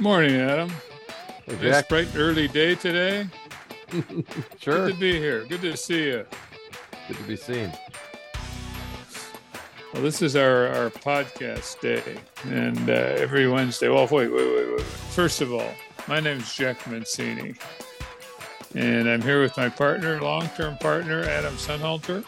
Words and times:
Morning, 0.00 0.36
Adam. 0.36 0.70
Hey, 1.44 1.70
Nice 1.70 1.82
bright 1.88 2.08
early 2.16 2.48
day 2.48 2.74
today. 2.74 3.26
Sure. 4.60 4.86
Good 4.88 4.94
to 4.94 5.00
be 5.00 5.18
here. 5.18 5.44
Good 5.46 5.62
to 5.62 5.74
see 5.76 6.04
you. 6.08 6.26
Good 7.06 7.16
to 7.16 7.22
be 7.22 7.36
seen. 7.36 7.72
Well, 9.94 10.02
this 10.02 10.20
is 10.20 10.36
our, 10.36 10.66
our 10.68 10.90
podcast 10.90 11.80
day, 11.80 12.18
and 12.44 12.90
uh, 12.90 12.92
every 12.92 13.48
Wednesday. 13.48 13.88
Well, 13.88 14.06
wait, 14.10 14.28
wait, 14.30 14.54
wait, 14.54 14.72
wait. 14.72 14.82
First 14.82 15.40
of 15.40 15.54
all, 15.54 15.70
my 16.06 16.20
name 16.20 16.36
is 16.38 16.54
Jack 16.54 16.86
Mancini, 16.86 17.54
and 18.74 19.08
I'm 19.08 19.22
here 19.22 19.40
with 19.40 19.56
my 19.56 19.70
partner, 19.70 20.20
long-term 20.20 20.76
partner, 20.78 21.22
Adam 21.22 21.54
Sunhalter, 21.54 22.22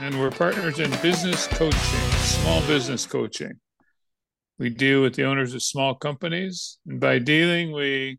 and 0.00 0.20
we're 0.20 0.30
partners 0.30 0.80
in 0.80 0.90
business 1.00 1.46
coaching, 1.46 1.80
small 2.18 2.60
business 2.66 3.06
coaching. 3.06 3.58
We 4.58 4.70
deal 4.70 5.02
with 5.02 5.14
the 5.14 5.24
owners 5.24 5.54
of 5.54 5.62
small 5.62 5.94
companies, 5.94 6.78
and 6.86 6.98
by 6.98 7.18
dealing, 7.18 7.72
we 7.72 8.18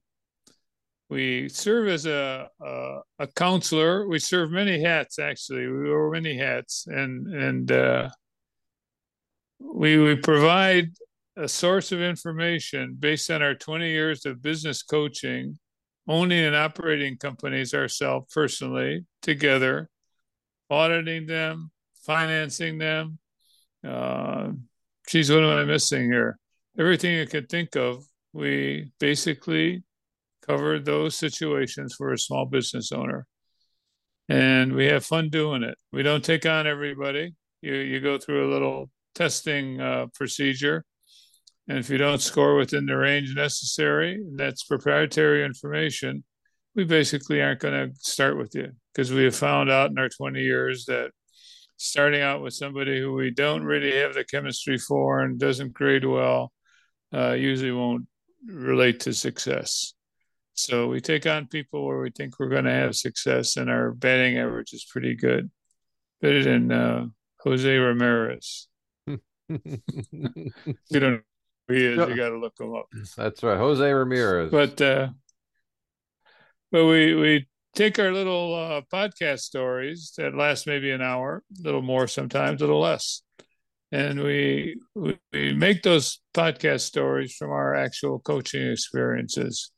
we 1.09 1.50
serve 1.50 1.88
as 1.88 2.05
a, 2.05 2.50
a 2.62 3.00
a 3.20 3.28
counselor. 3.28 4.08
We 4.08 4.20
serve 4.20 4.52
many 4.52 4.84
hats, 4.84 5.20
actually. 5.20 5.68
We 5.68 5.90
wear 5.90 6.12
many 6.12 6.38
hats, 6.38 6.86
and 6.88 7.28
and 7.34 7.72
uh, 7.72 8.09
we 9.59 9.98
we 9.98 10.16
provide 10.16 10.90
a 11.38 11.48
source 11.48 11.92
of 11.92 12.02
information 12.02 12.95
based 13.00 13.30
on 13.30 13.42
our 13.42 13.54
20 13.54 13.90
years 13.90 14.26
of 14.26 14.42
business 14.42 14.81
coaching, 14.81 15.58
owning 16.08 16.44
and 16.44 16.56
operating 16.56 17.17
companies 17.17 17.73
ourselves 17.73 18.28
personally 18.34 19.06
together, 19.22 19.90
auditing 20.70 21.28
them, 21.28 21.72
financing 22.06 22.80
them. 22.80 23.20
Uh, 23.88 24.50
geez, 25.08 25.32
what 25.32 25.44
am 25.44 25.58
I 25.58 25.64
missing 25.64 26.12
here? 26.12 26.38
Everything 26.78 27.14
you 27.16 27.26
could 27.26 27.50
think 27.50 27.76
of, 27.76 28.04
we 28.34 28.92
basically 29.00 29.84
cover 30.45 30.80
those 30.80 31.16
situations 31.16 31.95
for 31.98 32.12
a 32.12 32.18
small 32.18 32.45
business 32.45 32.92
owner. 32.92 33.26
And 34.30 34.73
we 34.73 34.86
have 34.88 35.06
fun 35.06 35.30
doing 35.30 35.64
it. 35.64 35.76
We 35.94 36.04
don't 36.04 36.23
take 36.23 36.46
on 36.46 36.68
everybody. 36.68 37.34
You 37.62 37.73
you 37.73 38.02
go 38.02 38.18
through 38.18 38.50
a 38.50 38.54
little 38.54 38.90
testing 39.16 39.80
uh, 39.80 40.08
procedure. 40.14 40.84
And 41.70 41.78
if 41.78 41.90
you 41.90 41.98
don't 41.98 42.22
score 42.22 42.56
within 42.56 42.86
the 42.86 42.96
range 42.98 43.34
necessary, 43.36 44.24
that's 44.36 44.64
proprietary 44.64 45.44
information, 45.46 46.24
we 46.76 46.84
basically 46.84 47.42
aren't 47.42 47.59
going 47.59 47.90
to 47.90 47.96
start 48.00 48.38
with 48.38 48.53
you 48.53 48.72
because 48.94 49.12
we 49.12 49.24
have 49.24 49.36
found 49.36 49.70
out 49.70 49.90
in 49.90 49.98
our 49.98 50.09
20 50.09 50.40
years 50.42 50.86
that 50.86 51.12
starting 51.78 52.22
out 52.22 52.42
with 52.42 52.53
somebody 52.53 53.00
who 53.00 53.14
we 53.14 53.31
don't 53.31 53.64
really 53.64 53.95
have 53.95 54.14
the 54.14 54.23
chemistry 54.23 54.78
for 54.78 55.22
and 55.22 55.39
doesn't 55.39 55.73
grade 55.73 56.06
well 56.06 56.52
uh, 57.14 57.34
usually 57.34 57.72
won't 57.72 58.06
relate 58.45 59.00
to 59.02 59.14
success. 59.14 59.94
So 60.53 60.88
we 60.88 61.02
take 61.02 61.28
on 61.28 61.47
people 61.47 61.86
where 61.86 62.00
we 62.00 62.09
think 62.09 62.39
we're 62.39 62.50
going 62.50 62.66
to 62.66 62.72
have 62.72 62.95
success, 62.95 63.58
and 63.58 63.69
our 63.69 63.92
batting 63.92 64.39
average 64.39 64.73
is 64.73 64.86
pretty 64.86 65.16
good. 65.16 65.52
Better 66.19 66.44
than 66.44 66.72
uh, 66.72 67.06
Jose 67.42 67.78
Ramirez. 67.78 68.67
You 69.50 71.00
don't 71.00 71.14
know 71.14 71.19
who 71.69 71.73
he 71.73 71.86
is, 71.86 71.97
you 71.97 72.16
got 72.17 72.30
to 72.30 72.38
look 72.38 72.59
him 72.59 72.75
up. 72.75 72.88
That's 73.16 73.41
right. 73.44 73.58
Jose 73.58 73.89
Ramirez. 73.94 74.52
But 74.52 74.81
uh, 74.81 75.08
but 76.69 76.86
we 76.86 77.16
we 77.16 77.47
take 77.73 78.00
our 78.00 78.12
little 78.12 78.56
uh, 78.56 78.82
podcast 78.92 79.40
stories 79.40 80.14
that 80.18 80.36
last 80.36 80.68
maybe 80.68 80.92
an 80.92 81.02
hour, 81.02 81.44
a 81.60 81.64
little 81.64 81.82
more 81.82 82.08
sometimes, 82.08 82.62
a 82.62 82.66
little 82.66 82.82
less, 82.82 83.22
and 83.92 84.22
we 84.22 84.80
we, 84.96 85.18
we 85.32 85.54
make 85.54 85.84
those 85.84 86.20
podcast 86.34 86.82
stories 86.82 87.36
from 87.36 87.52
our 87.52 87.76
actual 87.76 88.20
coaching 88.20 88.72
experiences. 88.72 89.72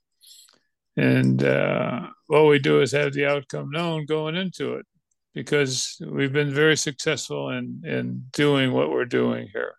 And 0.97 1.43
uh, 1.43 2.07
what 2.27 2.47
we 2.47 2.59
do 2.59 2.81
is 2.81 2.91
have 2.91 3.13
the 3.13 3.25
outcome 3.25 3.69
known 3.71 4.05
going 4.05 4.35
into 4.35 4.75
it, 4.75 4.85
because 5.33 5.95
we've 6.05 6.33
been 6.33 6.53
very 6.53 6.75
successful 6.75 7.49
in 7.49 7.81
in 7.85 8.25
doing 8.33 8.73
what 8.73 8.89
we're 8.91 9.05
doing 9.05 9.47
here. 9.53 9.75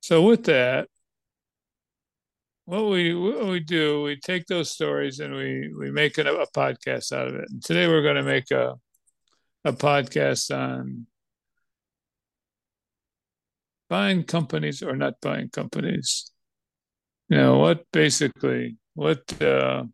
So 0.00 0.22
with 0.22 0.44
that, 0.44 0.88
what 2.64 2.86
we 2.86 3.14
what 3.14 3.46
we 3.46 3.60
do, 3.60 4.02
we 4.02 4.16
take 4.16 4.46
those 4.46 4.70
stories 4.70 5.20
and 5.20 5.34
we 5.34 5.72
we 5.78 5.90
make 5.90 6.18
a, 6.18 6.22
a 6.22 6.46
podcast 6.52 7.12
out 7.12 7.28
of 7.28 7.34
it. 7.34 7.50
And 7.50 7.62
today 7.62 7.88
we're 7.88 8.02
going 8.02 8.16
to 8.16 8.22
make 8.22 8.50
a 8.50 8.74
a 9.64 9.72
podcast 9.72 10.54
on 10.56 11.06
buying 13.88 14.24
companies 14.24 14.82
or 14.82 14.96
not 14.96 15.20
buying 15.20 15.48
companies. 15.50 16.30
You 17.28 17.36
know 17.38 17.58
what? 17.58 17.84
Basically, 17.92 18.76
what 18.94 19.42
uh, 19.42 19.84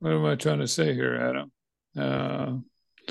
what 0.00 0.12
am 0.12 0.24
I 0.24 0.34
trying 0.36 0.60
to 0.60 0.68
say 0.68 0.94
here, 0.94 1.14
Adam? 1.14 1.52
Uh, 1.96 2.58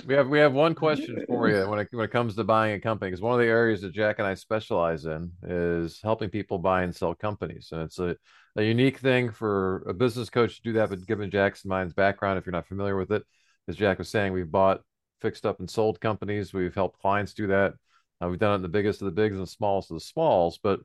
we 0.06 0.14
have 0.14 0.28
we 0.28 0.40
have 0.40 0.54
one 0.54 0.76
question 0.76 1.24
for 1.28 1.50
you 1.50 1.68
when 1.70 1.80
it 1.80 1.88
when 1.92 2.06
it 2.06 2.12
comes 2.12 2.36
to 2.36 2.44
buying 2.44 2.74
a 2.74 2.80
company 2.80 3.12
because 3.12 3.22
one 3.22 3.34
of 3.34 3.40
the 3.40 3.46
areas 3.46 3.82
that 3.82 3.94
Jack 3.94 4.20
and 4.20 4.28
I 4.28 4.34
specialize 4.34 5.06
in 5.06 5.32
is 5.44 6.00
helping 6.04 6.30
people 6.30 6.60
buy 6.60 6.84
and 6.84 6.96
sell 6.96 7.16
companies, 7.16 7.70
and 7.72 7.82
it's 7.82 8.00
a, 8.00 8.16
a 8.56 8.64
unique 8.64 9.00
thing 9.00 9.32
for 9.32 9.84
a 9.88 9.94
business 9.94 10.30
coach 10.30 10.58
to 10.58 10.62
do 10.62 10.74
that. 10.74 10.90
But 10.90 11.06
given 11.06 11.32
Jack's 11.32 11.64
and 11.64 11.70
mine's 11.70 11.94
background, 11.94 12.38
if 12.38 12.46
you're 12.46 12.52
not 12.52 12.68
familiar 12.68 12.98
with 12.98 13.12
it, 13.12 13.24
as 13.68 13.76
Jack 13.76 13.98
was 13.98 14.10
saying, 14.10 14.34
we've 14.34 14.52
bought, 14.52 14.82
fixed 15.22 15.46
up, 15.46 15.60
and 15.60 15.70
sold 15.70 16.00
companies. 16.00 16.54
We've 16.54 16.76
helped 16.76 17.00
clients 17.00 17.34
do 17.34 17.48
that. 17.48 17.74
Uh, 18.22 18.30
we've 18.30 18.40
done 18.40 18.54
it 18.54 18.56
in 18.56 18.62
the 18.62 18.70
biggest 18.70 19.02
of 19.02 19.06
the 19.06 19.12
bigs 19.12 19.36
and 19.36 19.44
the 19.44 19.52
smallest 19.52 19.92
of 19.92 19.96
the 19.96 20.02
smalls. 20.02 20.60
But 20.62 20.80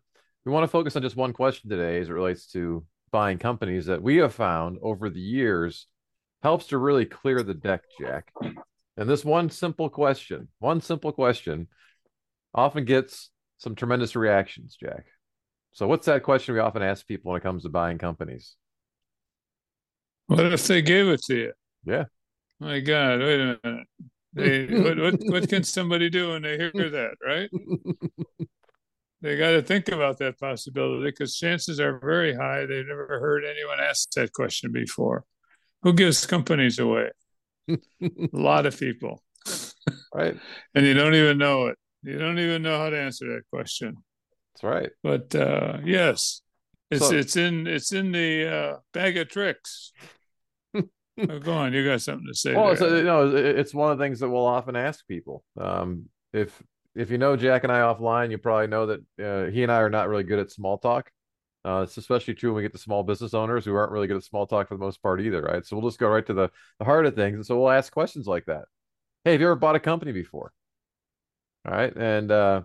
we 0.44 0.52
want 0.52 0.64
to 0.64 0.68
focus 0.68 0.96
on 0.96 1.02
just 1.02 1.16
one 1.16 1.32
question 1.32 1.70
today 1.70 2.00
as 2.00 2.08
it 2.08 2.12
relates 2.12 2.46
to 2.52 2.84
buying 3.10 3.38
companies 3.38 3.86
that 3.86 4.02
we 4.02 4.16
have 4.16 4.34
found 4.34 4.78
over 4.82 5.08
the 5.08 5.20
years 5.20 5.86
helps 6.42 6.66
to 6.68 6.78
really 6.78 7.04
clear 7.04 7.42
the 7.42 7.54
deck, 7.54 7.82
Jack. 8.00 8.32
And 8.96 9.08
this 9.08 9.24
one 9.24 9.50
simple 9.50 9.88
question, 9.88 10.48
one 10.58 10.80
simple 10.80 11.12
question, 11.12 11.68
often 12.54 12.84
gets 12.84 13.30
some 13.58 13.74
tremendous 13.74 14.14
reactions, 14.14 14.76
Jack. 14.78 15.06
So, 15.72 15.86
what's 15.86 16.06
that 16.06 16.22
question 16.22 16.54
we 16.54 16.60
often 16.60 16.82
ask 16.82 17.06
people 17.06 17.32
when 17.32 17.40
it 17.40 17.44
comes 17.44 17.62
to 17.62 17.70
buying 17.70 17.98
companies? 17.98 18.56
what 20.26 20.52
if 20.52 20.66
they 20.66 20.82
gave 20.82 21.08
it 21.08 21.22
to 21.24 21.34
you? 21.34 21.52
Yeah. 21.84 22.04
My 22.60 22.80
God, 22.80 23.20
wait 23.20 23.40
a 23.40 23.58
minute. 23.64 23.86
They, 24.34 24.66
what, 24.66 24.98
what 24.98 25.14
what 25.24 25.48
can 25.48 25.62
somebody 25.62 26.08
do 26.08 26.30
when 26.30 26.42
they 26.42 26.56
hear 26.56 26.90
that, 26.90 27.16
right? 27.24 27.50
They 29.22 29.36
got 29.36 29.52
to 29.52 29.62
think 29.62 29.86
about 29.86 30.18
that 30.18 30.40
possibility 30.40 31.04
because 31.04 31.36
chances 31.36 31.78
are 31.78 32.00
very 32.00 32.34
high 32.34 32.66
they've 32.66 32.84
never 32.84 33.20
heard 33.20 33.44
anyone 33.44 33.78
ask 33.78 34.10
that 34.12 34.32
question 34.32 34.72
before. 34.72 35.24
Who 35.82 35.92
gives 35.92 36.26
companies 36.26 36.80
away? 36.80 37.10
A 37.68 37.78
lot 38.32 38.66
of 38.66 38.78
people, 38.78 39.22
right. 40.14 40.36
and 40.74 40.86
you 40.86 40.94
don't 40.94 41.14
even 41.14 41.38
know 41.38 41.66
it. 41.66 41.78
You 42.02 42.18
don't 42.18 42.38
even 42.38 42.62
know 42.62 42.78
how 42.78 42.90
to 42.90 42.98
answer 42.98 43.26
that 43.28 43.42
question. 43.52 43.96
That's 44.54 44.64
right. 44.64 44.90
But 45.02 45.34
uh, 45.34 45.78
yes, 45.84 46.42
it's 46.90 47.08
So- 47.08 47.14
it's 47.14 47.36
in 47.36 47.66
it's 47.66 47.92
in 47.92 48.12
the 48.12 48.46
uh, 48.54 48.76
bag 48.92 49.16
of 49.16 49.28
tricks. 49.28 49.92
Oh, 51.28 51.38
go 51.38 51.52
on, 51.52 51.74
you 51.74 51.84
got 51.84 52.00
something 52.00 52.26
to 52.26 52.34
say? 52.34 52.54
Well, 52.54 52.74
there. 52.74 52.74
it's, 52.74 52.80
you 52.80 53.02
know, 53.04 53.36
it's 53.36 53.74
one 53.74 53.92
of 53.92 53.98
the 53.98 54.02
things 54.02 54.18
that 54.20 54.30
we'll 54.30 54.46
often 54.46 54.74
ask 54.76 55.06
people. 55.06 55.44
Um, 55.60 56.06
if 56.32 56.62
if 56.94 57.10
you 57.10 57.18
know 57.18 57.36
Jack 57.36 57.64
and 57.64 57.72
I 57.72 57.80
offline, 57.80 58.30
you 58.30 58.38
probably 58.38 58.66
know 58.66 58.86
that 58.86 59.00
uh, 59.22 59.50
he 59.50 59.62
and 59.62 59.70
I 59.70 59.76
are 59.82 59.90
not 59.90 60.08
really 60.08 60.24
good 60.24 60.38
at 60.38 60.50
small 60.50 60.78
talk. 60.78 61.10
Uh, 61.64 61.82
it's 61.84 61.96
especially 61.96 62.34
true 62.34 62.50
when 62.50 62.56
we 62.56 62.62
get 62.62 62.72
to 62.72 62.78
small 62.78 63.02
business 63.04 63.34
owners 63.34 63.64
who 63.64 63.74
aren't 63.74 63.92
really 63.92 64.08
good 64.08 64.16
at 64.16 64.24
small 64.24 64.46
talk 64.46 64.68
for 64.68 64.74
the 64.74 64.84
most 64.84 65.00
part 65.00 65.20
either, 65.20 65.42
right? 65.42 65.64
So 65.64 65.76
we'll 65.76 65.88
just 65.88 66.00
go 66.00 66.08
right 66.08 66.26
to 66.26 66.34
the, 66.34 66.50
the 66.78 66.84
heart 66.84 67.06
of 67.06 67.14
things. 67.14 67.36
And 67.36 67.46
so 67.46 67.58
we'll 67.58 67.70
ask 67.70 67.92
questions 67.92 68.26
like 68.26 68.46
that. 68.46 68.64
Hey, 69.24 69.32
have 69.32 69.40
you 69.40 69.46
ever 69.46 69.54
bought 69.54 69.76
a 69.76 69.80
company 69.80 70.10
before? 70.10 70.52
All 71.64 71.72
right. 71.72 71.94
And, 71.96 72.32
uh, 72.32 72.62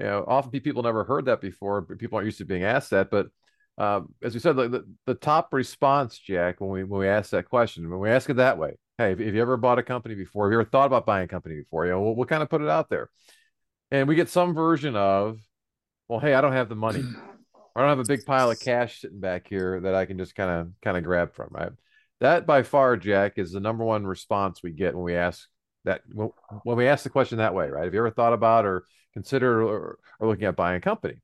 you 0.00 0.06
know, 0.06 0.24
often 0.26 0.50
people 0.60 0.82
never 0.82 1.04
heard 1.04 1.26
that 1.26 1.42
before. 1.42 1.82
People 1.82 2.16
aren't 2.16 2.26
used 2.26 2.38
to 2.38 2.46
being 2.46 2.64
asked 2.64 2.90
that. 2.90 3.10
But 3.10 3.28
um, 3.76 4.14
as 4.22 4.32
we 4.32 4.40
said, 4.40 4.56
the, 4.56 4.68
the, 4.68 4.84
the 5.04 5.14
top 5.14 5.52
response, 5.52 6.18
Jack, 6.18 6.62
when 6.62 6.70
we 6.70 6.84
when 6.84 7.00
we 7.00 7.08
ask 7.08 7.30
that 7.30 7.50
question, 7.50 7.90
when 7.90 8.00
we 8.00 8.08
ask 8.08 8.30
it 8.30 8.36
that 8.36 8.56
way, 8.56 8.76
hey, 8.96 9.10
have 9.10 9.20
you 9.20 9.42
ever 9.42 9.58
bought 9.58 9.78
a 9.78 9.82
company 9.82 10.14
before? 10.14 10.46
Have 10.46 10.52
you 10.52 10.60
ever 10.60 10.70
thought 10.70 10.86
about 10.86 11.04
buying 11.04 11.24
a 11.24 11.28
company 11.28 11.56
before? 11.56 11.84
You 11.84 11.92
know, 11.92 12.00
we'll, 12.00 12.16
we'll 12.16 12.26
kind 12.26 12.42
of 12.42 12.48
put 12.48 12.62
it 12.62 12.70
out 12.70 12.88
there, 12.88 13.10
and 13.90 14.08
we 14.08 14.14
get 14.14 14.30
some 14.30 14.54
version 14.54 14.96
of, 14.96 15.38
well, 16.08 16.20
hey, 16.20 16.32
I 16.32 16.40
don't 16.40 16.54
have 16.54 16.70
the 16.70 16.74
money. 16.74 17.04
I 17.76 17.80
don't 17.80 17.90
have 17.90 17.98
a 17.98 18.04
big 18.04 18.24
pile 18.24 18.50
of 18.50 18.58
cash 18.58 19.00
sitting 19.00 19.20
back 19.20 19.46
here 19.46 19.80
that 19.80 19.94
I 19.94 20.06
can 20.06 20.16
just 20.16 20.34
kind 20.34 20.50
of 20.50 20.72
kind 20.82 20.96
of 20.96 21.04
grab 21.04 21.34
from, 21.34 21.48
right? 21.50 21.72
That 22.20 22.46
by 22.46 22.62
far, 22.62 22.96
Jack, 22.96 23.34
is 23.36 23.52
the 23.52 23.60
number 23.60 23.84
one 23.84 24.06
response 24.06 24.62
we 24.62 24.72
get 24.72 24.94
when 24.94 25.04
we 25.04 25.14
ask 25.14 25.46
that 25.84 26.00
when, 26.10 26.30
we 26.64 26.88
ask 26.88 27.04
the 27.04 27.10
question 27.10 27.36
that 27.38 27.54
way, 27.54 27.68
right? 27.68 27.84
Have 27.84 27.92
you 27.92 28.00
ever 28.00 28.10
thought 28.10 28.32
about 28.32 28.64
or 28.64 28.84
considered 29.12 29.62
or, 29.62 29.98
or 30.18 30.28
looking 30.28 30.46
at 30.46 30.56
buying 30.56 30.78
a 30.78 30.80
company? 30.80 31.16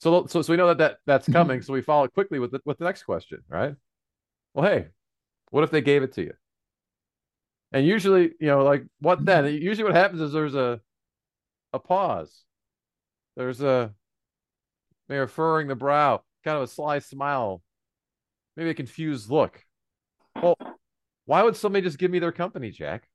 So, 0.00 0.24
so, 0.26 0.40
so 0.40 0.52
we 0.52 0.56
know 0.56 0.68
that, 0.68 0.78
that 0.78 0.98
that's 1.04 1.24
mm-hmm. 1.24 1.32
coming. 1.34 1.62
So 1.62 1.74
we 1.74 1.82
follow 1.82 2.08
quickly 2.08 2.38
with 2.38 2.52
the, 2.52 2.60
with 2.64 2.78
the 2.78 2.84
next 2.84 3.02
question, 3.02 3.42
right? 3.48 3.74
Well, 4.54 4.64
hey, 4.66 4.88
what 5.50 5.62
if 5.62 5.70
they 5.70 5.82
gave 5.82 6.02
it 6.02 6.14
to 6.14 6.22
you? 6.22 6.32
And 7.72 7.86
usually, 7.86 8.32
you 8.40 8.46
know, 8.46 8.64
like 8.64 8.84
what 9.00 9.22
then? 9.24 9.44
Mm-hmm. 9.44 9.62
Usually, 9.62 9.84
what 9.84 9.94
happens 9.94 10.22
is 10.22 10.32
there's 10.32 10.54
a 10.54 10.80
a 11.74 11.78
pause. 11.78 12.44
There's 13.36 13.60
a 13.60 13.92
they're 15.08 15.28
furrowing 15.28 15.68
the 15.68 15.76
brow. 15.76 16.22
kind 16.44 16.56
of 16.56 16.62
a 16.62 16.68
sly 16.68 16.98
smile, 16.98 17.62
maybe 18.56 18.70
a 18.70 18.74
confused 18.74 19.30
look. 19.30 19.60
Well, 20.40 20.56
why 21.24 21.42
would 21.42 21.56
somebody 21.56 21.82
just 21.82 21.98
give 21.98 22.10
me 22.10 22.18
their 22.18 22.32
company, 22.32 22.70
Jack? 22.70 23.08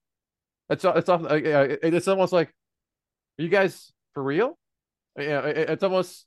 It's 0.69 0.85
it's 0.85 1.09
often 1.09 1.27
it's 1.43 2.07
almost 2.07 2.33
like, 2.33 2.49
are 3.39 3.43
you 3.43 3.49
guys 3.49 3.91
for 4.13 4.23
real? 4.23 4.57
Yeah, 5.17 5.41
it's 5.45 5.83
almost 5.83 6.25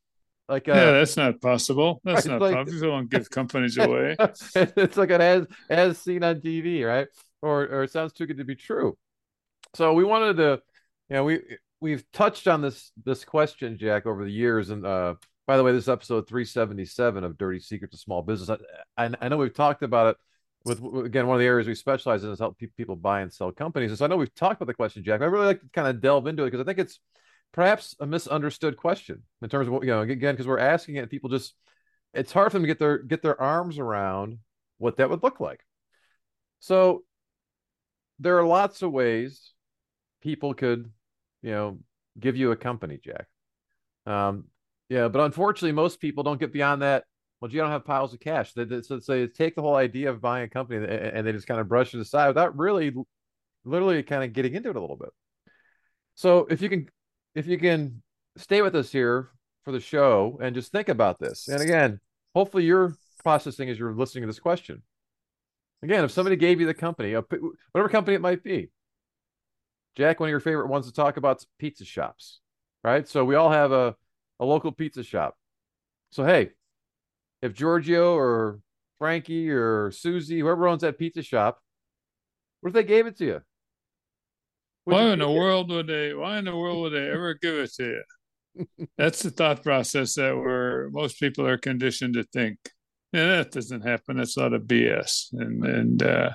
like 0.48 0.68
uh, 0.68 0.74
yeah, 0.74 0.90
that's 0.92 1.16
not 1.16 1.40
possible. 1.40 2.00
That's 2.04 2.26
not 2.26 2.40
like, 2.40 2.54
possible. 2.54 2.90
Don't 2.90 3.10
give 3.10 3.30
companies 3.30 3.78
away. 3.78 4.16
it's 4.54 4.96
like 4.96 5.10
an 5.10 5.20
as 5.20 5.46
as 5.70 5.98
seen 5.98 6.22
on 6.22 6.40
TV, 6.40 6.86
right? 6.86 7.08
Or 7.40 7.62
or 7.62 7.82
it 7.84 7.90
sounds 7.90 8.12
too 8.12 8.26
good 8.26 8.38
to 8.38 8.44
be 8.44 8.54
true. 8.54 8.96
So 9.74 9.94
we 9.94 10.04
wanted 10.04 10.36
to, 10.36 10.60
you 11.08 11.16
know, 11.16 11.24
we 11.24 11.40
we've 11.80 12.04
touched 12.12 12.46
on 12.46 12.60
this 12.60 12.92
this 13.04 13.24
question, 13.24 13.78
Jack, 13.78 14.06
over 14.06 14.24
the 14.24 14.30
years. 14.30 14.70
And 14.70 14.84
uh, 14.84 15.14
by 15.46 15.56
the 15.56 15.62
way, 15.62 15.72
this 15.72 15.88
episode 15.88 16.26
377 16.28 17.24
of 17.24 17.36
Dirty 17.36 17.60
Secrets 17.60 17.94
of 17.94 18.00
Small 18.00 18.22
Business. 18.22 18.58
I, 18.96 19.04
I, 19.04 19.10
I 19.20 19.28
know 19.28 19.36
we've 19.36 19.54
talked 19.54 19.82
about 19.82 20.08
it 20.08 20.16
with 20.64 20.78
again 21.04 21.26
one 21.26 21.36
of 21.36 21.40
the 21.40 21.46
areas 21.46 21.68
we 21.68 21.74
specialize 21.74 22.24
in 22.24 22.30
is 22.30 22.38
help 22.38 22.58
people 22.76 22.96
buy 22.96 23.20
and 23.20 23.32
sell 23.32 23.52
companies. 23.52 23.90
And 23.90 23.98
so 23.98 24.04
I 24.04 24.08
know 24.08 24.16
we've 24.16 24.34
talked 24.34 24.60
about 24.60 24.66
the 24.66 24.74
question, 24.74 25.04
Jack. 25.04 25.20
I 25.20 25.26
really 25.26 25.46
like 25.46 25.60
to 25.60 25.68
kind 25.74 25.88
of 25.88 26.00
delve 26.00 26.26
into 26.26 26.44
it 26.44 26.46
because 26.46 26.60
I 26.60 26.64
think 26.64 26.78
it's 26.78 26.98
perhaps 27.54 27.94
a 28.00 28.06
misunderstood 28.06 28.76
question 28.76 29.22
in 29.40 29.48
terms 29.48 29.68
of 29.68 29.72
what 29.72 29.84
you 29.84 29.90
know 29.90 30.00
again 30.00 30.34
because 30.34 30.46
we're 30.46 30.58
asking 30.58 30.96
it 30.96 31.08
people 31.08 31.30
just 31.30 31.54
it's 32.12 32.32
hard 32.32 32.50
for 32.50 32.58
them 32.58 32.64
to 32.64 32.66
get 32.66 32.80
their 32.80 32.98
get 32.98 33.22
their 33.22 33.40
arms 33.40 33.78
around 33.78 34.38
what 34.78 34.96
that 34.96 35.08
would 35.08 35.22
look 35.22 35.38
like 35.38 35.60
so 36.58 37.04
there 38.18 38.36
are 38.36 38.44
lots 38.44 38.82
of 38.82 38.90
ways 38.90 39.52
people 40.20 40.52
could 40.52 40.90
you 41.42 41.52
know 41.52 41.78
give 42.18 42.36
you 42.36 42.50
a 42.50 42.56
company 42.56 42.98
jack 43.02 43.26
um 44.06 44.44
yeah 44.88 45.08
but 45.08 45.20
unfortunately 45.20 45.72
most 45.72 46.00
people 46.00 46.22
don't 46.22 46.40
get 46.40 46.52
beyond 46.52 46.82
that 46.82 47.04
well 47.40 47.50
you 47.50 47.60
don't 47.60 47.70
have 47.70 47.84
piles 47.84 48.12
of 48.12 48.20
cash 48.20 48.52
they, 48.52 48.64
they, 48.64 48.82
so 48.82 48.98
they 48.98 49.26
take 49.26 49.54
the 49.54 49.62
whole 49.62 49.76
idea 49.76 50.10
of 50.10 50.20
buying 50.20 50.44
a 50.44 50.48
company 50.48 50.84
and 50.86 51.26
they 51.26 51.32
just 51.32 51.46
kind 51.46 51.60
of 51.60 51.68
brush 51.68 51.94
it 51.94 52.00
aside 52.00 52.28
without 52.28 52.56
really 52.56 52.92
literally 53.64 54.02
kind 54.02 54.24
of 54.24 54.32
getting 54.32 54.54
into 54.54 54.70
it 54.70 54.76
a 54.76 54.80
little 54.80 54.96
bit 54.96 55.10
so 56.14 56.46
if 56.50 56.60
you 56.60 56.68
can 56.68 56.88
if 57.34 57.46
you 57.46 57.58
can 57.58 58.02
stay 58.36 58.62
with 58.62 58.74
us 58.74 58.90
here 58.90 59.30
for 59.64 59.72
the 59.72 59.80
show 59.80 60.38
and 60.42 60.54
just 60.54 60.72
think 60.72 60.88
about 60.88 61.18
this. 61.18 61.48
And 61.48 61.60
again, 61.60 62.00
hopefully 62.34 62.64
you're 62.64 62.94
processing 63.22 63.70
as 63.70 63.78
you're 63.78 63.94
listening 63.94 64.22
to 64.22 64.26
this 64.26 64.38
question. 64.38 64.82
Again, 65.82 66.04
if 66.04 66.10
somebody 66.10 66.36
gave 66.36 66.60
you 66.60 66.66
the 66.66 66.74
company, 66.74 67.14
whatever 67.14 67.88
company 67.88 68.14
it 68.14 68.20
might 68.20 68.42
be, 68.42 68.70
Jack, 69.96 70.18
one 70.18 70.28
of 70.28 70.30
your 70.30 70.40
favorite 70.40 70.68
ones 70.68 70.86
to 70.86 70.92
talk 70.92 71.16
about 71.16 71.38
is 71.38 71.46
pizza 71.58 71.84
shops, 71.84 72.40
right? 72.82 73.06
So 73.06 73.24
we 73.24 73.34
all 73.34 73.50
have 73.50 73.72
a, 73.72 73.94
a 74.40 74.44
local 74.44 74.72
pizza 74.72 75.02
shop. 75.02 75.34
So, 76.10 76.24
hey, 76.24 76.50
if 77.42 77.54
Giorgio 77.54 78.14
or 78.14 78.60
Frankie 78.98 79.50
or 79.50 79.90
Susie, 79.90 80.40
whoever 80.40 80.68
owns 80.68 80.82
that 80.82 80.98
pizza 80.98 81.22
shop, 81.22 81.58
what 82.60 82.68
if 82.68 82.74
they 82.74 82.84
gave 82.84 83.06
it 83.06 83.18
to 83.18 83.24
you? 83.24 83.40
why 84.84 85.12
in 85.12 85.18
the 85.18 85.30
world 85.30 85.70
would 85.70 85.86
they? 85.86 86.14
Why 86.14 86.38
in 86.38 86.44
the 86.44 86.56
world 86.56 86.82
would 86.82 86.92
they 86.92 87.08
ever 87.10 87.34
give 87.34 87.54
it 87.54 87.72
to 87.74 87.84
you? 87.84 88.66
That's 88.98 89.22
the 89.22 89.30
thought 89.30 89.62
process 89.62 90.14
that 90.14 90.36
where 90.36 90.90
most 90.90 91.18
people 91.18 91.46
are 91.46 91.58
conditioned 91.58 92.14
to 92.14 92.24
think. 92.24 92.58
And 93.12 93.30
that 93.30 93.52
doesn't 93.52 93.82
happen. 93.82 94.16
That's 94.16 94.36
not 94.36 94.54
a 94.54 94.60
BS. 94.60 95.32
And 95.32 95.64
and 95.64 96.02
uh, 96.02 96.30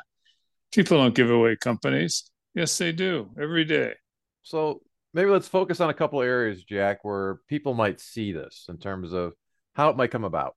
people 0.72 0.98
don't 0.98 1.16
give 1.16 1.30
away 1.30 1.56
companies. 1.56 2.30
Yes, 2.56 2.78
they 2.78 2.92
do 2.92 3.30
every 3.40 3.66
day. 3.66 3.94
So 4.42 4.82
maybe 5.20 5.32
let's 5.32 5.50
focus 5.50 5.82
on 5.82 5.90
a 5.90 5.94
couple 5.94 6.22
of 6.22 6.26
areas, 6.26 6.64
Jack, 6.64 7.04
where 7.04 7.40
people 7.50 7.74
might 7.74 8.00
see 8.00 8.32
this 8.32 8.68
in 8.70 8.78
terms 8.78 9.12
of 9.12 9.34
how 9.74 9.90
it 9.90 9.98
might 9.98 10.12
come 10.12 10.24
about. 10.24 10.56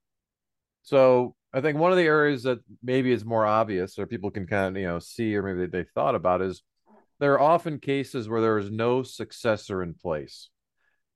So 0.84 1.34
I 1.52 1.60
think 1.60 1.78
one 1.78 1.90
of 1.90 1.98
the 1.98 2.04
areas 2.04 2.44
that 2.44 2.60
maybe 2.80 3.10
is 3.10 3.24
more 3.24 3.44
obvious, 3.44 3.98
or 3.98 4.06
people 4.06 4.30
can 4.30 4.46
kind 4.46 4.76
of 4.76 4.80
you 4.80 4.86
know 4.86 5.00
see, 5.00 5.34
or 5.34 5.42
maybe 5.42 5.66
they, 5.66 5.82
they 5.82 5.88
thought 5.96 6.14
about, 6.14 6.42
is 6.42 6.62
there 7.18 7.32
are 7.32 7.40
often 7.40 7.80
cases 7.80 8.28
where 8.28 8.40
there 8.40 8.56
is 8.58 8.70
no 8.70 9.02
successor 9.02 9.82
in 9.82 9.94
place. 9.94 10.48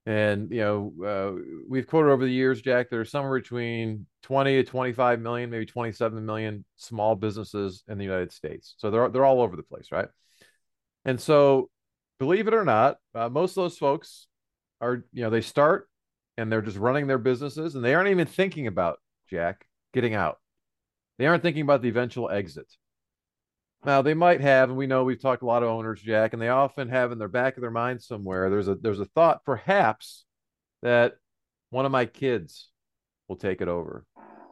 And, 0.06 0.50
you 0.50 0.60
know, 0.60 0.92
uh, 1.04 1.40
we've 1.68 1.86
quoted 1.86 2.10
over 2.10 2.24
the 2.24 2.32
years, 2.32 2.62
Jack, 2.62 2.88
there's 2.90 3.12
somewhere 3.12 3.40
between 3.40 4.06
20 4.22 4.56
to 4.56 4.64
25 4.64 5.20
million, 5.20 5.50
maybe 5.50 5.66
27 5.66 6.24
million 6.24 6.64
small 6.76 7.14
businesses 7.14 7.84
in 7.88 7.98
the 7.98 8.04
United 8.04 8.32
States. 8.32 8.74
So 8.78 8.90
they're, 8.90 9.08
they're 9.08 9.24
all 9.24 9.40
over 9.40 9.56
the 9.56 9.64
place, 9.64 9.90
right? 9.90 10.06
And 11.04 11.20
so, 11.20 11.70
believe 12.18 12.48
it 12.48 12.54
or 12.54 12.64
not, 12.64 12.96
uh, 13.14 13.28
most 13.28 13.52
of 13.52 13.64
those 13.64 13.78
folks 13.78 14.26
are, 14.80 15.04
you 15.12 15.22
know, 15.22 15.30
they 15.30 15.40
start 15.40 15.88
and 16.36 16.50
they're 16.50 16.62
just 16.62 16.76
running 16.76 17.06
their 17.06 17.18
businesses 17.18 17.74
and 17.74 17.84
they 17.84 17.94
aren't 17.94 18.10
even 18.10 18.26
thinking 18.26 18.66
about, 18.66 18.98
Jack, 19.28 19.66
getting 19.92 20.14
out. 20.14 20.38
They 21.18 21.26
aren't 21.26 21.42
thinking 21.42 21.62
about 21.62 21.82
the 21.82 21.88
eventual 21.88 22.30
exit. 22.30 22.66
Now 23.84 24.02
they 24.02 24.14
might 24.14 24.40
have, 24.40 24.68
and 24.68 24.78
we 24.78 24.86
know 24.86 25.04
we've 25.04 25.20
talked 25.20 25.42
a 25.42 25.46
lot 25.46 25.62
of 25.62 25.68
owners, 25.68 26.00
Jack, 26.00 26.32
and 26.32 26.42
they 26.42 26.48
often 26.48 26.88
have 26.88 27.12
in 27.12 27.18
their 27.18 27.28
back 27.28 27.56
of 27.56 27.60
their 27.60 27.70
mind 27.70 28.02
somewhere. 28.02 28.50
There's 28.50 28.68
a 28.68 28.74
there's 28.74 29.00
a 29.00 29.04
thought, 29.04 29.44
perhaps, 29.44 30.24
that 30.82 31.14
one 31.70 31.86
of 31.86 31.92
my 31.92 32.04
kids 32.06 32.68
will 33.28 33.36
take 33.36 33.60
it 33.60 33.68
over. 33.68 34.04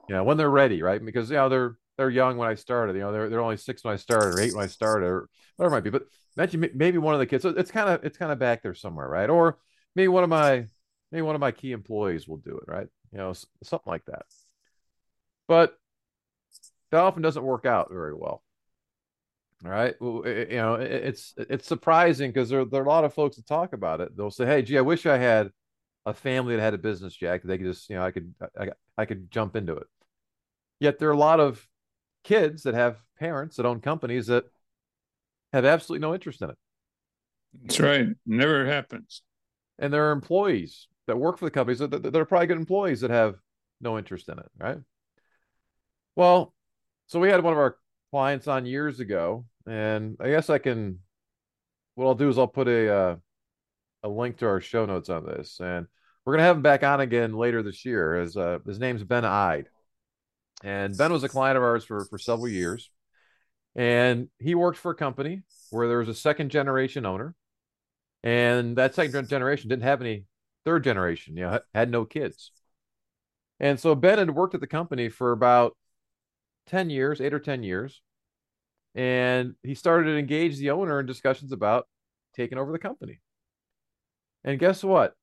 You 0.08 0.14
know, 0.14 0.24
when 0.24 0.36
they're 0.36 0.50
ready, 0.50 0.82
right? 0.82 1.04
Because 1.04 1.30
you 1.30 1.36
know 1.36 1.48
they're 1.48 1.76
they're 1.96 2.10
young 2.10 2.36
when 2.36 2.48
I 2.48 2.54
started. 2.54 2.96
You 2.96 3.02
know, 3.02 3.12
they're 3.12 3.28
they're 3.28 3.40
only 3.40 3.56
six 3.56 3.84
when 3.84 3.94
I 3.94 3.96
started, 3.96 4.36
or 4.36 4.40
eight 4.40 4.54
when 4.54 4.64
I 4.64 4.68
started, 4.68 5.06
or 5.06 5.28
whatever 5.56 5.74
it 5.74 5.78
might 5.78 5.84
be. 5.84 5.90
But 5.90 6.06
imagine 6.36 6.70
maybe 6.74 6.98
one 6.98 7.14
of 7.14 7.20
the 7.20 7.26
kids. 7.26 7.42
So 7.42 7.50
it's 7.50 7.70
kind 7.70 7.88
of 7.88 8.04
it's 8.04 8.18
kind 8.18 8.32
of 8.32 8.38
back 8.38 8.62
there 8.62 8.74
somewhere, 8.74 9.08
right? 9.08 9.30
Or 9.30 9.58
maybe 9.94 10.08
one 10.08 10.24
of 10.24 10.30
my 10.30 10.66
maybe 11.12 11.22
one 11.22 11.34
of 11.34 11.40
my 11.40 11.52
key 11.52 11.72
employees 11.72 12.26
will 12.28 12.38
do 12.38 12.58
it, 12.58 12.64
right? 12.66 12.88
You 13.12 13.18
know, 13.18 13.32
something 13.62 13.90
like 13.90 14.04
that. 14.06 14.26
But 15.46 15.78
that 16.90 17.00
often 17.00 17.22
doesn't 17.22 17.42
work 17.44 17.66
out 17.66 17.90
very 17.90 18.14
well. 18.14 18.42
Right. 19.62 19.94
Well, 20.00 20.22
eh, 20.26 20.30
it, 20.30 20.50
you 20.50 20.56
know, 20.58 20.74
it, 20.74 20.90
it's 20.90 21.34
it's 21.38 21.66
surprising 21.66 22.30
because 22.30 22.50
there, 22.50 22.64
there 22.64 22.82
are 22.82 22.84
a 22.84 22.88
lot 22.88 23.04
of 23.04 23.14
folks 23.14 23.36
that 23.36 23.46
talk 23.46 23.72
about 23.72 24.00
it. 24.00 24.16
They'll 24.16 24.30
say, 24.30 24.44
"Hey, 24.46 24.62
gee, 24.62 24.76
I 24.76 24.82
wish 24.82 25.06
I 25.06 25.16
had 25.16 25.50
a 26.06 26.12
family 26.12 26.56
that 26.56 26.62
had 26.62 26.74
a 26.74 26.78
business, 26.78 27.16
Jack. 27.16 27.42
They 27.42 27.56
could 27.58 27.66
just, 27.66 27.88
you 27.88 27.96
know, 27.96 28.04
I 28.04 28.10
could 28.10 28.34
I, 28.58 28.68
I 28.98 29.04
could 29.06 29.30
jump 29.30 29.56
into 29.56 29.74
it." 29.76 29.86
Yet 30.80 30.98
there 30.98 31.08
are 31.08 31.12
a 31.12 31.16
lot 31.16 31.40
of 31.40 31.66
kids 32.24 32.64
that 32.64 32.74
have 32.74 32.96
parents 33.18 33.56
that 33.56 33.66
own 33.66 33.80
companies 33.80 34.26
that 34.26 34.44
have 35.52 35.64
absolutely 35.64 36.06
no 36.06 36.14
interest 36.14 36.42
in 36.42 36.50
it. 36.50 36.56
That's 37.62 37.80
right. 37.80 38.08
Never 38.26 38.66
happens. 38.66 39.22
And 39.78 39.92
there 39.92 40.08
are 40.08 40.12
employees 40.12 40.88
that 41.06 41.16
work 41.16 41.38
for 41.38 41.44
the 41.44 41.50
companies 41.50 41.78
that, 41.78 41.90
that, 41.90 42.02
that 42.02 42.16
are 42.16 42.24
probably 42.24 42.48
good 42.48 42.56
employees 42.56 43.00
that 43.02 43.10
have 43.10 43.36
no 43.80 43.98
interest 43.98 44.28
in 44.28 44.38
it, 44.38 44.50
right? 44.58 44.78
Well, 46.16 46.54
so 47.06 47.20
we 47.20 47.28
had 47.28 47.42
one 47.42 47.52
of 47.52 47.58
our 47.58 47.76
clients 48.10 48.48
on 48.48 48.66
years 48.66 48.98
ago 48.98 49.44
and 49.66 50.16
I 50.20 50.30
guess 50.30 50.50
I 50.50 50.58
can. 50.58 51.00
What 51.94 52.06
I'll 52.06 52.14
do 52.14 52.28
is 52.28 52.38
I'll 52.38 52.46
put 52.46 52.68
a 52.68 52.92
uh, 52.92 53.16
a 54.02 54.08
link 54.08 54.38
to 54.38 54.46
our 54.46 54.60
show 54.60 54.84
notes 54.86 55.08
on 55.08 55.24
this, 55.24 55.60
and 55.60 55.86
we're 56.24 56.34
gonna 56.34 56.44
have 56.44 56.56
him 56.56 56.62
back 56.62 56.82
on 56.82 57.00
again 57.00 57.34
later 57.34 57.62
this 57.62 57.84
year. 57.84 58.20
As 58.20 58.36
uh, 58.36 58.58
his 58.66 58.78
name's 58.78 59.04
Ben 59.04 59.24
Ide, 59.24 59.68
and 60.64 60.96
Ben 60.96 61.12
was 61.12 61.22
a 61.22 61.28
client 61.28 61.56
of 61.56 61.62
ours 61.62 61.84
for 61.84 62.06
for 62.06 62.18
several 62.18 62.48
years, 62.48 62.90
and 63.76 64.28
he 64.40 64.56
worked 64.56 64.78
for 64.78 64.90
a 64.90 64.96
company 64.96 65.42
where 65.70 65.86
there 65.86 65.98
was 65.98 66.08
a 66.08 66.14
second 66.14 66.50
generation 66.50 67.06
owner, 67.06 67.36
and 68.24 68.76
that 68.76 68.96
second 68.96 69.28
generation 69.28 69.68
didn't 69.68 69.84
have 69.84 70.00
any 70.00 70.24
third 70.64 70.82
generation, 70.82 71.36
you 71.36 71.44
know, 71.44 71.60
had 71.74 71.90
no 71.90 72.04
kids, 72.04 72.50
and 73.60 73.78
so 73.78 73.94
Ben 73.94 74.18
had 74.18 74.34
worked 74.34 74.54
at 74.54 74.60
the 74.60 74.66
company 74.66 75.08
for 75.08 75.30
about 75.30 75.76
ten 76.66 76.90
years, 76.90 77.20
eight 77.20 77.34
or 77.34 77.38
ten 77.38 77.62
years, 77.62 78.02
and 78.94 79.54
he 79.62 79.74
started 79.74 80.06
to 80.06 80.18
engage 80.18 80.56
the 80.56 80.70
owner 80.70 80.98
in 80.98 81.06
discussions 81.06 81.52
about 81.52 81.86
taking 82.34 82.58
over 82.58 82.72
the 82.72 82.78
company. 82.78 83.20
And 84.42 84.58
guess 84.58 84.82
what? 84.82 85.14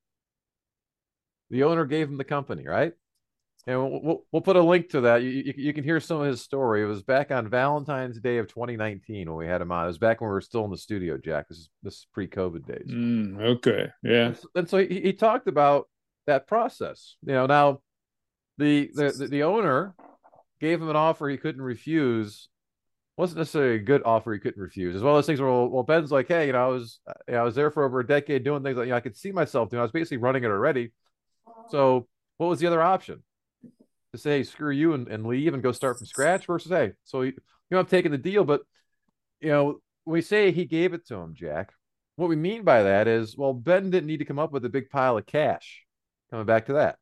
The 1.50 1.64
owner 1.64 1.86
gave 1.86 2.08
him 2.08 2.18
the 2.18 2.24
company, 2.24 2.66
right? 2.66 2.94
And 3.68 3.80
we'll, 3.80 4.24
we'll, 4.32 4.42
put 4.42 4.56
a 4.56 4.62
link 4.62 4.90
to 4.90 5.02
that. 5.02 5.22
You, 5.22 5.30
you, 5.30 5.54
you, 5.56 5.74
can 5.74 5.84
hear 5.84 6.00
some 6.00 6.22
of 6.22 6.26
his 6.26 6.42
story. 6.42 6.82
It 6.82 6.88
was 6.88 7.04
back 7.04 7.30
on 7.30 7.48
Valentine's 7.48 8.20
Day 8.20 8.40
of 8.40 8.48
2019 8.48 9.30
when 9.30 9.38
we 9.38 9.46
had 9.46 9.62
him 9.62 9.72
on. 9.72 9.84
It 9.84 9.88
was 9.88 10.00
back 10.00 10.20
when 10.20 10.30
we 10.30 10.34
were 10.34 10.42
still 10.42 10.66
in 10.66 10.72
the 10.72 10.78
studio, 10.78 11.18
Jack. 11.24 11.48
This 11.48 11.60
is 11.60 11.70
this 11.84 11.94
is 11.94 12.08
pre-COVID 12.12 12.66
days. 12.66 12.88
Mm, 12.90 13.40
okay, 13.58 13.90
yeah. 14.02 14.28
And 14.28 14.38
so, 14.38 14.48
and 14.56 14.70
so 14.70 14.78
he, 14.80 15.02
he 15.02 15.14
talked 15.14 15.48
about 15.48 15.88
that 16.26 16.48
process. 16.48 17.18
You 17.22 17.34
know, 17.34 17.46
now 17.46 17.82
the, 18.58 18.90
the 18.96 19.12
the 19.12 19.28
the 19.28 19.44
owner 19.44 19.94
gave 20.60 20.82
him 20.82 20.90
an 20.90 20.96
offer 20.96 21.30
he 21.30 21.38
couldn't 21.38 21.62
refuse 21.62 22.50
wasn't 23.18 23.38
necessarily 23.38 23.76
a 23.76 23.80
good 23.80 24.02
offer 24.04 24.34
he 24.34 24.40
couldn't 24.40 24.62
refuse. 24.62 24.96
As 24.96 25.04
well 25.04 25.18
as 25.18 25.28
things 25.28 25.40
where 25.40 25.50
well, 25.50 25.70
well 25.70 25.84
Ben's 25.84 26.12
like, 26.12 26.28
hey, 26.28 26.48
you 26.48 26.54
know, 26.54 26.66
I 26.66 26.68
was 26.68 27.00
you 27.28 27.36
know, 27.36 27.42
I 27.42 27.44
was 27.44 27.54
there 27.54 27.70
for 27.70 27.84
over 27.84 28.00
a 28.00 28.08
decade 28.08 28.44
doing 28.44 28.64
things 28.64 28.78
like 28.78 28.86
you 28.86 28.92
know, 28.92 28.98
I 28.98 29.02
could 29.02 29.16
see 29.16 29.32
myself 29.32 29.70
doing. 29.70 29.80
I 29.80 29.84
was 29.84 29.92
basically 29.92 30.18
running 30.18 30.44
it 30.44 30.48
already. 30.48 30.92
So 31.70 32.08
what 32.38 32.48
was 32.48 32.60
the 32.60 32.68
other 32.68 32.82
option? 32.82 33.22
To 34.14 34.18
say, 34.18 34.38
hey, 34.38 34.44
screw 34.44 34.72
you 34.72 34.94
and, 34.94 35.08
and 35.08 35.26
leave 35.26 35.54
and 35.54 35.64
go 35.64 35.72
start 35.72 35.98
from 35.98 36.08
scratch 36.08 36.46
versus 36.46 36.72
hey, 36.72 36.92
so 37.06 37.22
you, 37.22 37.34
know 37.70 37.80
I'm 37.80 37.86
taking 37.86 38.12
the 38.12 38.18
deal, 38.18 38.44
but 38.44 38.62
you 39.40 39.50
know, 39.50 39.80
we 40.06 40.22
say 40.22 40.52
he 40.52 40.66
gave 40.66 40.94
it 40.94 41.08
to 41.08 41.16
him, 41.16 41.34
Jack, 41.34 41.72
what 42.16 42.30
we 42.30 42.36
mean 42.36 42.64
by 42.64 42.84
that 42.84 43.08
is, 43.08 43.38
well, 43.38 43.54
Ben 43.54 43.90
didn't 43.90 44.08
need 44.08 44.18
to 44.18 44.26
come 44.26 44.40
up 44.40 44.52
with 44.52 44.66
a 44.66 44.70
big 44.70 44.90
pile 44.90 45.18
of 45.18 45.26
cash. 45.26 45.86
Coming 46.30 46.46
back 46.46 46.68
to 46.68 46.74
that. 46.74 46.98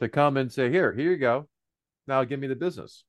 to 0.00 0.08
come 0.08 0.36
and 0.36 0.50
say, 0.52 0.70
Here, 0.70 0.92
here 0.92 1.10
you 1.10 1.16
go. 1.16 1.48
Now 2.06 2.24
give 2.24 2.40
me 2.40 2.46
the 2.46 2.56
business. 2.56 3.04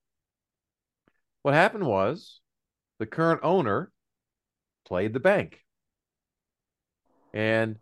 What 1.41 1.53
happened 1.53 1.85
was 1.85 2.41
the 2.99 3.05
current 3.05 3.41
owner 3.43 3.91
played 4.85 5.13
the 5.13 5.19
bank. 5.19 5.59
And 7.33 7.77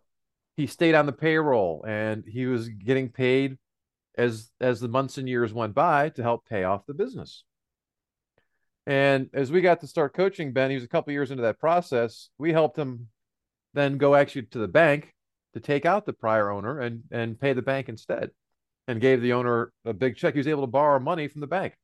he 0.56 0.66
stayed 0.66 0.94
on 0.94 1.06
the 1.06 1.12
payroll 1.12 1.84
and 1.86 2.24
he 2.26 2.46
was 2.46 2.68
getting 2.68 3.08
paid 3.08 3.58
as 4.16 4.50
as 4.60 4.80
the 4.80 4.88
months 4.88 5.18
and 5.18 5.28
years 5.28 5.52
went 5.52 5.74
by 5.74 6.08
to 6.10 6.22
help 6.22 6.46
pay 6.46 6.64
off 6.64 6.86
the 6.86 6.94
business. 6.94 7.44
And 8.86 9.30
as 9.34 9.52
we 9.52 9.60
got 9.60 9.80
to 9.80 9.86
start 9.86 10.14
coaching 10.14 10.52
Ben, 10.52 10.70
he 10.70 10.76
was 10.76 10.84
a 10.84 10.88
couple 10.88 11.12
years 11.12 11.30
into 11.30 11.42
that 11.42 11.60
process. 11.60 12.30
We 12.38 12.52
helped 12.52 12.78
him 12.78 13.08
then 13.74 13.98
go 13.98 14.14
actually 14.14 14.42
to 14.46 14.58
the 14.58 14.68
bank 14.68 15.14
to 15.54 15.60
take 15.60 15.86
out 15.86 16.06
the 16.06 16.12
prior 16.12 16.50
owner 16.50 16.80
and 16.80 17.02
and 17.10 17.38
pay 17.38 17.52
the 17.52 17.62
bank 17.62 17.88
instead, 17.88 18.30
and 18.88 19.00
gave 19.00 19.22
the 19.22 19.34
owner 19.34 19.72
a 19.84 19.92
big 19.92 20.16
check. 20.16 20.34
He 20.34 20.40
was 20.40 20.48
able 20.48 20.62
to 20.62 20.68
borrow 20.68 20.98
money 20.98 21.28
from 21.28 21.40
the 21.40 21.46
bank. 21.46 21.74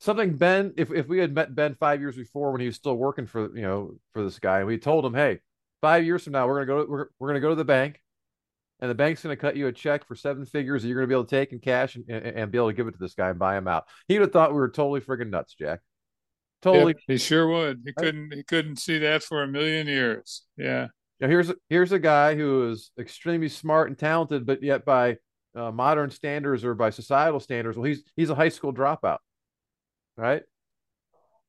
Something 0.00 0.36
Ben, 0.36 0.74
if 0.76 0.90
if 0.90 1.08
we 1.08 1.18
had 1.18 1.34
met 1.34 1.54
Ben 1.54 1.74
five 1.74 2.00
years 2.00 2.16
before 2.16 2.52
when 2.52 2.60
he 2.60 2.66
was 2.66 2.76
still 2.76 2.96
working 2.96 3.26
for 3.26 3.56
you 3.56 3.62
know 3.62 3.94
for 4.12 4.22
this 4.22 4.38
guy, 4.38 4.58
and 4.58 4.66
we 4.66 4.78
told 4.78 5.04
him, 5.04 5.14
hey, 5.14 5.40
five 5.80 6.04
years 6.04 6.24
from 6.24 6.34
now 6.34 6.46
we're 6.46 6.64
gonna 6.64 6.84
go 6.84 6.86
we're, 6.88 7.06
we're 7.18 7.28
gonna 7.28 7.40
go 7.40 7.50
to 7.50 7.54
the 7.54 7.64
bank 7.64 8.00
and 8.84 8.90
the 8.90 8.94
bank's 8.94 9.22
going 9.22 9.34
to 9.34 9.40
cut 9.40 9.56
you 9.56 9.66
a 9.66 9.72
check 9.72 10.06
for 10.06 10.14
seven 10.14 10.44
figures 10.44 10.82
that 10.82 10.88
you're 10.88 10.98
going 10.98 11.08
to 11.08 11.08
be 11.08 11.14
able 11.14 11.24
to 11.24 11.30
take 11.30 11.52
in 11.52 11.58
cash 11.58 11.96
and, 11.96 12.04
and, 12.10 12.26
and, 12.26 12.52
be 12.52 12.58
able 12.58 12.68
to 12.68 12.74
give 12.74 12.86
it 12.86 12.90
to 12.92 12.98
this 12.98 13.14
guy 13.14 13.30
and 13.30 13.38
buy 13.38 13.56
him 13.56 13.66
out. 13.66 13.84
He 14.08 14.18
would 14.18 14.26
have 14.26 14.32
thought 14.32 14.50
we 14.50 14.58
were 14.58 14.68
totally 14.68 15.00
friggin' 15.00 15.30
nuts, 15.30 15.54
Jack. 15.54 15.80
Totally. 16.60 16.92
Yep, 16.92 17.02
he 17.06 17.16
sure 17.16 17.48
would. 17.48 17.80
He 17.86 17.94
couldn't. 17.94 18.34
He 18.34 18.42
couldn't 18.42 18.76
see 18.76 18.98
that 18.98 19.22
for 19.22 19.42
a 19.42 19.48
million 19.48 19.86
years. 19.86 20.42
Yeah. 20.58 20.88
Now 21.18 21.28
here's 21.28 21.50
here's 21.70 21.92
a 21.92 21.98
guy 21.98 22.34
who 22.34 22.68
is 22.68 22.90
extremely 23.00 23.48
smart 23.48 23.88
and 23.88 23.98
talented, 23.98 24.44
but 24.44 24.62
yet 24.62 24.84
by 24.84 25.16
uh, 25.54 25.70
modern 25.70 26.10
standards 26.10 26.62
or 26.62 26.74
by 26.74 26.90
societal 26.90 27.40
standards, 27.40 27.78
well, 27.78 27.84
he's 27.84 28.04
he's 28.16 28.28
a 28.28 28.34
high 28.34 28.50
school 28.50 28.74
dropout, 28.74 29.18
right? 30.18 30.42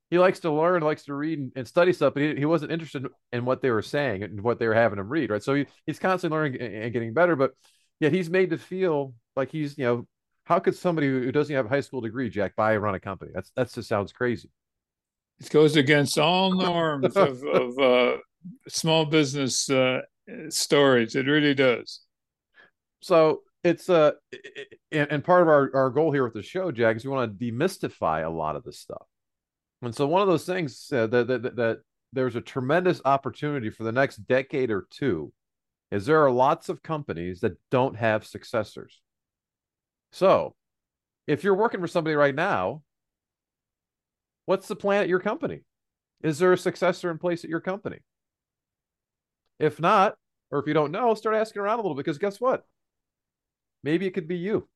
He 0.10 0.20
likes 0.20 0.40
to 0.42 0.52
learn, 0.52 0.84
likes 0.84 1.06
to 1.06 1.16
read 1.16 1.40
and, 1.40 1.52
and 1.56 1.68
study 1.68 1.92
stuff, 1.92 2.14
but 2.14 2.24
he, 2.24 2.36
he 2.36 2.46
wasn't 2.46 2.72
interested 2.72 3.08
in 3.32 3.46
what 3.46 3.62
they 3.62 3.72
were 3.72 3.82
saying 3.82 4.24
and 4.24 4.42
what 4.42 4.60
they 4.60 4.68
were 4.68 4.76
having 4.76 5.00
him 5.00 5.10
read, 5.10 5.32
right? 5.32 5.42
So 5.42 5.56
he, 5.56 5.66
he's 5.86 6.00
constantly 6.00 6.38
learning 6.38 6.62
and 6.62 6.94
getting 6.94 7.14
better, 7.14 7.36
but 7.36 7.52
yet 8.00 8.14
he's 8.14 8.30
made 8.30 8.52
to 8.52 8.58
feel 8.58 9.14
like 9.36 9.52
he's, 9.52 9.78
you 9.78 9.86
know, 9.86 10.08
how 10.46 10.60
could 10.60 10.76
somebody 10.76 11.08
who 11.08 11.32
doesn't 11.32 11.56
have 11.56 11.66
a 11.66 11.70
high 11.70 11.82
school 11.82 12.02
degree, 12.02 12.30
Jack, 12.30 12.56
buy 12.56 12.74
and 12.74 12.84
run 12.84 12.96
a 12.96 13.00
company? 13.00 13.32
That's 13.34 13.52
that's 13.56 13.74
just 13.74 13.90
sounds 13.90 14.14
crazy. 14.14 14.50
It 15.40 15.50
goes 15.50 15.76
against 15.76 16.18
all 16.20 16.52
norms 16.56 17.16
of, 17.16 17.44
of 17.44 17.80
uh, 17.80 18.18
small 18.68 19.06
business 19.06 19.70
uh, 19.70 20.02
stories. 20.50 21.16
It 21.16 21.26
really 21.26 21.56
does. 21.56 22.02
So 23.02 23.42
it's 23.64 23.90
uh, 23.90 24.12
and, 24.92 25.12
and 25.12 25.24
part 25.24 25.42
of 25.42 25.48
our, 25.48 25.72
our 25.74 25.90
goal 25.90 26.12
here 26.12 26.24
with 26.24 26.34
the 26.34 26.44
show, 26.44 26.72
Jack, 26.72 26.96
is 26.96 27.06
we 27.06 27.12
want 27.12 27.40
to 27.40 27.46
demystify 27.46 28.24
a 28.24 28.30
lot 28.30 28.56
of 28.56 28.64
this 28.64 28.80
stuff. 28.80 29.06
And 29.86 29.96
so 29.96 30.08
one 30.08 30.22
of 30.22 30.28
those 30.28 30.46
things 30.46 30.90
uh, 30.92 31.08
that, 31.08 31.28
that, 31.28 31.56
that 31.56 31.80
there's 32.14 32.36
a 32.36 32.42
tremendous 32.42 33.02
opportunity 33.06 33.70
for 33.70 33.84
the 33.84 33.92
next 33.92 34.18
decade 34.28 34.72
or 34.72 34.88
two 34.90 35.32
is 35.92 36.06
there 36.06 36.24
are 36.24 36.32
lots 36.32 36.70
of 36.70 36.82
companies 36.82 37.42
that 37.42 37.58
don't 37.72 37.96
have 37.96 38.26
successors. 38.26 39.02
So 40.12 40.56
if 41.28 41.44
you're 41.44 41.56
working 41.56 41.80
for 41.80 41.88
somebody 41.88 42.16
right 42.16 42.36
now 42.36 42.82
What's 44.46 44.68
the 44.68 44.76
plan 44.76 45.02
at 45.02 45.10
your 45.10 45.20
company? 45.20 45.62
Is 46.24 46.40
there 46.40 46.54
a 46.54 46.58
successor 46.58 47.12
in 47.12 47.18
place 47.18 47.44
at 47.44 47.50
your 47.50 47.60
company? 47.60 48.00
If 49.60 49.80
not, 49.80 50.16
or 50.52 50.60
if 50.60 50.68
you 50.68 50.74
don't 50.74 50.92
know, 50.92 51.14
start 51.16 51.36
asking 51.36 51.62
around 51.62 51.80
a 51.80 51.82
little 51.82 51.96
because 51.96 52.18
guess 52.18 52.40
what? 52.40 52.64
Maybe 53.84 54.06
it 54.06 54.12
could 54.14 54.28
be 54.28 54.38
you. 54.38 54.68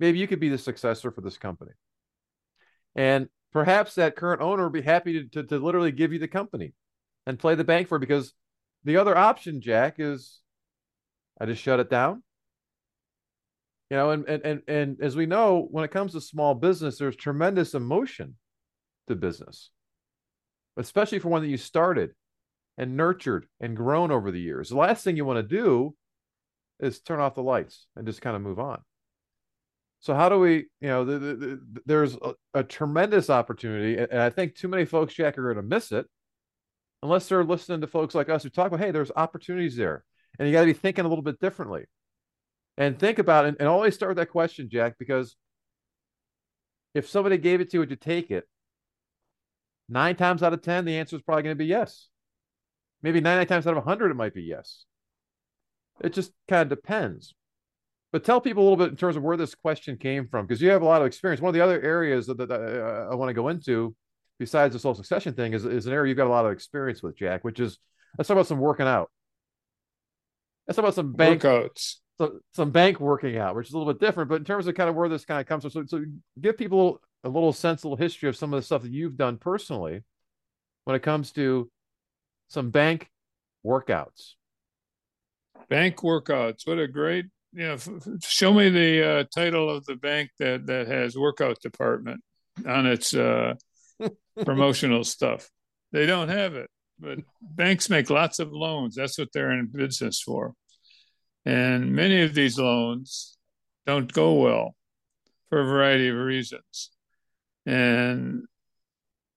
Maybe 0.00 0.18
you 0.18 0.26
could 0.26 0.40
be 0.40 0.48
the 0.48 0.58
successor 0.58 1.10
for 1.10 1.20
this 1.20 1.38
company. 1.38 1.72
And 2.94 3.28
perhaps 3.52 3.94
that 3.94 4.16
current 4.16 4.42
owner 4.42 4.64
would 4.64 4.72
be 4.72 4.82
happy 4.82 5.12
to, 5.12 5.42
to, 5.42 5.48
to 5.48 5.58
literally 5.58 5.92
give 5.92 6.12
you 6.12 6.18
the 6.18 6.28
company 6.28 6.74
and 7.26 7.38
play 7.38 7.54
the 7.54 7.64
bank 7.64 7.88
for 7.88 7.96
it 7.96 8.00
because 8.00 8.32
the 8.84 8.96
other 8.96 9.16
option, 9.16 9.60
Jack, 9.60 9.96
is 9.98 10.40
I 11.40 11.46
just 11.46 11.62
shut 11.62 11.80
it 11.80 11.90
down. 11.90 12.22
You 13.90 13.96
know 13.96 14.10
and, 14.10 14.28
and 14.28 14.44
and 14.44 14.62
and 14.66 14.96
as 15.00 15.14
we 15.14 15.26
know 15.26 15.68
when 15.70 15.84
it 15.84 15.92
comes 15.92 16.10
to 16.12 16.20
small 16.20 16.56
business 16.56 16.98
there's 16.98 17.14
tremendous 17.14 17.72
emotion 17.72 18.34
to 19.06 19.14
business 19.14 19.70
especially 20.76 21.20
for 21.20 21.28
one 21.28 21.42
that 21.42 21.48
you 21.48 21.56
started 21.56 22.10
and 22.78 22.96
nurtured 22.96 23.46
and 23.60 23.76
grown 23.76 24.10
over 24.10 24.30
the 24.30 24.40
years. 24.40 24.68
The 24.68 24.76
last 24.76 25.02
thing 25.02 25.16
you 25.16 25.24
want 25.24 25.38
to 25.38 25.56
do 25.56 25.94
is 26.80 27.00
turn 27.00 27.20
off 27.20 27.34
the 27.34 27.42
lights 27.42 27.86
and 27.96 28.06
just 28.06 28.20
kind 28.20 28.36
of 28.36 28.42
move 28.42 28.58
on 28.58 28.82
so 30.00 30.14
how 30.14 30.28
do 30.28 30.38
we 30.38 30.66
you 30.80 30.88
know 30.88 31.04
the, 31.04 31.18
the, 31.18 31.34
the, 31.34 31.80
there's 31.86 32.14
a, 32.16 32.34
a, 32.54 32.62
tremendous 32.62 33.30
opportunity 33.30 33.96
and 33.98 34.20
i 34.20 34.30
think 34.30 34.54
too 34.54 34.68
many 34.68 34.84
folks 34.84 35.14
jack 35.14 35.36
are 35.38 35.42
going 35.42 35.56
to 35.56 35.62
miss 35.62 35.92
it 35.92 36.06
unless 37.02 37.28
they're 37.28 37.44
listening 37.44 37.80
to 37.80 37.86
folks 37.86 38.14
like 38.14 38.28
us 38.28 38.42
who 38.42 38.48
talk 38.48 38.68
about 38.68 38.80
hey 38.80 38.90
there's 38.90 39.10
opportunities 39.16 39.76
there 39.76 40.04
and 40.38 40.46
you 40.46 40.52
got 40.52 40.60
to 40.60 40.66
be 40.66 40.72
thinking 40.72 41.04
a 41.04 41.08
little 41.08 41.24
bit 41.24 41.40
differently 41.40 41.84
and 42.78 42.98
think 42.98 43.18
about 43.18 43.46
it 43.46 43.56
and 43.58 43.68
always 43.68 43.94
start 43.94 44.10
with 44.10 44.18
that 44.18 44.30
question, 44.30 44.68
Jack, 44.70 44.96
because 44.98 45.36
if 46.94 47.08
somebody 47.08 47.38
gave 47.38 47.60
it 47.60 47.70
to 47.70 47.74
you, 47.74 47.80
would 47.80 47.90
you 47.90 47.96
take 47.96 48.30
it? 48.30 48.44
Nine 49.88 50.16
times 50.16 50.42
out 50.42 50.52
of 50.52 50.62
10, 50.62 50.84
the 50.84 50.96
answer 50.96 51.16
is 51.16 51.22
probably 51.22 51.44
going 51.44 51.56
to 51.56 51.58
be 51.58 51.66
yes. 51.66 52.08
Maybe 53.02 53.20
99 53.20 53.46
times 53.46 53.66
out 53.66 53.76
of 53.76 53.84
100, 53.84 54.10
it 54.10 54.14
might 54.14 54.34
be 54.34 54.42
yes. 54.42 54.84
It 56.00 56.12
just 56.12 56.32
kind 56.48 56.62
of 56.62 56.68
depends. 56.68 57.34
But 58.12 58.24
tell 58.24 58.40
people 58.40 58.62
a 58.62 58.64
little 58.68 58.76
bit 58.76 58.90
in 58.90 58.96
terms 58.96 59.16
of 59.16 59.22
where 59.22 59.36
this 59.36 59.54
question 59.54 59.96
came 59.96 60.26
from, 60.28 60.46
because 60.46 60.62
you 60.62 60.70
have 60.70 60.82
a 60.82 60.86
lot 60.86 61.00
of 61.00 61.06
experience. 61.06 61.40
One 61.40 61.48
of 61.50 61.54
the 61.54 61.60
other 61.60 61.80
areas 61.82 62.26
that, 62.26 62.38
that 62.38 62.50
uh, 62.50 63.08
I 63.10 63.14
want 63.14 63.28
to 63.28 63.34
go 63.34 63.48
into, 63.48 63.94
besides 64.38 64.72
the 64.72 64.78
social 64.78 64.94
succession 64.94 65.34
thing, 65.34 65.52
is, 65.52 65.64
is 65.64 65.86
an 65.86 65.92
area 65.92 66.10
you've 66.10 66.16
got 66.16 66.28
a 66.28 66.30
lot 66.30 66.46
of 66.46 66.52
experience 66.52 67.02
with, 67.02 67.16
Jack, 67.16 67.44
which 67.44 67.60
is 67.60 67.78
let's 68.16 68.28
talk 68.28 68.36
about 68.36 68.46
some 68.46 68.58
working 68.58 68.86
out. 68.86 69.10
Let's 70.66 70.76
talk 70.76 70.84
about 70.84 70.94
some 70.94 71.12
bank 71.12 71.42
workouts 71.42 71.96
some, 72.18 72.40
some 72.52 72.70
bank 72.70 73.00
working 73.00 73.36
out, 73.36 73.54
which 73.54 73.68
is 73.68 73.74
a 73.74 73.78
little 73.78 73.92
bit 73.92 74.04
different. 74.04 74.28
But 74.28 74.36
in 74.36 74.44
terms 74.44 74.66
of 74.66 74.74
kind 74.74 74.88
of 74.88 74.96
where 74.96 75.08
this 75.08 75.24
kind 75.24 75.40
of 75.40 75.46
comes 75.46 75.62
from, 75.62 75.70
so, 75.70 75.84
so 75.86 76.04
give 76.40 76.56
people 76.56 77.00
a 77.24 77.28
little 77.28 77.52
sense, 77.52 77.82
a 77.82 77.88
little 77.88 78.02
history 78.02 78.28
of 78.28 78.36
some 78.36 78.52
of 78.52 78.58
the 78.60 78.64
stuff 78.64 78.82
that 78.82 78.92
you've 78.92 79.16
done 79.16 79.36
personally 79.38 80.02
when 80.84 80.96
it 80.96 81.02
comes 81.02 81.32
to 81.32 81.70
some 82.48 82.70
bank 82.70 83.10
workouts. 83.64 84.34
Bank 85.68 85.96
workouts. 85.96 86.66
What 86.66 86.78
a 86.78 86.86
great, 86.86 87.26
you 87.52 87.66
know, 87.66 87.74
f- 87.74 87.88
show 88.22 88.52
me 88.52 88.68
the 88.68 89.08
uh, 89.08 89.24
title 89.34 89.70
of 89.70 89.84
the 89.86 89.96
bank 89.96 90.30
that, 90.38 90.66
that 90.66 90.88
has 90.88 91.16
workout 91.16 91.60
department 91.60 92.20
on 92.66 92.86
its 92.86 93.14
uh, 93.14 93.54
promotional 94.44 95.04
stuff. 95.04 95.48
They 95.92 96.06
don't 96.06 96.28
have 96.28 96.54
it, 96.54 96.70
but 96.98 97.18
banks 97.40 97.88
make 97.88 98.10
lots 98.10 98.38
of 98.38 98.52
loans. 98.52 98.94
That's 98.94 99.18
what 99.18 99.28
they're 99.32 99.52
in 99.52 99.66
business 99.72 100.20
for. 100.20 100.54
And 101.44 101.94
many 101.94 102.22
of 102.22 102.34
these 102.34 102.58
loans 102.58 103.38
don't 103.86 104.12
go 104.12 104.34
well 104.34 104.74
for 105.48 105.60
a 105.60 105.64
variety 105.64 106.08
of 106.08 106.16
reasons. 106.16 106.90
And 107.64 108.42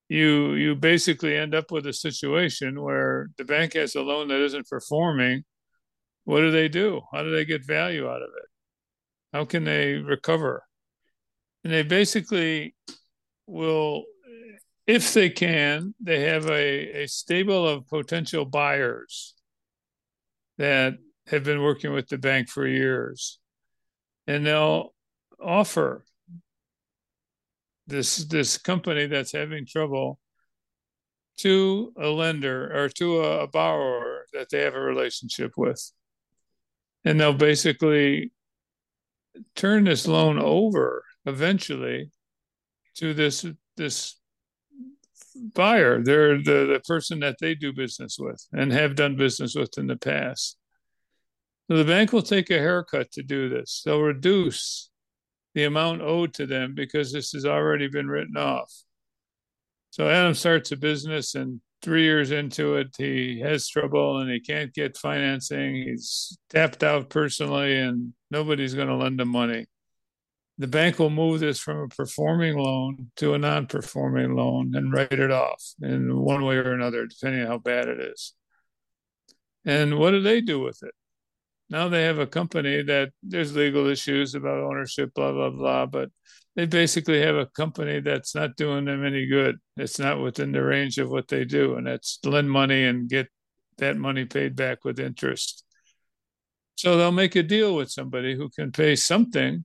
you 0.09 0.53
you 0.53 0.75
basically 0.75 1.37
end 1.37 1.53
up 1.53 1.71
with 1.71 1.85
a 1.85 1.93
situation 1.93 2.81
where 2.81 3.29
the 3.37 3.45
bank 3.45 3.73
has 3.73 3.95
a 3.95 4.01
loan 4.01 4.27
that 4.29 4.41
isn't 4.41 4.67
performing. 4.67 5.43
What 6.25 6.41
do 6.41 6.51
they 6.51 6.67
do? 6.67 7.01
How 7.11 7.23
do 7.23 7.31
they 7.31 7.45
get 7.45 7.65
value 7.65 8.07
out 8.07 8.21
of 8.21 8.29
it? 8.29 8.49
How 9.33 9.45
can 9.45 9.63
they 9.63 9.95
recover? 9.95 10.63
And 11.63 11.73
they 11.73 11.83
basically 11.83 12.75
will, 13.47 14.05
if 14.87 15.13
they 15.13 15.29
can, 15.29 15.93
they 15.99 16.21
have 16.21 16.47
a, 16.47 17.03
a 17.03 17.07
stable 17.07 17.67
of 17.67 17.87
potential 17.87 18.45
buyers 18.45 19.35
that 20.57 20.95
have 21.27 21.43
been 21.43 21.61
working 21.61 21.93
with 21.93 22.07
the 22.07 22.17
bank 22.17 22.49
for 22.49 22.67
years, 22.67 23.39
and 24.27 24.45
they'll 24.45 24.93
offer 25.41 26.03
this 27.87 28.17
this 28.25 28.57
company 28.57 29.07
that's 29.07 29.31
having 29.31 29.65
trouble 29.65 30.19
to 31.37 31.93
a 31.97 32.07
lender 32.07 32.71
or 32.75 32.89
to 32.89 33.21
a, 33.21 33.43
a 33.43 33.47
borrower 33.47 34.25
that 34.33 34.49
they 34.49 34.61
have 34.61 34.75
a 34.75 34.79
relationship 34.79 35.53
with, 35.55 35.91
and 37.05 37.19
they'll 37.19 37.33
basically 37.33 38.31
turn 39.55 39.85
this 39.85 40.07
loan 40.07 40.39
over 40.39 41.03
eventually 41.25 42.11
to 42.95 43.13
this 43.13 43.45
this 43.77 44.15
buyer. 45.53 46.01
They're 46.03 46.37
the, 46.37 46.67
the 46.73 46.81
person 46.85 47.19
that 47.21 47.37
they 47.39 47.55
do 47.55 47.71
business 47.71 48.17
with 48.19 48.45
and 48.51 48.71
have 48.71 48.95
done 48.95 49.15
business 49.15 49.55
with 49.55 49.77
in 49.77 49.87
the 49.87 49.95
past. 49.95 50.57
So 51.69 51.77
the 51.77 51.85
bank 51.85 52.11
will 52.11 52.23
take 52.23 52.49
a 52.49 52.57
haircut 52.57 53.11
to 53.13 53.23
do 53.23 53.47
this. 53.47 53.83
They'll 53.85 54.01
reduce 54.01 54.89
the 55.53 55.65
amount 55.65 56.01
owed 56.01 56.33
to 56.35 56.45
them 56.45 56.73
because 56.75 57.11
this 57.11 57.31
has 57.31 57.45
already 57.45 57.87
been 57.87 58.07
written 58.07 58.37
off. 58.37 58.73
So 59.91 60.07
Adam 60.07 60.33
starts 60.33 60.71
a 60.71 60.77
business 60.77 61.35
and 61.35 61.61
three 61.81 62.03
years 62.03 62.31
into 62.31 62.75
it, 62.75 62.95
he 62.97 63.39
has 63.39 63.67
trouble 63.67 64.19
and 64.19 64.29
he 64.29 64.39
can't 64.39 64.73
get 64.73 64.97
financing. 64.97 65.75
He's 65.75 66.37
tapped 66.49 66.83
out 66.83 67.09
personally, 67.09 67.77
and 67.77 68.13
nobody's 68.31 68.75
going 68.75 68.87
to 68.87 68.95
lend 68.95 69.19
him 69.21 69.29
money. 69.29 69.65
The 70.57 70.67
bank 70.67 70.99
will 70.99 71.09
move 71.09 71.39
this 71.39 71.59
from 71.59 71.77
a 71.77 71.87
performing 71.87 72.57
loan 72.57 73.11
to 73.17 73.33
a 73.33 73.37
non 73.37 73.67
performing 73.67 74.35
loan 74.35 74.75
and 74.75 74.91
write 74.91 75.13
it 75.13 75.31
off 75.31 75.63
in 75.81 76.17
one 76.19 76.43
way 76.43 76.57
or 76.57 76.73
another, 76.73 77.05
depending 77.05 77.41
on 77.41 77.47
how 77.47 77.57
bad 77.57 77.87
it 77.87 77.99
is. 77.99 78.33
And 79.65 79.97
what 79.97 80.11
do 80.11 80.21
they 80.21 80.41
do 80.41 80.59
with 80.59 80.83
it? 80.83 80.93
Now 81.69 81.87
they 81.87 82.03
have 82.03 82.19
a 82.19 82.27
company 82.27 82.81
that 82.83 83.11
there's 83.21 83.55
legal 83.55 83.87
issues 83.87 84.35
about 84.35 84.63
ownership, 84.63 85.13
blah, 85.13 85.31
blah, 85.31 85.51
blah, 85.51 85.85
but 85.85 86.09
they 86.59 86.65
basically 86.65 87.21
have 87.21 87.37
a 87.37 87.45
company 87.45 88.01
that's 88.01 88.35
not 88.35 88.57
doing 88.57 88.83
them 88.83 89.05
any 89.05 89.25
good. 89.25 89.59
It's 89.77 89.97
not 89.97 90.19
within 90.19 90.51
the 90.51 90.61
range 90.61 90.97
of 90.97 91.09
what 91.09 91.29
they 91.29 91.45
do, 91.45 91.75
and 91.75 91.87
that's 91.87 92.19
lend 92.25 92.51
money 92.51 92.83
and 92.83 93.07
get 93.07 93.29
that 93.77 93.95
money 93.95 94.25
paid 94.25 94.57
back 94.57 94.83
with 94.83 94.99
interest. 94.99 95.63
So 96.75 96.97
they'll 96.97 97.13
make 97.13 97.37
a 97.37 97.43
deal 97.43 97.77
with 97.77 97.89
somebody 97.89 98.35
who 98.35 98.49
can 98.49 98.73
pay 98.73 98.97
something. 98.97 99.63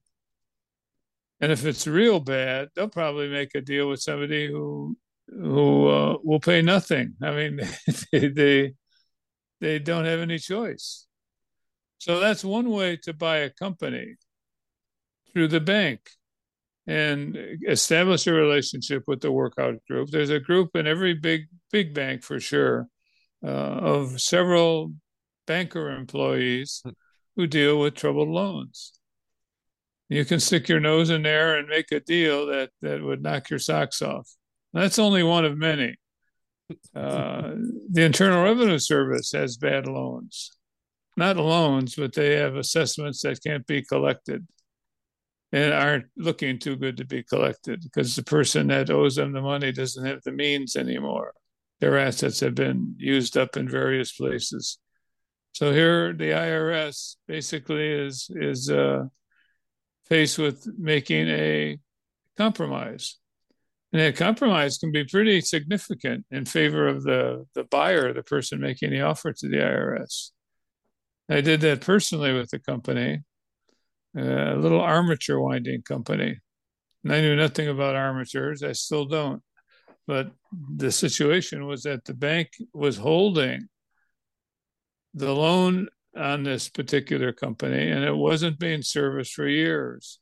And 1.40 1.50
if 1.50 1.64
it's 1.64 1.88
real 1.88 2.20
bad, 2.20 2.68
they'll 2.76 2.88
probably 2.88 3.28
make 3.28 3.56
a 3.56 3.60
deal 3.60 3.88
with 3.88 4.00
somebody 4.00 4.46
who 4.46 4.96
who 5.26 5.88
uh, 5.88 6.18
will 6.22 6.38
pay 6.38 6.62
nothing. 6.62 7.14
I 7.20 7.32
mean, 7.32 7.60
they, 8.12 8.28
they 8.28 8.74
they 9.60 9.80
don't 9.80 10.04
have 10.04 10.20
any 10.20 10.38
choice. 10.38 11.08
So 11.98 12.20
that's 12.20 12.44
one 12.44 12.70
way 12.70 12.98
to 12.98 13.12
buy 13.12 13.38
a 13.38 13.50
company 13.50 14.14
through 15.32 15.48
the 15.48 15.60
bank 15.60 15.98
and 16.86 17.36
establish 17.66 18.26
a 18.26 18.32
relationship 18.32 19.04
with 19.06 19.20
the 19.20 19.32
workout 19.32 19.76
group. 19.88 20.10
There's 20.10 20.30
a 20.30 20.40
group 20.40 20.76
in 20.76 20.86
every 20.86 21.14
big 21.14 21.46
big 21.70 21.94
bank 21.94 22.22
for 22.22 22.40
sure 22.40 22.88
uh, 23.42 23.48
of 23.48 24.20
several 24.20 24.92
banker 25.46 25.90
employees 25.90 26.82
who 27.36 27.46
deal 27.46 27.78
with 27.78 27.94
troubled 27.94 28.28
loans. 28.28 28.92
You 30.08 30.24
can 30.24 30.40
stick 30.40 30.68
your 30.68 30.80
nose 30.80 31.10
in 31.10 31.22
there 31.22 31.56
and 31.56 31.68
make 31.68 31.90
a 31.90 32.00
deal 32.00 32.46
that 32.46 32.70
that 32.82 33.02
would 33.02 33.22
knock 33.22 33.50
your 33.50 33.58
socks 33.58 34.02
off. 34.02 34.28
That's 34.72 34.98
only 34.98 35.22
one 35.22 35.44
of 35.44 35.58
many. 35.58 35.96
Uh, 36.96 37.56
the 37.90 38.02
Internal 38.02 38.42
Revenue 38.42 38.78
Service 38.78 39.32
has 39.32 39.58
bad 39.58 39.86
loans, 39.86 40.50
not 41.14 41.36
loans, 41.36 41.94
but 41.94 42.14
they 42.14 42.36
have 42.36 42.56
assessments 42.56 43.20
that 43.20 43.42
can't 43.44 43.66
be 43.66 43.82
collected 43.82 44.46
and 45.54 45.72
aren't 45.72 46.06
looking 46.16 46.58
too 46.58 46.74
good 46.74 46.96
to 46.96 47.04
be 47.04 47.22
collected 47.22 47.80
because 47.80 48.16
the 48.16 48.24
person 48.24 48.66
that 48.66 48.90
owes 48.90 49.14
them 49.14 49.32
the 49.32 49.40
money 49.40 49.70
doesn't 49.70 50.04
have 50.04 50.20
the 50.24 50.32
means 50.32 50.74
anymore. 50.74 51.32
Their 51.78 51.96
assets 51.96 52.40
have 52.40 52.56
been 52.56 52.96
used 52.98 53.36
up 53.36 53.56
in 53.56 53.68
various 53.68 54.10
places. 54.10 54.78
So 55.52 55.72
here, 55.72 56.12
the 56.12 56.30
IRS 56.30 57.14
basically 57.28 57.88
is 57.88 58.28
is 58.34 58.68
uh, 58.68 59.04
faced 60.08 60.38
with 60.38 60.66
making 60.76 61.28
a 61.28 61.78
compromise, 62.36 63.18
and 63.92 64.02
that 64.02 64.16
compromise 64.16 64.78
can 64.78 64.90
be 64.90 65.04
pretty 65.04 65.40
significant 65.40 66.26
in 66.32 66.46
favor 66.46 66.88
of 66.88 67.04
the 67.04 67.46
the 67.54 67.62
buyer, 67.62 68.12
the 68.12 68.24
person 68.24 68.60
making 68.60 68.90
the 68.90 69.02
offer 69.02 69.32
to 69.32 69.48
the 69.48 69.58
IRS. 69.58 70.30
I 71.28 71.42
did 71.42 71.60
that 71.60 71.80
personally 71.80 72.32
with 72.32 72.50
the 72.50 72.58
company, 72.58 73.22
Uh, 74.16 74.54
a 74.54 74.56
little 74.56 74.80
armature 74.80 75.40
winding 75.40 75.82
company. 75.82 76.38
And 77.02 77.12
I 77.12 77.20
knew 77.20 77.36
nothing 77.36 77.68
about 77.68 77.96
armatures. 77.96 78.62
I 78.62 78.72
still 78.72 79.04
don't. 79.04 79.42
But 80.06 80.30
the 80.76 80.92
situation 80.92 81.66
was 81.66 81.82
that 81.82 82.04
the 82.04 82.14
bank 82.14 82.50
was 82.72 82.96
holding 82.96 83.68
the 85.14 85.32
loan 85.32 85.88
on 86.16 86.44
this 86.44 86.68
particular 86.68 87.32
company 87.32 87.90
and 87.90 88.04
it 88.04 88.14
wasn't 88.14 88.58
being 88.58 88.82
serviced 88.82 89.34
for 89.34 89.48
years. 89.48 90.18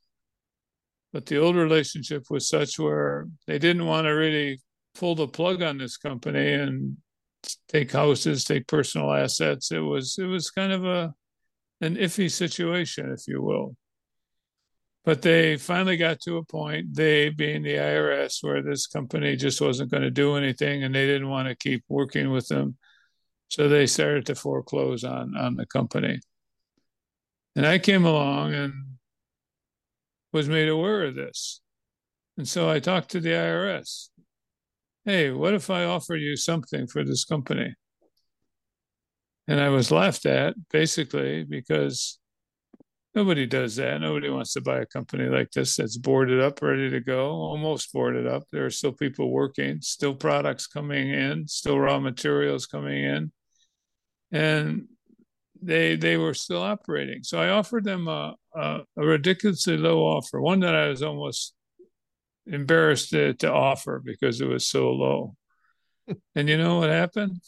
But 1.13 1.27
the 1.27 1.39
old 1.39 1.57
relationship 1.57 2.25
was 2.31 2.49
such 2.49 2.79
where 2.79 3.29
they 3.47 3.59
didn't 3.59 3.87
want 3.87 4.07
to 4.07 4.11
really 4.11 4.61
pull 4.95 5.15
the 5.15 5.29
plug 5.29 5.63
on 5.63 5.79
this 5.79 5.97
company 5.97 6.53
and 6.53 6.97
take 7.69 7.93
houses, 7.93 8.45
take 8.45 8.67
personal 8.67 9.13
assets. 9.13 9.73
It 9.73 9.81
was 9.81 10.17
it 10.19 10.25
was 10.25 10.51
kind 10.51 10.73
of 10.73 10.85
a 10.85 11.15
an 11.81 11.97
iffy 11.97 12.31
situation, 12.31 13.13
if 13.13 13.27
you 13.27 13.43
will. 13.43 13.77
But 15.05 15.23
they 15.23 15.57
finally 15.57 15.97
got 15.97 16.21
to 16.21 16.37
a 16.37 16.45
point, 16.45 16.95
they 16.95 17.29
being 17.29 17.63
the 17.63 17.75
IRS, 17.75 18.43
where 18.43 18.63
this 18.63 18.87
company 18.87 19.35
just 19.35 19.61
wasn't 19.61 19.91
going 19.91 20.05
to 20.05 20.11
do 20.11 20.37
anything 20.37 20.85
and 20.85 20.95
they 20.95 21.07
didn't 21.07 21.29
want 21.29 21.49
to 21.49 21.57
keep 21.57 21.85
working 21.89 22.31
with 22.31 22.47
them. 22.47 22.77
So 23.49 23.69
they 23.69 23.87
started 23.87 24.27
to 24.27 24.35
foreclose 24.37 25.03
on, 25.03 25.37
on 25.37 25.57
the 25.57 25.67
company. 25.67 26.21
And 27.57 27.67
I 27.67 27.79
came 27.79 28.05
along 28.05 28.55
and 28.55 28.73
was 30.33 30.49
made 30.49 30.69
aware 30.69 31.05
of 31.05 31.17
this. 31.17 31.61
And 32.39 32.49
so 32.49 32.71
I 32.71 32.79
talked 32.79 33.11
to 33.11 33.21
the 33.21 33.31
IRS. 33.31 34.09
Hey, 35.05 35.31
what 35.33 35.53
if 35.53 35.69
I 35.69 35.85
offer 35.85 36.15
you 36.15 36.37
something 36.37 36.87
for 36.87 37.05
this 37.05 37.25
company? 37.25 37.75
And 39.49 39.61
I 39.61 39.69
was 39.69 39.91
laughed 39.91 40.27
at 40.27 40.55
basically 40.71 41.45
because 41.45 42.19
Nobody 43.15 43.47
does 43.47 43.77
that. 43.77 44.01
Nobody 44.01 44.31
wants 44.31 44.55
to 44.55 44.63
buy 44.63 44.81
a 44.81 44.87
company 44.87 45.29
like 45.29 45.51
this 45.51 45.77
that's 45.77 45.99
boarded 45.99 46.41
up, 46.41 46.63
ready 46.63 46.89
to 46.91 47.01
go, 47.01 47.31
almost 47.31 47.93
boarded 47.93 48.27
up. 48.27 48.45
There 48.51 48.65
are 48.65 48.71
still 48.71 48.93
people 48.93 49.31
working, 49.31 49.83
still 49.83 50.15
products 50.15 50.67
coming 50.67 51.11
in, 51.11 51.47
still 51.47 51.79
raw 51.79 52.01
materials 52.01 52.65
coming 52.67 53.05
in, 53.05 53.33
and 54.31 54.89
they 55.61 55.97
they 55.97 56.17
were 56.17 56.33
still 56.33 56.63
operating. 56.63 57.23
So 57.23 57.39
I 57.39 57.51
offered 57.51 57.85
them 57.85 58.09
a, 58.09 58.35
a, 58.55 58.81
a 58.97 59.05
ridiculously 59.05 59.77
low 59.77 60.01
offer, 60.01 60.41
one 60.41 60.61
that 60.61 60.75
I 60.75 60.89
was 60.89 61.03
almost 61.03 61.55
embarrassed 62.47 63.11
to, 63.11 63.35
to 63.35 63.53
offer 63.53 64.01
because 64.05 64.41
it 64.41 64.49
was 64.49 64.67
so 64.67 64.91
low. 64.91 65.37
and 66.35 66.49
you 66.49 66.57
know 66.57 66.79
what 66.79 66.89
happened? 66.91 67.41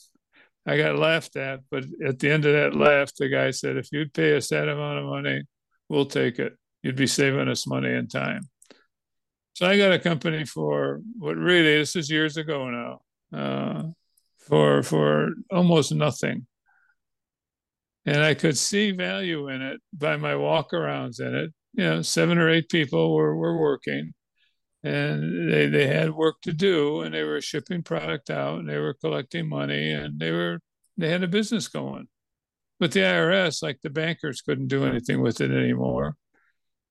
I 0.67 0.77
got 0.77 0.99
laughed 0.99 1.37
at, 1.37 1.61
but 1.71 1.85
at 2.07 2.19
the 2.19 2.31
end 2.31 2.45
of 2.47 2.53
that 2.55 2.79
laugh, 2.79 3.15
the 3.19 3.29
guy 3.29 3.51
said, 3.51 3.77
"If 3.77 3.89
you'd 3.93 4.15
pay 4.15 4.37
us 4.37 4.49
that 4.49 4.69
amount 4.69 4.99
of 4.99 5.07
money, 5.07 5.43
we'll 5.89 6.07
take 6.07 6.39
it. 6.39 6.57
You'd 6.83 6.97
be 6.97 7.07
saving 7.07 7.49
us 7.49 7.67
money 7.67 7.93
and 7.93 8.11
time. 8.11 8.49
So 9.55 9.67
I 9.67 9.77
got 9.77 9.93
a 9.93 9.99
company 9.99 10.45
for 10.45 11.01
what 11.19 11.37
really 11.37 11.79
this 11.79 11.97
is 11.97 12.11
years 12.11 12.37
ago 12.37 12.69
now, 12.71 13.39
uh, 13.39 13.83
for 14.39 14.83
for 14.83 15.31
almost 15.51 15.93
nothing. 15.93 16.47
And 18.07 18.23
I 18.23 18.35
could 18.35 18.59
see 18.59 18.91
value 18.91 19.49
in 19.49 19.63
it 19.63 19.81
by 19.93 20.17
my 20.17 20.33
walkarounds 20.33 21.21
in 21.21 21.35
it. 21.35 21.51
You 21.73 21.85
know, 21.85 22.03
seven 22.03 22.39
or 22.39 22.51
eight 22.51 22.69
people 22.69 23.15
were, 23.15 23.35
were 23.35 23.57
working 23.59 24.13
and 24.85 25.51
they, 25.51 25.67
they 25.67 25.87
had 25.87 26.15
work 26.15 26.37
to 26.43 26.53
do 26.53 27.01
and 27.01 27.15
they 27.15 27.23
were 27.25 27.41
shipping 27.41 27.83
product 27.83 28.29
out 28.31 28.59
and 28.59 28.69
they 28.69 28.79
were 28.79 28.95
collecting 28.95 29.49
money 29.49 29.91
and 29.91 30.21
they 30.21 30.31
were 30.31 30.61
they 30.99 31.09
had 31.09 31.23
a 31.25 31.29
business 31.29 31.69
going 31.69 32.07
but 32.85 32.93
the 32.93 33.01
IRS, 33.01 33.63
like 33.63 33.81
the 33.81 33.89
bankers, 33.89 34.43
couldn't 34.43 34.67
do 34.67 34.85
anything 34.85 35.23
with 35.23 35.41
it 35.41 35.51
anymore. 35.51 36.19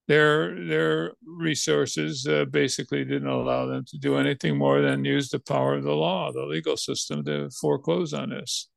Their 0.07 0.65
their 0.65 1.11
resources 1.23 2.25
uh, 2.25 2.45
basically 2.45 3.05
didn't 3.05 3.27
allow 3.27 3.67
them 3.67 3.85
to 3.89 3.99
do 3.99 4.17
anything 4.17 4.57
more 4.57 4.81
than 4.81 5.05
use 5.05 5.29
the 5.29 5.37
power 5.37 5.75
of 5.75 5.83
the 5.83 5.93
law, 5.93 6.31
the 6.31 6.45
legal 6.45 6.77
system, 6.77 7.23
to 7.25 7.51
foreclose 7.61 8.11
on 8.11 8.31
this. 8.31 8.69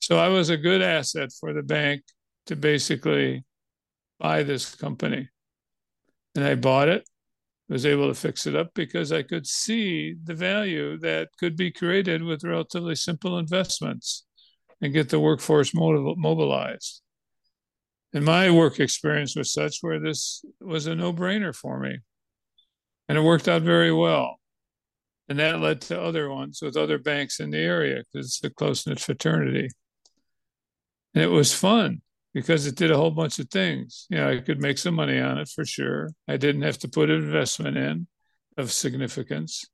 So 0.00 0.16
I 0.16 0.28
was 0.28 0.48
a 0.48 0.56
good 0.56 0.80
asset 0.80 1.32
for 1.38 1.52
the 1.52 1.62
bank 1.62 2.02
to 2.46 2.56
basically 2.56 3.44
buy 4.18 4.42
this 4.42 4.74
company, 4.74 5.28
and 6.34 6.46
I 6.46 6.54
bought 6.54 6.88
it. 6.88 7.06
Was 7.68 7.84
able 7.84 8.08
to 8.08 8.14
fix 8.14 8.46
it 8.46 8.56
up 8.56 8.70
because 8.74 9.12
I 9.12 9.22
could 9.22 9.46
see 9.46 10.14
the 10.24 10.34
value 10.34 10.96
that 11.00 11.28
could 11.38 11.58
be 11.58 11.70
created 11.70 12.22
with 12.22 12.42
relatively 12.42 12.94
simple 12.94 13.36
investments 13.36 14.25
and 14.80 14.92
get 14.92 15.08
the 15.08 15.20
workforce 15.20 15.72
mobilized. 15.74 17.02
And 18.12 18.24
my 18.24 18.50
work 18.50 18.80
experience 18.80 19.36
was 19.36 19.52
such 19.52 19.78
where 19.80 20.00
this 20.00 20.44
was 20.60 20.86
a 20.86 20.94
no 20.94 21.12
brainer 21.12 21.54
for 21.54 21.78
me. 21.78 21.98
And 23.08 23.18
it 23.18 23.22
worked 23.22 23.48
out 23.48 23.62
very 23.62 23.92
well. 23.92 24.38
And 25.28 25.38
that 25.38 25.60
led 25.60 25.80
to 25.82 26.00
other 26.00 26.30
ones 26.30 26.60
with 26.62 26.76
other 26.76 26.98
banks 26.98 27.40
in 27.40 27.50
the 27.50 27.58
area 27.58 28.04
because 28.12 28.26
it's 28.26 28.44
a 28.44 28.50
close 28.50 28.86
knit 28.86 29.00
fraternity. 29.00 29.68
And 31.14 31.24
it 31.24 31.28
was 31.28 31.52
fun 31.52 32.02
because 32.32 32.66
it 32.66 32.76
did 32.76 32.90
a 32.90 32.96
whole 32.96 33.10
bunch 33.10 33.38
of 33.38 33.48
things. 33.50 34.06
You 34.10 34.18
know, 34.18 34.30
I 34.30 34.38
could 34.38 34.60
make 34.60 34.78
some 34.78 34.94
money 34.94 35.18
on 35.18 35.38
it 35.38 35.48
for 35.48 35.64
sure. 35.64 36.10
I 36.28 36.36
didn't 36.36 36.62
have 36.62 36.78
to 36.78 36.88
put 36.88 37.10
investment 37.10 37.76
in 37.76 38.06
of 38.56 38.72
significance. 38.72 39.64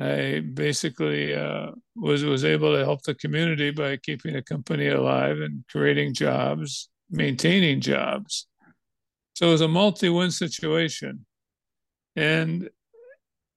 I 0.00 0.40
basically 0.40 1.34
uh, 1.34 1.72
was 1.94 2.24
was 2.24 2.44
able 2.44 2.74
to 2.74 2.84
help 2.84 3.02
the 3.02 3.14
community 3.14 3.70
by 3.70 3.98
keeping 3.98 4.32
the 4.32 4.42
company 4.42 4.88
alive 4.88 5.40
and 5.40 5.64
creating 5.70 6.14
jobs, 6.14 6.88
maintaining 7.10 7.80
jobs. 7.80 8.46
So 9.34 9.48
it 9.48 9.52
was 9.52 9.60
a 9.60 9.68
multi-win 9.68 10.30
situation, 10.30 11.26
and 12.16 12.70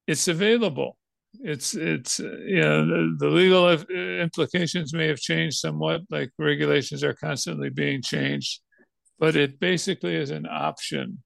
it's 0.08 0.28
available. 0.28 0.98
it's 1.42 1.74
it's 1.76 2.20
you 2.20 2.62
know 2.62 2.86
the, 2.86 3.16
the 3.20 3.28
legal 3.28 3.70
implications 3.70 4.94
may 4.94 5.08
have 5.08 5.20
changed 5.20 5.58
somewhat, 5.58 6.02
like 6.10 6.30
regulations 6.38 7.04
are 7.04 7.14
constantly 7.14 7.70
being 7.70 8.02
changed, 8.02 8.62
but 9.20 9.36
it 9.36 9.60
basically 9.60 10.16
is 10.16 10.30
an 10.30 10.46
option 10.46 11.24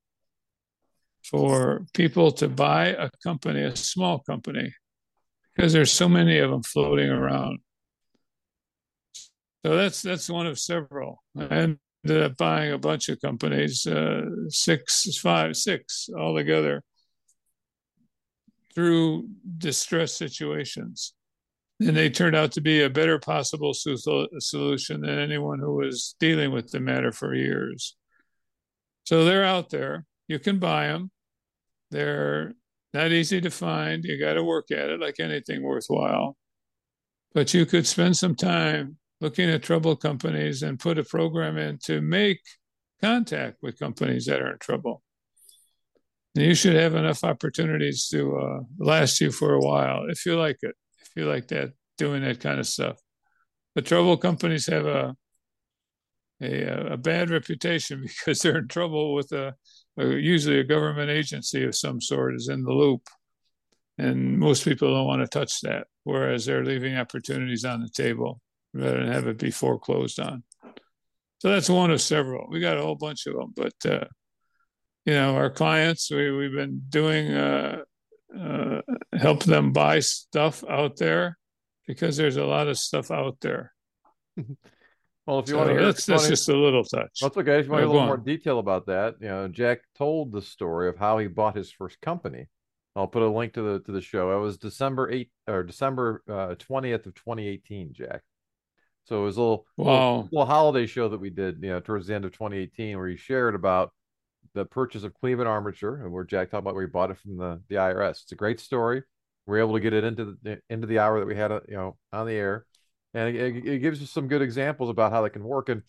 for 1.29 1.85
people 1.93 2.31
to 2.31 2.47
buy 2.47 2.87
a 2.87 3.09
company, 3.23 3.63
a 3.63 3.75
small 3.75 4.19
company, 4.19 4.73
because 5.57 5.73
there's 5.73 5.91
so 5.91 6.07
many 6.07 6.37
of 6.37 6.51
them 6.51 6.61
floating 6.61 7.09
around. 7.09 7.59
So 9.65 9.75
that's 9.75 10.01
that's 10.03 10.29
one 10.29 10.45
of 10.45 10.59
several. 10.59 11.23
I 11.37 11.45
ended 11.45 12.21
up 12.23 12.37
buying 12.37 12.71
a 12.71 12.77
bunch 12.77 13.09
of 13.09 13.19
companies, 13.19 13.85
uh, 13.87 14.21
six, 14.49 15.17
five, 15.17 15.57
six 15.57 16.09
altogether, 16.15 16.83
through 18.75 19.27
distress 19.57 20.13
situations. 20.13 21.13
And 21.79 21.95
they 21.95 22.09
turned 22.09 22.35
out 22.35 22.53
to 22.53 22.61
be 22.61 22.81
a 22.81 22.89
better 22.89 23.19
possible 23.19 23.73
solution 23.73 25.01
than 25.01 25.19
anyone 25.19 25.59
who 25.59 25.75
was 25.75 26.15
dealing 26.19 26.51
with 26.51 26.71
the 26.71 26.79
matter 26.79 27.11
for 27.11 27.35
years. 27.35 27.95
So 29.03 29.25
they're 29.25 29.45
out 29.45 29.69
there. 29.69 30.05
You 30.27 30.39
can 30.39 30.57
buy 30.59 30.87
them. 30.87 31.11
They're 31.91 32.53
not 32.93 33.11
easy 33.11 33.41
to 33.41 33.49
find. 33.49 34.03
You 34.03 34.19
got 34.19 34.33
to 34.33 34.43
work 34.43 34.71
at 34.71 34.89
it 34.89 34.99
like 34.99 35.19
anything 35.19 35.63
worthwhile. 35.63 36.37
But 37.33 37.53
you 37.53 37.65
could 37.65 37.85
spend 37.85 38.17
some 38.17 38.35
time 38.35 38.97
looking 39.21 39.49
at 39.49 39.63
trouble 39.63 39.95
companies 39.95 40.63
and 40.63 40.79
put 40.79 40.97
a 40.97 41.03
program 41.03 41.57
in 41.57 41.79
to 41.85 42.01
make 42.01 42.39
contact 43.01 43.57
with 43.61 43.79
companies 43.79 44.25
that 44.25 44.41
are 44.41 44.51
in 44.51 44.59
trouble. 44.59 45.03
And 46.35 46.45
you 46.45 46.55
should 46.55 46.75
have 46.75 46.95
enough 46.95 47.23
opportunities 47.23 48.07
to 48.09 48.37
uh, 48.37 48.59
last 48.79 49.19
you 49.21 49.31
for 49.31 49.53
a 49.53 49.59
while 49.59 50.05
if 50.09 50.25
you 50.25 50.37
like 50.37 50.57
it, 50.61 50.75
if 51.01 51.09
you 51.15 51.25
like 51.25 51.47
that, 51.49 51.71
doing 51.97 52.23
that 52.23 52.39
kind 52.39 52.59
of 52.59 52.67
stuff. 52.67 52.97
The 53.75 53.81
trouble 53.81 54.17
companies 54.17 54.67
have 54.67 54.85
a 54.85 55.15
a, 56.41 56.93
a 56.93 56.97
bad 56.97 57.29
reputation 57.29 58.01
because 58.07 58.41
they're 58.41 58.59
in 58.59 58.67
trouble 58.67 59.13
with 59.13 59.31
a, 59.31 59.47
a, 59.47 59.53
usually 59.97 60.59
a 60.59 60.63
government 60.63 61.09
agency 61.09 61.63
of 61.63 61.75
some 61.75 62.01
sort 62.01 62.35
is 62.35 62.49
in 62.49 62.63
the 62.63 62.71
loop, 62.71 63.07
and 63.97 64.37
most 64.37 64.63
people 64.63 64.93
don't 64.93 65.07
want 65.07 65.21
to 65.21 65.27
touch 65.27 65.61
that. 65.61 65.87
Whereas 66.03 66.45
they're 66.45 66.63
leaving 66.63 66.95
opportunities 66.95 67.65
on 67.65 67.81
the 67.81 67.89
table 67.89 68.39
rather 68.73 68.99
than 68.99 69.11
have 69.11 69.27
it 69.27 69.37
be 69.37 69.51
foreclosed 69.51 70.19
on. 70.19 70.43
So 71.39 71.49
that's 71.49 71.69
one 71.69 71.91
of 71.91 72.01
several. 72.01 72.47
We 72.49 72.59
got 72.59 72.77
a 72.77 72.81
whole 72.81 72.95
bunch 72.95 73.27
of 73.27 73.35
them, 73.35 73.53
but 73.55 73.73
uh, 73.85 74.05
you 75.05 75.13
know, 75.13 75.35
our 75.35 75.49
clients, 75.49 76.11
we 76.11 76.31
we've 76.31 76.53
been 76.53 76.83
doing 76.89 77.31
uh, 77.33 77.79
uh, 78.37 78.81
help 79.13 79.43
them 79.43 79.71
buy 79.71 79.99
stuff 79.99 80.63
out 80.69 80.97
there 80.97 81.37
because 81.87 82.17
there's 82.17 82.37
a 82.37 82.45
lot 82.45 82.67
of 82.67 82.77
stuff 82.77 83.09
out 83.11 83.37
there. 83.41 83.73
Well, 85.27 85.39
if 85.39 85.49
you 85.49 85.55
so 85.55 85.57
want 85.57 85.69
to 85.69 85.73
hear, 85.73 85.85
that's, 85.85 86.05
that's 86.05 86.23
to, 86.23 86.29
just 86.29 86.47
a 86.47 86.55
little 86.55 86.85
touch. 86.85 87.19
That's 87.21 87.35
okay. 87.35 87.59
If 87.59 87.65
you 87.65 87.73
want 87.73 87.83
a 87.83 87.87
little 87.87 88.05
more 88.05 88.17
detail 88.17 88.59
about 88.59 88.85
that, 88.85 89.15
you 89.19 89.27
know, 89.27 89.49
Jack 89.49 89.79
told 89.97 90.31
the 90.31 90.41
story 90.41 90.87
of 90.87 90.97
how 90.97 91.17
he 91.17 91.27
bought 91.27 91.57
his 91.57 91.69
first 91.69 91.99
company. 91.99 92.47
I'll 92.95 93.07
put 93.07 93.21
a 93.21 93.27
link 93.27 93.53
to 93.53 93.61
the 93.61 93.79
to 93.81 93.91
the 93.91 94.01
show. 94.01 94.35
It 94.35 94.41
was 94.41 94.57
December 94.57 95.11
eight 95.11 95.29
or 95.45 95.63
December 95.63 96.23
uh, 96.29 96.55
twentieth 96.55 97.05
uh, 97.05 97.09
of 97.09 97.15
twenty 97.15 97.45
eighteen, 97.45 97.91
Jack. 97.91 98.21
So 99.03 99.21
it 99.21 99.25
was 99.25 99.37
a 99.37 99.41
little, 99.41 99.65
wow. 99.77 99.85
little, 99.85 100.29
little 100.31 100.45
holiday 100.45 100.85
show 100.85 101.09
that 101.09 101.19
we 101.19 101.29
did, 101.29 101.61
you 101.61 101.69
know, 101.69 101.79
towards 101.79 102.07
the 102.07 102.15
end 102.15 102.25
of 102.25 102.33
2018, 102.33 102.97
where 102.97 103.07
he 103.07 103.15
shared 103.15 103.55
about 103.55 103.93
the 104.53 104.65
purchase 104.65 105.03
of 105.03 105.13
Cleveland 105.13 105.47
Armature, 105.47 106.03
and 106.03 106.11
where 106.11 106.25
Jack 106.25 106.49
talked 106.49 106.61
about 106.61 106.73
where 106.73 106.83
he 106.83 106.89
bought 106.89 107.11
it 107.11 107.17
from 107.17 107.37
the 107.37 107.61
the 107.67 107.75
IRS. 107.75 108.23
It's 108.23 108.31
a 108.31 108.35
great 108.35 108.61
story. 108.61 109.03
We 109.45 109.59
are 109.59 109.61
able 109.61 109.73
to 109.73 109.79
get 109.81 109.93
it 109.93 110.05
into 110.05 110.37
the 110.41 110.61
into 110.69 110.87
the 110.87 110.99
hour 110.99 111.19
that 111.19 111.27
we 111.27 111.35
had, 111.35 111.51
uh, 111.51 111.61
you 111.67 111.75
know, 111.75 111.97
on 112.13 112.27
the 112.27 112.33
air 112.33 112.65
and 113.17 113.35
it, 113.35 113.65
it, 113.65 113.79
gives 113.79 113.99
you 113.99 114.05
some 114.05 114.27
good 114.27 114.43
examples 114.43 114.89
about 114.89 115.11
how 115.11 115.23
they 115.23 115.29
can 115.29 115.43
work. 115.43 115.69
And 115.69 115.81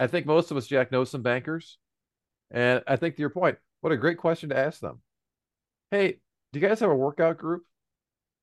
I 0.00 0.06
think 0.06 0.24
most 0.24 0.50
of 0.50 0.56
us, 0.56 0.66
Jack, 0.66 0.90
know 0.90 1.04
some 1.04 1.22
bankers, 1.22 1.78
and 2.50 2.82
I 2.86 2.96
think 2.96 3.16
to 3.16 3.20
your 3.20 3.30
point, 3.30 3.58
what 3.82 3.92
a 3.92 3.96
great 3.96 4.18
question 4.18 4.48
to 4.50 4.58
ask 4.58 4.80
them. 4.80 5.00
Hey, 5.90 6.18
do 6.52 6.60
you 6.60 6.66
guys 6.66 6.80
have 6.80 6.90
a 6.90 6.96
workout 6.96 7.38
group? 7.38 7.64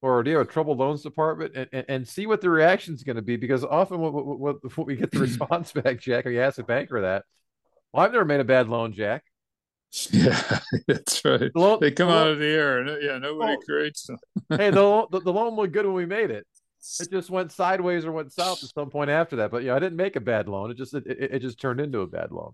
Or 0.02 0.24
do 0.24 0.32
you 0.32 0.38
have 0.38 0.48
a 0.48 0.50
troubled 0.50 0.78
loans 0.78 1.02
department 1.02 1.56
and, 1.56 1.68
and, 1.74 1.86
and 1.90 2.08
see 2.08 2.26
what 2.26 2.40
the 2.40 2.50
reaction 2.50 2.94
is 2.94 3.04
going 3.04 3.18
to 3.18 3.22
be? 3.22 3.36
Because 3.36 3.66
often 3.66 4.00
what, 4.00 4.14
what, 4.14 4.40
what, 4.40 4.78
we 4.88 4.96
get 4.96 5.12
the 5.12 5.20
response 5.20 5.74
back, 5.74 6.00
Jack, 6.00 6.26
or 6.26 6.30
you 6.30 6.42
ask 6.42 6.58
a 6.58 6.64
banker 6.64 7.02
that, 7.02 7.26
well, 7.92 8.06
I've 8.06 8.14
never 8.14 8.24
made 8.26 8.40
a 8.40 8.46
bad 8.46 8.70
loan, 8.70 8.94
Jack. 8.94 9.24
Yeah, 10.12 10.60
that's 10.88 11.26
right. 11.26 11.52
The 11.54 11.60
loan, 11.60 11.80
they 11.82 11.92
come 11.92 12.08
the 12.08 12.14
out 12.14 12.24
loan, 12.26 12.34
of 12.34 12.40
the 12.40 12.46
air. 12.46 13.02
Yeah, 13.02 13.18
nobody 13.18 13.58
oh, 13.60 13.66
creates 13.66 14.06
them. 14.06 14.18
hey, 14.50 14.70
the, 14.70 15.08
the, 15.12 15.20
the 15.20 15.34
loan 15.34 15.56
looked 15.56 15.74
good 15.74 15.86
when 15.86 15.96
we 15.96 16.06
made 16.06 16.32
it 16.32 16.46
it 17.00 17.12
just 17.12 17.30
went 17.30 17.52
sideways 17.52 18.06
or 18.06 18.12
went 18.12 18.32
south 18.32 18.64
at 18.64 18.70
some 18.70 18.90
point 18.90 19.10
after 19.10 19.38
that. 19.38 19.52
But 19.52 19.64
yeah, 19.64 19.76
I 19.76 19.80
didn't 19.80 19.98
make 19.98 20.16
a 20.16 20.22
bad 20.22 20.48
loan. 20.48 20.72
It 20.72 20.78
just 20.78 20.94
it, 20.94 21.06
it 21.08 21.40
just 21.40 21.60
turned 21.60 21.80
into 21.80 22.00
a 22.00 22.08
bad 22.08 22.32
loan. 22.32 22.54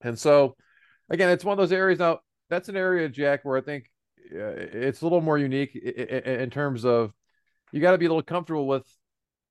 And 0.00 0.18
so, 0.18 0.56
again, 1.10 1.30
it's 1.30 1.44
one 1.44 1.52
of 1.52 1.58
those 1.58 1.72
areas. 1.72 1.98
Now 1.98 2.20
that's 2.50 2.68
an 2.68 2.76
area, 2.76 3.08
Jack, 3.08 3.44
where 3.44 3.56
I 3.56 3.60
think 3.60 3.86
uh, 4.32 4.54
it's 4.56 5.00
a 5.00 5.04
little 5.04 5.20
more 5.20 5.38
unique 5.38 5.74
in 5.74 6.50
terms 6.50 6.84
of 6.84 7.12
you 7.72 7.80
got 7.80 7.92
to 7.92 7.98
be 7.98 8.06
a 8.06 8.08
little 8.08 8.22
comfortable 8.22 8.66
with 8.66 8.86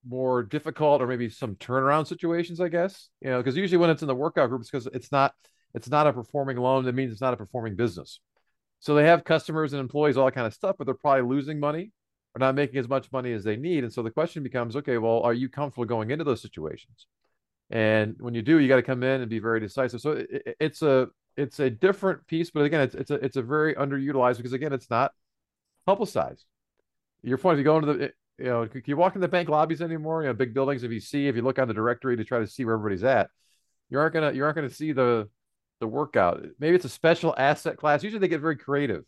more 0.08 0.42
difficult 0.44 1.02
or 1.02 1.08
maybe 1.08 1.30
some 1.30 1.56
turnaround 1.56 2.08
situations. 2.08 2.62
I 2.62 2.70
guess 2.70 3.10
you 3.22 3.30
know 3.30 3.38
because 3.38 3.58
usually 3.58 3.78
when 3.78 3.90
it's 3.90 4.02
in 4.02 4.08
the 4.08 4.16
workout 4.16 4.50
group, 4.50 4.62
it's 4.62 4.72
because 4.72 4.88
it's 4.88 5.12
not 5.12 5.34
it's 5.74 5.90
not 5.90 6.08
a 6.08 6.14
performing 6.14 6.58
loan. 6.58 6.86
That 6.86 6.96
means 6.96 7.12
it's 7.12 7.22
not 7.22 7.34
a 7.34 7.38
performing 7.38 7.76
business. 7.76 8.20
So 8.80 8.96
they 8.96 9.06
have 9.06 9.24
customers 9.24 9.74
and 9.74 9.80
employees, 9.80 10.18
all 10.18 10.26
that 10.26 10.32
kind 10.32 10.48
of 10.48 10.56
stuff, 10.56 10.76
but 10.78 10.86
they're 10.86 10.96
probably 10.96 11.22
losing 11.22 11.60
money 11.60 11.92
are 12.36 12.40
not 12.40 12.56
making 12.56 12.80
as 12.80 12.88
much 12.88 13.12
money 13.12 13.34
as 13.34 13.44
they 13.44 13.58
need. 13.58 13.84
And 13.84 13.92
so 13.92 14.02
the 14.04 14.12
question 14.12 14.44
becomes, 14.44 14.76
okay, 14.76 14.98
well, 14.98 15.22
are 15.22 15.34
you 15.34 15.50
comfortable 15.50 15.86
going 15.86 16.12
into 16.12 16.24
those 16.24 16.42
situations? 16.42 17.08
And 17.70 18.16
when 18.20 18.34
you 18.34 18.42
do, 18.42 18.60
you 18.60 18.68
got 18.68 18.78
to 18.78 18.84
come 18.84 19.04
in 19.04 19.22
and 19.22 19.30
be 19.30 19.40
very 19.40 19.60
decisive. 19.60 20.02
So 20.02 20.12
it, 20.12 20.56
it's 20.60 20.82
a 20.82 21.08
it's 21.38 21.60
a 21.60 21.70
different 21.70 22.28
piece, 22.28 22.52
but 22.52 22.64
again, 22.64 22.82
it's 22.82 22.96
it's 22.96 23.12
a 23.12 23.16
it's 23.16 23.38
a 23.38 23.42
very 23.42 23.74
underutilized 23.76 24.38
because 24.38 24.54
again, 24.54 24.74
it's 24.74 24.90
not 24.90 25.14
publicized. 25.86 26.46
Your 27.24 27.38
point, 27.38 27.56
if 27.56 27.60
you 27.60 27.64
go 27.64 27.78
into 27.78 27.94
the 27.94 28.04
eh, 28.06 28.10
you 28.38 28.46
know, 28.46 28.68
can 28.68 28.84
you 28.86 28.98
walk 28.98 29.16
in 29.16 29.22
the 29.22 29.28
bank 29.28 29.48
lobbies 29.48 29.82
anymore? 29.82 30.24
You 30.24 30.30
know, 30.30 30.34
big 30.34 30.54
buildings. 30.54 30.84
If 30.84 30.92
you 30.92 31.00
see, 31.00 31.28
if 31.28 31.36
you 31.36 31.44
look 31.44 31.60
on 31.60 31.68
the 31.68 31.74
directory 31.74 32.18
to 32.18 32.24
try 32.26 32.40
to 32.40 32.48
see 32.48 32.66
where 32.66 32.74
everybody's 32.74 33.04
at, 33.04 33.30
you 33.90 34.00
aren't 34.00 34.14
gonna 34.14 34.34
you 34.34 34.44
aren't 34.44 34.56
gonna 34.56 34.70
see 34.70 34.92
the 34.92 35.30
the 35.80 35.88
workout. 35.88 36.44
Maybe 36.60 36.76
it's 36.76 36.86
a 36.86 36.90
special 36.90 37.34
asset 37.38 37.78
class. 37.78 38.04
Usually 38.04 38.20
they 38.20 38.28
get 38.28 38.42
very 38.42 38.58
creative 38.58 39.06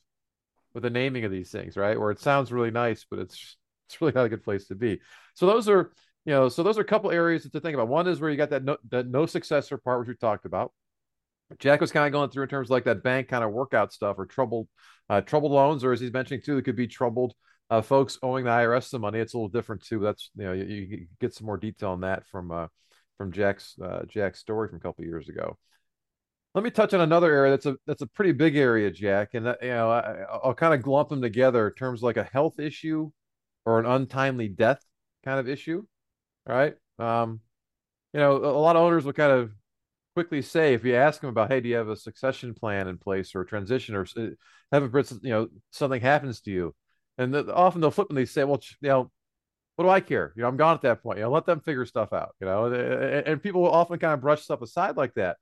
with 0.73 0.83
the 0.83 0.89
naming 0.89 1.25
of 1.25 1.31
these 1.31 1.51
things, 1.51 1.77
right? 1.77 1.99
Where 1.99 2.11
it 2.11 2.19
sounds 2.19 2.51
really 2.51 2.71
nice, 2.71 3.05
but 3.09 3.19
it's 3.19 3.57
it's 3.87 4.01
really 4.01 4.13
not 4.13 4.25
a 4.25 4.29
good 4.29 4.43
place 4.43 4.67
to 4.67 4.75
be. 4.75 4.99
So 5.35 5.45
those 5.45 5.69
are 5.69 5.91
you 6.25 6.33
know, 6.33 6.47
so 6.49 6.63
those 6.63 6.77
are 6.77 6.81
a 6.81 6.85
couple 6.85 7.11
areas 7.11 7.43
to 7.43 7.59
think 7.59 7.73
about. 7.73 7.89
One 7.89 8.07
is 8.07 8.21
where 8.21 8.29
you 8.29 8.37
got 8.37 8.51
that 8.51 8.63
no, 8.63 8.77
that 8.89 9.07
no 9.07 9.25
successor 9.25 9.77
part, 9.77 9.99
which 9.99 10.07
we 10.07 10.15
talked 10.15 10.45
about. 10.45 10.71
Jack 11.59 11.81
was 11.81 11.91
kind 11.91 12.05
of 12.05 12.11
going 12.11 12.29
through 12.29 12.43
in 12.43 12.49
terms 12.49 12.67
of 12.67 12.71
like 12.71 12.85
that 12.85 13.03
bank 13.03 13.27
kind 13.27 13.43
of 13.43 13.51
workout 13.51 13.93
stuff 13.93 14.17
or 14.17 14.25
troubled 14.25 14.67
uh, 15.09 15.21
troubled 15.21 15.51
loans, 15.51 15.83
or 15.83 15.91
as 15.91 15.99
he's 15.99 16.13
mentioning 16.13 16.41
too, 16.43 16.57
it 16.57 16.63
could 16.63 16.75
be 16.75 16.87
troubled 16.87 17.33
uh, 17.69 17.81
folks 17.81 18.17
owing 18.23 18.45
the 18.45 18.51
IRS 18.51 18.89
some 18.89 19.01
money. 19.01 19.19
It's 19.19 19.33
a 19.33 19.37
little 19.37 19.49
different 19.49 19.83
too. 19.83 19.99
That's 19.99 20.31
you 20.35 20.45
know 20.45 20.53
you, 20.53 20.63
you 20.63 21.07
get 21.19 21.33
some 21.33 21.45
more 21.45 21.57
detail 21.57 21.89
on 21.89 22.01
that 22.01 22.25
from 22.27 22.51
uh, 22.51 22.67
from 23.17 23.31
Jack's 23.31 23.75
uh, 23.83 24.03
Jack's 24.07 24.39
story 24.39 24.69
from 24.69 24.77
a 24.77 24.81
couple 24.81 25.03
years 25.03 25.29
ago. 25.29 25.57
Let 26.55 26.63
me 26.63 26.69
touch 26.69 26.93
on 26.93 27.01
another 27.01 27.33
area 27.33 27.51
that's 27.51 27.65
a 27.65 27.77
that's 27.87 28.03
a 28.03 28.07
pretty 28.07 28.31
big 28.31 28.55
area, 28.55 28.91
Jack, 28.91 29.33
and 29.33 29.45
that, 29.47 29.57
you 29.61 29.69
know 29.69 29.89
I, 29.89 30.47
will 30.47 30.53
kind 30.53 30.73
of 30.73 30.85
lump 30.85 31.09
them 31.09 31.21
together 31.21 31.67
in 31.67 31.73
terms 31.73 32.03
like 32.03 32.17
a 32.17 32.23
health 32.23 32.59
issue 32.59 33.11
or 33.65 33.79
an 33.79 33.85
untimely 33.87 34.49
death 34.49 34.83
kind 35.25 35.39
of 35.39 35.49
issue. 35.49 35.83
right? 36.47 36.75
Um, 36.99 37.41
you 38.13 38.19
know, 38.19 38.37
a 38.37 38.59
lot 38.59 38.75
of 38.75 38.83
owners 38.83 39.05
will 39.05 39.13
kind 39.13 39.31
of 39.31 39.51
quickly 40.15 40.41
say 40.43 40.73
if 40.75 40.85
you 40.85 40.95
ask 40.95 41.21
them 41.21 41.29
about, 41.31 41.49
hey, 41.49 41.59
do 41.61 41.69
you 41.69 41.75
have 41.75 41.89
a 41.89 41.95
succession 41.95 42.53
plan 42.53 42.87
in 42.87 42.99
place 42.99 43.33
or 43.33 43.41
a 43.41 43.47
transition 43.47 43.95
or 43.95 44.05
have 44.71 44.95
a 44.95 45.05
you 45.23 45.29
know 45.29 45.47
something 45.71 46.01
happens 46.01 46.41
to 46.41 46.51
you, 46.51 46.75
and 47.17 47.33
the, 47.33 47.53
often 47.53 47.81
they'll 47.81 47.91
flip 47.91 48.09
and 48.09 48.17
they 48.17 48.25
say, 48.25 48.43
well, 48.43 48.61
you 48.81 48.89
know, 48.89 49.11
what 49.75 49.85
do 49.85 49.89
I 49.89 50.01
care? 50.01 50.33
You 50.35 50.43
know, 50.43 50.49
I'm 50.49 50.57
gone 50.57 50.75
at 50.75 50.83
that 50.83 51.01
point. 51.01 51.17
You 51.17 51.23
know, 51.25 51.31
let 51.31 51.47
them 51.47 51.61
figure 51.61 51.85
stuff 51.85 52.13
out. 52.13 52.35
You 52.39 52.45
know, 52.47 52.65
and, 52.65 53.27
and 53.27 53.43
people 53.43 53.63
will 53.63 53.71
often 53.71 53.97
kind 53.97 54.13
of 54.13 54.21
brush 54.21 54.43
stuff 54.43 54.61
aside 54.61 54.97
like 54.97 55.15
that 55.15 55.37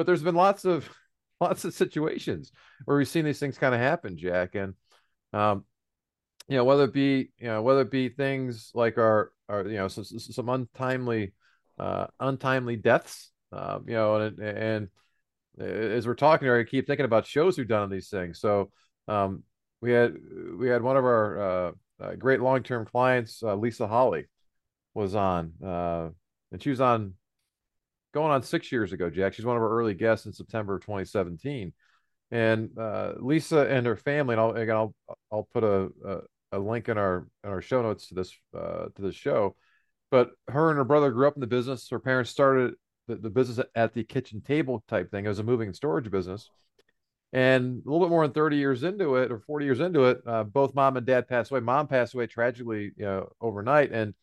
but 0.00 0.06
there's 0.06 0.22
been 0.22 0.34
lots 0.34 0.64
of 0.64 0.88
lots 1.42 1.66
of 1.66 1.74
situations 1.74 2.52
where 2.86 2.96
we've 2.96 3.06
seen 3.06 3.26
these 3.26 3.38
things 3.38 3.58
kind 3.58 3.74
of 3.74 3.80
happen, 3.82 4.16
Jack, 4.16 4.54
and 4.54 4.72
um, 5.34 5.66
you 6.48 6.56
know 6.56 6.64
whether 6.64 6.84
it 6.84 6.94
be 6.94 7.32
you 7.36 7.48
know 7.48 7.60
whether 7.60 7.82
it 7.82 7.90
be 7.90 8.08
things 8.08 8.70
like 8.72 8.96
our 8.96 9.30
our 9.46 9.68
you 9.68 9.76
know 9.76 9.88
some, 9.88 10.04
some 10.04 10.48
untimely 10.48 11.34
uh, 11.78 12.06
untimely 12.18 12.76
deaths, 12.76 13.30
uh, 13.52 13.78
you 13.86 13.92
know, 13.92 14.16
and 14.16 14.38
and 14.38 14.88
as 15.60 16.06
we're 16.06 16.14
talking 16.14 16.46
here, 16.46 16.58
I 16.58 16.64
keep 16.64 16.86
thinking 16.86 17.04
about 17.04 17.26
shows 17.26 17.58
we've 17.58 17.68
done 17.68 17.82
on 17.82 17.90
these 17.90 18.08
things. 18.08 18.40
So 18.40 18.70
um, 19.06 19.42
we 19.82 19.92
had 19.92 20.16
we 20.58 20.70
had 20.70 20.82
one 20.82 20.96
of 20.96 21.04
our 21.04 21.40
uh, 21.40 21.72
uh 22.00 22.14
great 22.14 22.40
long 22.40 22.62
term 22.62 22.86
clients, 22.86 23.42
uh, 23.42 23.54
Lisa 23.54 23.86
Holly, 23.86 24.28
was 24.94 25.14
on, 25.14 25.52
uh, 25.62 26.08
and 26.52 26.62
she 26.62 26.70
was 26.70 26.80
on 26.80 27.16
going 28.12 28.30
on 28.30 28.42
six 28.42 28.70
years 28.72 28.92
ago, 28.92 29.10
Jack. 29.10 29.34
She's 29.34 29.44
one 29.44 29.56
of 29.56 29.62
our 29.62 29.70
early 29.70 29.94
guests 29.94 30.26
in 30.26 30.32
September 30.32 30.76
of 30.76 30.82
2017. 30.82 31.72
And 32.32 32.70
uh, 32.78 33.14
Lisa 33.18 33.66
and 33.68 33.86
her 33.86 33.96
family, 33.96 34.34
and 34.34 34.40
I'll, 34.40 34.52
again, 34.52 34.76
I'll, 34.76 34.94
I'll 35.32 35.48
put 35.52 35.64
a, 35.64 35.88
a, 36.06 36.18
a 36.52 36.58
link 36.58 36.88
in 36.88 36.96
our 36.96 37.26
in 37.42 37.50
our 37.50 37.60
show 37.60 37.82
notes 37.82 38.08
to 38.08 38.14
this 38.14 38.32
uh, 38.56 38.86
to 38.94 39.02
this 39.02 39.16
show. 39.16 39.56
But 40.10 40.30
her 40.48 40.70
and 40.70 40.78
her 40.78 40.84
brother 40.84 41.10
grew 41.10 41.26
up 41.26 41.36
in 41.36 41.40
the 41.40 41.46
business. 41.46 41.88
Her 41.90 41.98
parents 41.98 42.30
started 42.30 42.74
the, 43.08 43.16
the 43.16 43.30
business 43.30 43.64
at 43.74 43.94
the 43.94 44.04
kitchen 44.04 44.40
table 44.40 44.82
type 44.88 45.10
thing. 45.10 45.24
It 45.24 45.28
was 45.28 45.38
a 45.38 45.44
moving 45.44 45.68
and 45.68 45.76
storage 45.76 46.10
business. 46.10 46.48
And 47.32 47.82
a 47.86 47.90
little 47.90 48.04
bit 48.06 48.10
more 48.10 48.26
than 48.26 48.34
30 48.34 48.56
years 48.56 48.82
into 48.82 49.16
it 49.16 49.30
or 49.30 49.38
40 49.38 49.64
years 49.64 49.78
into 49.78 50.06
it, 50.06 50.18
uh, 50.26 50.42
both 50.42 50.74
mom 50.74 50.96
and 50.96 51.06
dad 51.06 51.28
passed 51.28 51.52
away. 51.52 51.60
Mom 51.60 51.86
passed 51.86 52.12
away 52.14 52.26
tragically, 52.26 52.90
you 52.96 53.04
know, 53.04 53.30
overnight. 53.40 53.92
And 53.92 54.14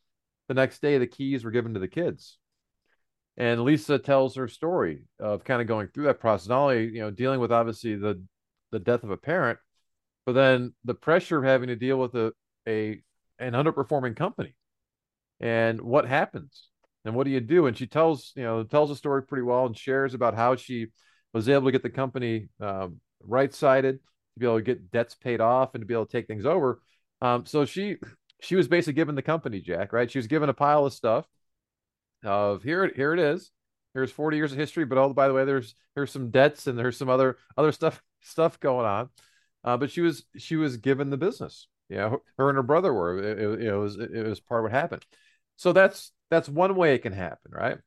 the 0.49 0.53
next 0.53 0.81
day, 0.81 0.97
the 0.97 1.07
keys 1.07 1.45
were 1.45 1.51
given 1.51 1.73
to 1.73 1.79
the 1.79 1.87
kids. 1.87 2.37
And 3.37 3.63
Lisa 3.63 3.99
tells 3.99 4.35
her 4.35 4.47
story 4.47 5.03
of 5.19 5.43
kind 5.43 5.61
of 5.61 5.67
going 5.67 5.89
through 5.89 6.05
that 6.05 6.19
process, 6.19 6.49
not 6.49 6.63
only, 6.63 6.85
you 6.85 7.01
know, 7.01 7.11
dealing 7.11 7.39
with 7.39 7.51
obviously 7.51 7.95
the, 7.95 8.21
the 8.71 8.79
death 8.79 9.03
of 9.03 9.11
a 9.11 9.17
parent, 9.17 9.59
but 10.25 10.33
then 10.33 10.73
the 10.83 10.95
pressure 10.95 11.37
of 11.37 11.43
having 11.43 11.67
to 11.67 11.75
deal 11.75 11.97
with 11.97 12.15
a, 12.15 12.33
a 12.67 13.01
an 13.39 13.53
underperforming 13.53 14.15
company. 14.15 14.55
And 15.39 15.79
what 15.81 16.07
happens? 16.07 16.69
And 17.05 17.15
what 17.15 17.25
do 17.25 17.29
you 17.31 17.39
do? 17.39 17.67
And 17.67 17.77
she 17.77 17.87
tells 17.87 18.33
you 18.35 18.43
know 18.43 18.63
tells 18.63 18.89
the 18.89 18.95
story 18.95 19.23
pretty 19.23 19.43
well 19.43 19.65
and 19.65 19.77
shares 19.77 20.13
about 20.13 20.35
how 20.35 20.55
she 20.55 20.87
was 21.33 21.47
able 21.47 21.65
to 21.67 21.71
get 21.71 21.83
the 21.83 21.89
company 21.89 22.49
um, 22.59 22.99
right 23.21 23.53
sided 23.53 23.99
to 23.99 24.39
be 24.39 24.45
able 24.45 24.57
to 24.57 24.63
get 24.63 24.91
debts 24.91 25.15
paid 25.15 25.39
off 25.39 25.75
and 25.75 25.81
to 25.81 25.85
be 25.85 25.93
able 25.93 26.05
to 26.05 26.11
take 26.11 26.27
things 26.27 26.45
over. 26.45 26.81
Um, 27.21 27.45
so 27.45 27.65
she 27.65 27.97
she 28.41 28.55
was 28.55 28.67
basically 28.67 28.93
given 28.93 29.15
the 29.15 29.21
company 29.21 29.61
jack 29.61 29.93
right? 29.93 30.11
She 30.11 30.17
was 30.17 30.27
given 30.27 30.49
a 30.49 30.53
pile 30.53 30.85
of 30.85 30.93
stuff 30.93 31.25
of 32.23 32.63
here 32.63 32.91
here 32.95 33.13
it 33.13 33.19
is 33.19 33.51
here's 33.93 34.11
40 34.11 34.37
years 34.37 34.51
of 34.51 34.57
history 34.57 34.85
but 34.85 34.97
oh 34.97 35.13
by 35.13 35.27
the 35.27 35.33
way 35.33 35.45
there's 35.45 35.75
there's 35.95 36.11
some 36.11 36.29
debts 36.29 36.67
and 36.67 36.77
there's 36.77 36.97
some 36.97 37.09
other 37.09 37.37
other 37.55 37.71
stuff 37.71 38.01
stuff 38.21 38.59
going 38.59 38.85
on 38.85 39.09
uh, 39.67 39.75
but 39.75 39.91
she 39.91 39.99
was 39.99 40.23
she 40.37 40.55
was 40.55 40.77
given 40.77 41.09
the 41.09 41.17
business. 41.17 41.67
Yeah, 41.89 42.15
her 42.37 42.49
and 42.49 42.55
her 42.55 42.63
brother 42.63 42.93
were. 42.93 43.17
It, 43.17 43.39
it, 43.39 43.61
it, 43.63 43.73
was 43.73 43.97
it 43.97 44.25
was 44.25 44.39
part 44.39 44.61
of 44.61 44.63
what 44.63 44.71
happened. 44.71 45.05
So 45.57 45.73
that's 45.73 46.13
that's 46.29 46.47
one 46.47 46.75
way 46.75 46.95
it 46.95 46.99
can 46.99 47.11
happen, 47.11 47.51
right? 47.51 47.77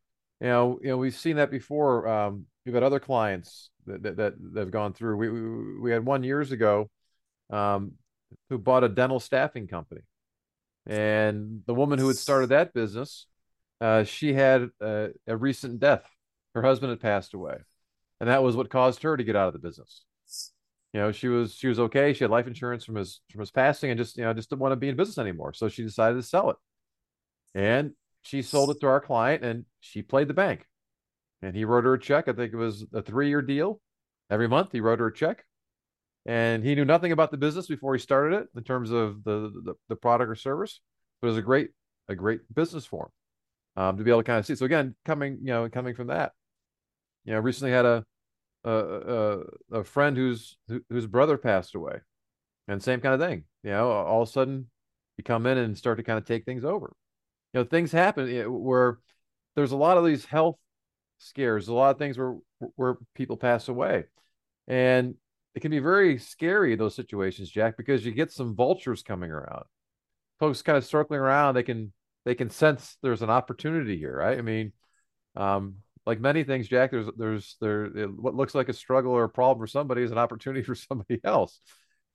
You 0.41 0.47
know, 0.47 0.79
you 0.83 0.89
know, 0.89 0.99
we've 0.99 1.17
seen 1.17 1.37
that 1.37 1.51
before. 1.51 2.07
Um, 2.07 2.45
we've 2.67 2.75
had 2.75 2.83
other 2.83 3.01
clients 3.01 3.71
that 3.87 4.03
that, 4.03 4.17
that, 4.19 4.35
that 4.55 4.61
have 4.61 4.71
gone 4.71 4.93
through. 4.93 5.17
We, 5.17 5.31
we 5.31 5.81
we 5.81 5.91
had 5.91 6.05
one 6.05 6.23
years 6.23 6.53
ago, 6.53 6.91
um, 7.49 7.93
who 8.51 8.59
bought 8.59 8.85
a 8.85 8.89
dental 8.89 9.19
staffing 9.19 9.67
company, 9.67 10.03
and 10.87 11.63
the 11.67 11.75
woman 11.75 11.99
who 11.99 12.09
had 12.09 12.19
started 12.19 12.51
that 12.51 12.75
business, 12.75 13.27
uh, 13.81 14.05
she 14.05 14.35
had 14.35 14.71
a, 14.81 15.11
a 15.27 15.37
recent 15.37 15.81
death. 15.81 16.05
Her 16.55 16.63
husband 16.63 16.91
had 16.91 17.01
passed 17.01 17.35
away, 17.35 17.57
and 18.21 18.29
that 18.29 18.43
was 18.43 18.57
what 18.57 18.71
caused 18.71 19.03
her 19.03 19.17
to 19.17 19.25
get 19.25 19.37
out 19.37 19.49
of 19.49 19.53
the 19.55 19.67
business. 19.67 20.05
You 20.93 21.01
know 21.01 21.13
she 21.13 21.29
was 21.29 21.55
she 21.55 21.69
was 21.69 21.79
okay. 21.79 22.13
She 22.13 22.25
had 22.25 22.31
life 22.31 22.49
insurance 22.49 22.85
from 22.85 22.97
his 22.97 23.21
from 23.31 23.41
his 23.41 23.53
passing 23.53 23.91
and 23.91 23.99
just 23.99 24.17
you 24.17 24.25
know 24.25 24.35
just 24.35 24.51
didn't 24.51 24.61
want 24.61 24.73
to 24.73 24.77
be 24.77 24.89
in 24.89 24.97
business 24.97 25.19
anymore. 25.19 25.55
So 25.55 25.69
she 25.69 25.83
decided 25.83 26.17
to 26.17 26.23
sell 26.23 26.51
it. 26.51 26.57
And 27.55 27.93
she 28.23 28.43
sold 28.43 28.71
it 28.71 28.81
to 28.81 28.89
our 28.89 29.01
client 29.01 29.45
and 29.45 29.65
she 29.79 30.03
played 30.03 30.29
the 30.29 30.35
bank. 30.35 30.67
And 31.43 31.55
he 31.55 31.65
wrote 31.65 31.85
her 31.85 31.95
a 31.95 32.01
check. 32.01 32.29
I 32.29 32.33
think 32.33 32.53
it 32.53 32.57
was 32.57 32.85
a 32.93 33.03
three-year 33.03 33.41
deal. 33.41 33.81
Every 34.31 34.49
month 34.49 34.73
he 34.73 34.81
wrote 34.81 34.99
her 34.99 35.07
a 35.07 35.15
check. 35.15 35.45
And 36.27 36.63
he 36.65 36.75
knew 36.75 36.85
nothing 36.85 37.13
about 37.13 37.31
the 37.31 37.39
business 37.39 37.67
before 37.67 37.95
he 37.95 38.01
started 38.01 38.41
it 38.41 38.49
in 38.55 38.63
terms 38.65 38.91
of 38.91 39.23
the 39.23 39.53
the, 39.65 39.75
the 39.89 39.97
product 39.97 40.29
or 40.29 40.35
service. 40.35 40.81
But 41.21 41.29
it 41.29 41.31
was 41.31 41.39
a 41.39 41.43
great 41.43 41.71
a 42.09 42.17
great 42.17 42.41
business 42.53 42.85
for 42.85 43.05
him 43.05 43.11
um, 43.81 43.97
to 43.97 44.05
be 44.05 44.11
able 44.11 44.21
to 44.21 44.25
kind 44.25 44.39
of 44.39 44.47
see 44.47 44.55
so 44.55 44.67
again 44.67 44.95
coming 45.05 45.39
you 45.41 45.49
know 45.49 45.69
coming 45.69 45.95
from 45.95 46.09
that 46.09 46.33
you 47.25 47.33
know 47.33 47.41
recently 47.41 47.73
had 47.73 47.87
a 47.87 48.05
a, 48.65 48.71
a, 48.71 49.79
a 49.79 49.85
friend 49.85 50.17
whose 50.17 50.57
whose 50.89 51.07
brother 51.07 51.39
passed 51.39 51.75
away, 51.75 52.01
and 52.69 52.83
same 52.83 53.01
kind 53.01 53.15
of 53.15 53.21
thing. 53.21 53.45
You 53.63 53.71
know, 53.71 53.91
all 53.91 54.23
of 54.23 54.29
a 54.29 54.33
sudden 54.33 54.67
you 55.17 55.25
come 55.25 55.47
in 55.47 55.59
and 55.59 55.77
start 55.77 55.99
to 55.99 56.05
kind 56.05 56.19
of 56.19 56.25
take 56.25 56.45
things 56.45 56.65
over. 56.65 56.95
You 57.53 57.61
know, 57.61 57.65
things 57.65 57.93
happen 57.93 58.29
where 58.63 58.99
there's 59.57 59.73
a 59.73 59.77
lot 59.77 59.97
of 59.97 60.05
these 60.05 60.25
health 60.25 60.59
scares, 61.19 61.69
a 61.69 61.75
lot 61.75 61.91
of 61.91 61.99
things 61.99 62.19
where 62.19 62.37
where 62.77 62.99
people 63.15 63.37
pass 63.37 63.69
away, 63.69 64.05
and 64.69 65.15
it 65.55 65.61
can 65.61 65.71
be 65.71 65.79
very 65.79 66.19
scary 66.19 66.77
those 66.77 66.95
situations, 66.95 67.51
Jack, 67.51 67.77
because 67.77 68.05
you 68.05 68.13
get 68.13 68.31
some 68.31 68.55
vultures 68.55 69.03
coming 69.03 69.31
around. 69.31 69.65
Folks 70.39 70.63
kind 70.63 70.79
of 70.79 70.85
circling 70.85 71.21
around, 71.21 71.55
they 71.55 71.63
can 71.63 71.93
they 72.25 72.35
can 72.35 72.51
sense 72.51 72.97
there's 73.03 73.23
an 73.23 73.31
opportunity 73.31 73.99
here, 73.99 74.17
right? 74.17 74.39
I 74.39 74.43
mean, 74.43 74.73
um, 75.37 75.77
like 76.07 76.21
many 76.21 76.45
things, 76.45 76.69
Jack, 76.69 76.91
there's 76.91 77.09
there's 77.17 77.57
there 77.61 77.87
what 78.09 78.35
looks 78.35 78.55
like 78.55 78.69
a 78.69 78.73
struggle 78.73 79.13
or 79.13 79.25
a 79.25 79.29
problem 79.29 79.63
for 79.63 79.67
somebody 79.67 80.03
is 80.03 80.11
an 80.11 80.19
opportunity 80.19 80.63
for 80.65 80.75
somebody 80.75 81.21
else. 81.25 81.61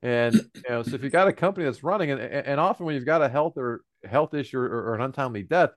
And 0.02 0.36
you 0.36 0.64
know, 0.70 0.84
so 0.84 0.96
if 0.96 1.04
you 1.04 1.10
got 1.10 1.28
a 1.28 1.34
company 1.34 1.66
that's 1.66 1.84
running, 1.84 2.12
and 2.12 2.20
and 2.20 2.60
often 2.60 2.86
when 2.86 2.96
you've 2.96 3.06
got 3.06 3.22
a 3.22 3.30
health 3.30 3.58
or 3.58 3.82
health 4.04 4.34
issue 4.34 4.60
or, 4.60 4.66
or 4.66 4.96
an 4.96 5.02
untimely 5.02 5.44
death, 5.44 5.72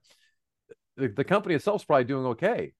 the, 0.96 1.08
the 1.08 1.24
company 1.24 1.54
itself 1.54 1.82
is 1.82 1.86
probably 1.86 2.04
doing 2.04 2.26
okay. 2.26 2.72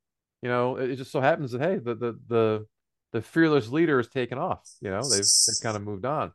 You 0.42 0.48
know, 0.48 0.76
it 0.76 0.96
just 0.96 1.10
so 1.10 1.20
happens 1.20 1.52
that 1.52 1.60
hey, 1.60 1.76
the 1.76 1.94
the 1.94 2.18
the 2.28 2.66
the 3.12 3.22
fearless 3.22 3.68
leader 3.68 3.96
has 3.96 4.08
taken 4.08 4.38
off. 4.38 4.68
You 4.80 4.90
know, 4.90 5.00
they've 5.02 5.24
they've 5.46 5.62
kind 5.62 5.76
of 5.76 5.82
moved 5.82 6.04
on. 6.04 6.32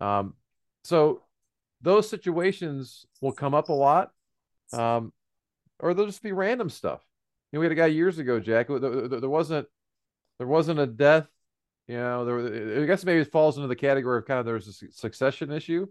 Um, 0.00 0.34
so 0.84 1.22
those 1.80 2.08
situations 2.08 3.06
will 3.20 3.32
come 3.32 3.54
up 3.54 3.68
a 3.68 3.72
lot, 3.72 4.10
um, 4.78 5.12
or 5.80 5.94
they'll 5.94 6.06
just 6.06 6.22
be 6.22 6.32
random 6.32 6.70
stuff 6.70 7.04
know, 7.54 7.60
we 7.60 7.66
had 7.66 7.72
a 7.72 7.76
guy 7.76 7.86
years 7.86 8.18
ago, 8.18 8.40
Jack. 8.40 8.68
There, 8.68 9.08
there, 9.08 9.30
wasn't 9.30 9.66
there 10.38 10.46
wasn't 10.46 10.80
a 10.80 10.86
death. 10.86 11.26
You 11.86 11.96
know, 11.96 12.24
there. 12.24 12.82
I 12.82 12.86
guess 12.86 13.04
maybe 13.04 13.20
it 13.20 13.32
falls 13.32 13.56
into 13.56 13.68
the 13.68 13.76
category 13.76 14.18
of 14.18 14.26
kind 14.26 14.40
of 14.40 14.46
there's 14.46 14.68
a 14.68 14.92
succession 14.92 15.52
issue. 15.52 15.86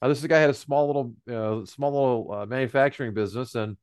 Uh, 0.00 0.08
this 0.08 0.24
guy 0.24 0.38
had 0.38 0.50
a 0.50 0.54
small 0.54 0.86
little, 0.86 1.14
uh, 1.28 1.64
small 1.66 1.92
little 1.92 2.32
uh, 2.32 2.46
manufacturing 2.46 3.14
business, 3.14 3.54
and 3.54 3.76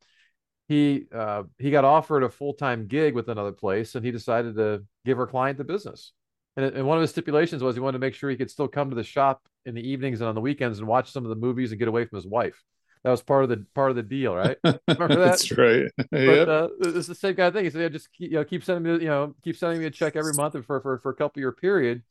he 0.67 1.05
uh, 1.13 1.43
he 1.57 1.71
got 1.71 1.83
offered 1.83 2.23
a 2.23 2.29
full 2.29 2.53
time 2.53 2.87
gig 2.87 3.13
with 3.15 3.29
another 3.29 3.51
place, 3.51 3.95
and 3.95 4.05
he 4.05 4.11
decided 4.11 4.55
to 4.55 4.83
give 5.05 5.19
our 5.19 5.27
client 5.27 5.57
the 5.57 5.63
business. 5.63 6.13
And, 6.57 6.65
and 6.65 6.87
one 6.87 6.97
of 6.97 7.01
his 7.01 7.09
stipulations 7.09 7.61
was 7.61 7.75
he 7.75 7.81
wanted 7.81 7.97
to 7.97 7.99
make 7.99 8.13
sure 8.13 8.29
he 8.29 8.37
could 8.37 8.51
still 8.51 8.69
come 8.69 8.89
to 8.89 8.95
the 8.95 9.03
shop 9.03 9.41
in 9.65 9.75
the 9.75 9.89
evenings 9.89 10.21
and 10.21 10.29
on 10.29 10.35
the 10.35 10.41
weekends 10.41 10.79
and 10.79 10.87
watch 10.87 11.11
some 11.11 11.25
of 11.25 11.29
the 11.29 11.35
movies 11.35 11.71
and 11.71 11.79
get 11.79 11.89
away 11.89 12.05
from 12.05 12.15
his 12.15 12.27
wife. 12.27 12.63
That 13.05 13.11
was 13.11 13.21
part 13.21 13.43
of 13.43 13.49
the 13.49 13.63
part 13.75 13.91
of 13.91 13.95
the 13.95 14.01
deal, 14.01 14.35
right? 14.35 14.57
Remember 14.63 15.09
that? 15.09 15.37
That's 15.37 15.51
right. 15.51 15.91
But 16.09 16.19
yep. 16.19 16.47
uh, 16.47 16.69
it's 16.79 17.05
the 17.05 17.13
same 17.13 17.35
kind 17.35 17.49
of 17.49 17.53
thing. 17.53 17.65
He 17.65 17.69
said, 17.69 17.81
"Yeah, 17.81 17.89
just 17.89 18.11
keep, 18.11 18.31
you 18.31 18.37
know, 18.37 18.43
keep 18.43 18.63
sending 18.63 18.81
me, 18.81 19.03
you 19.03 19.09
know, 19.09 19.35
keep 19.43 19.55
sending 19.57 19.79
me 19.79 19.85
a 19.85 19.91
check 19.91 20.15
every 20.15 20.33
month 20.33 20.53
for 20.65 20.81
for 20.81 20.97
for 20.97 21.11
a 21.11 21.13
couple 21.13 21.39
year 21.39 21.51
period." 21.51 22.01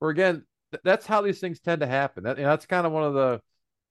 Where 0.00 0.10
again, 0.10 0.44
th- 0.70 0.82
that's 0.84 1.06
how 1.06 1.22
these 1.22 1.40
things 1.40 1.60
tend 1.60 1.80
to 1.80 1.86
happen. 1.86 2.24
That, 2.24 2.36
you 2.36 2.42
know, 2.42 2.50
that's 2.50 2.66
kind 2.66 2.86
of 2.86 2.92
one 2.92 3.04
of 3.04 3.14
the 3.14 3.40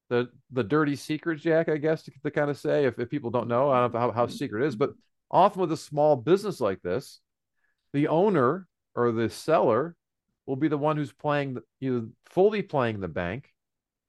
the 0.09 0.29
the 0.51 0.63
dirty 0.63 0.95
secrets, 0.95 1.41
Jack. 1.41 1.69
I 1.69 1.77
guess 1.77 2.03
to, 2.03 2.11
to 2.23 2.29
kind 2.29 2.51
of 2.51 2.57
say, 2.59 2.85
if, 2.85 2.99
if 2.99 3.09
people 3.09 3.31
don't 3.31 3.47
know, 3.47 3.71
I 3.71 3.79
don't 3.79 3.91
know 3.91 3.99
how, 3.99 4.11
how 4.11 4.27
secret 4.27 4.63
is, 4.63 4.75
but 4.75 4.91
often 5.31 5.59
with 5.59 5.71
a 5.71 5.77
small 5.77 6.15
business 6.15 6.61
like 6.61 6.83
this, 6.83 7.19
the 7.93 8.09
owner 8.09 8.67
or 8.93 9.11
the 9.11 9.31
seller 9.31 9.95
will 10.45 10.55
be 10.55 10.67
the 10.67 10.77
one 10.77 10.97
who's 10.97 11.13
playing 11.13 11.57
either 11.81 12.05
fully 12.27 12.61
playing 12.61 12.99
the 12.99 13.07
bank 13.07 13.49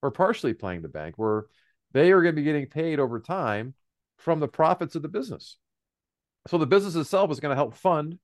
or 0.03 0.11
partially 0.11 0.53
playing 0.53 0.83
the 0.83 0.89
bank. 0.89 1.15
Where 1.17 1.47
they 1.95 2.13
are 2.13 2.21
going 2.21 2.35
to 2.35 2.41
be 2.41 2.45
getting 2.45 2.67
paid 2.67 3.01
over 3.01 3.21
time 3.21 3.73
from 4.19 4.41
the 4.41 4.49
profits 4.49 4.97
of 4.97 5.03
the 5.03 5.09
business. 5.09 5.57
So 6.49 6.59
the 6.59 6.67
business 6.67 6.97
itself 6.97 7.31
is 7.31 7.41
going 7.41 7.51
to 7.51 7.57
help 7.57 7.75
fund 7.75 8.19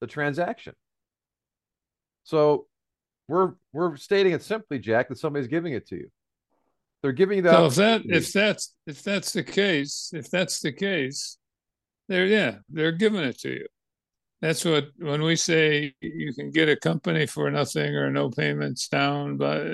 the 0.00 0.06
transaction. 0.06 0.74
So 2.24 2.66
we're 3.28 3.54
we're 3.72 3.96
stating 3.96 4.32
it 4.32 4.42
simply, 4.42 4.78
Jack, 4.78 5.08
that 5.08 5.18
somebody's 5.18 5.48
giving 5.48 5.72
it 5.72 5.88
to 5.88 5.96
you. 5.96 6.10
They're 7.02 7.12
giving 7.12 7.36
you 7.36 7.42
that. 7.42 7.52
So 7.52 7.66
if 7.66 7.74
that 7.76 8.02
if 8.04 8.32
that's 8.32 8.74
if 8.86 9.02
that's 9.02 9.32
the 9.32 9.44
case, 9.44 10.10
if 10.12 10.28
that's 10.30 10.60
the 10.60 10.72
case, 10.72 11.38
they're 12.08 12.26
yeah, 12.26 12.56
they're 12.68 12.92
giving 12.92 13.22
it 13.22 13.38
to 13.40 13.50
you. 13.50 13.66
That's 14.42 14.64
what 14.64 14.88
when 14.98 15.22
we 15.22 15.36
say 15.36 15.94
you 16.00 16.34
can 16.34 16.50
get 16.50 16.68
a 16.68 16.76
company 16.76 17.26
for 17.26 17.50
nothing 17.50 17.94
or 17.94 18.10
no 18.10 18.30
payments 18.30 18.88
down, 18.88 19.36
but 19.36 19.66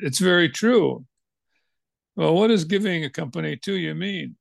it's 0.00 0.18
very 0.18 0.48
true. 0.48 1.04
Well, 2.16 2.34
what 2.34 2.48
does 2.48 2.64
giving 2.64 3.04
a 3.04 3.10
company 3.10 3.56
to 3.58 3.74
you 3.74 3.94
mean? 3.94 4.36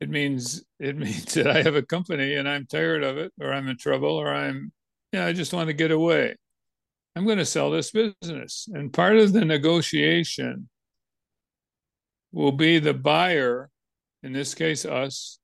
It 0.00 0.08
means 0.08 0.64
it 0.78 0.96
means 0.96 1.34
that 1.34 1.46
I 1.48 1.62
have 1.62 1.74
a 1.76 1.82
company 1.82 2.34
and 2.34 2.48
I'm 2.48 2.66
tired 2.66 3.02
of 3.02 3.18
it, 3.18 3.32
or 3.40 3.52
I'm 3.52 3.68
in 3.68 3.76
trouble, 3.76 4.10
or 4.10 4.32
I'm, 4.32 4.72
yeah, 5.12 5.26
I 5.26 5.32
just 5.32 5.52
want 5.52 5.68
to 5.68 5.74
get 5.74 5.90
away. 5.90 6.36
I'm 7.14 7.24
going 7.26 7.38
to 7.38 7.44
sell 7.46 7.70
this 7.70 7.90
business. 7.90 8.68
And 8.72 8.92
part 8.92 9.18
of 9.18 9.32
the 9.32 9.44
negotiation 9.44 10.68
will 12.32 12.52
be 12.52 12.78
the 12.78 12.94
buyer, 12.94 13.70
in 14.22 14.32
this 14.32 14.54
case, 14.54 14.84
us, 14.84 15.38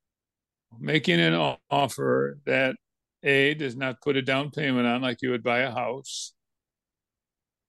making 0.78 1.20
an 1.20 1.56
offer 1.70 2.38
that 2.46 2.76
A 3.22 3.54
does 3.54 3.76
not 3.76 4.00
put 4.00 4.16
a 4.16 4.22
down 4.22 4.50
payment 4.50 4.86
on 4.86 5.02
like 5.02 5.22
you 5.22 5.30
would 5.30 5.42
buy 5.42 5.60
a 5.60 5.70
house. 5.70 6.32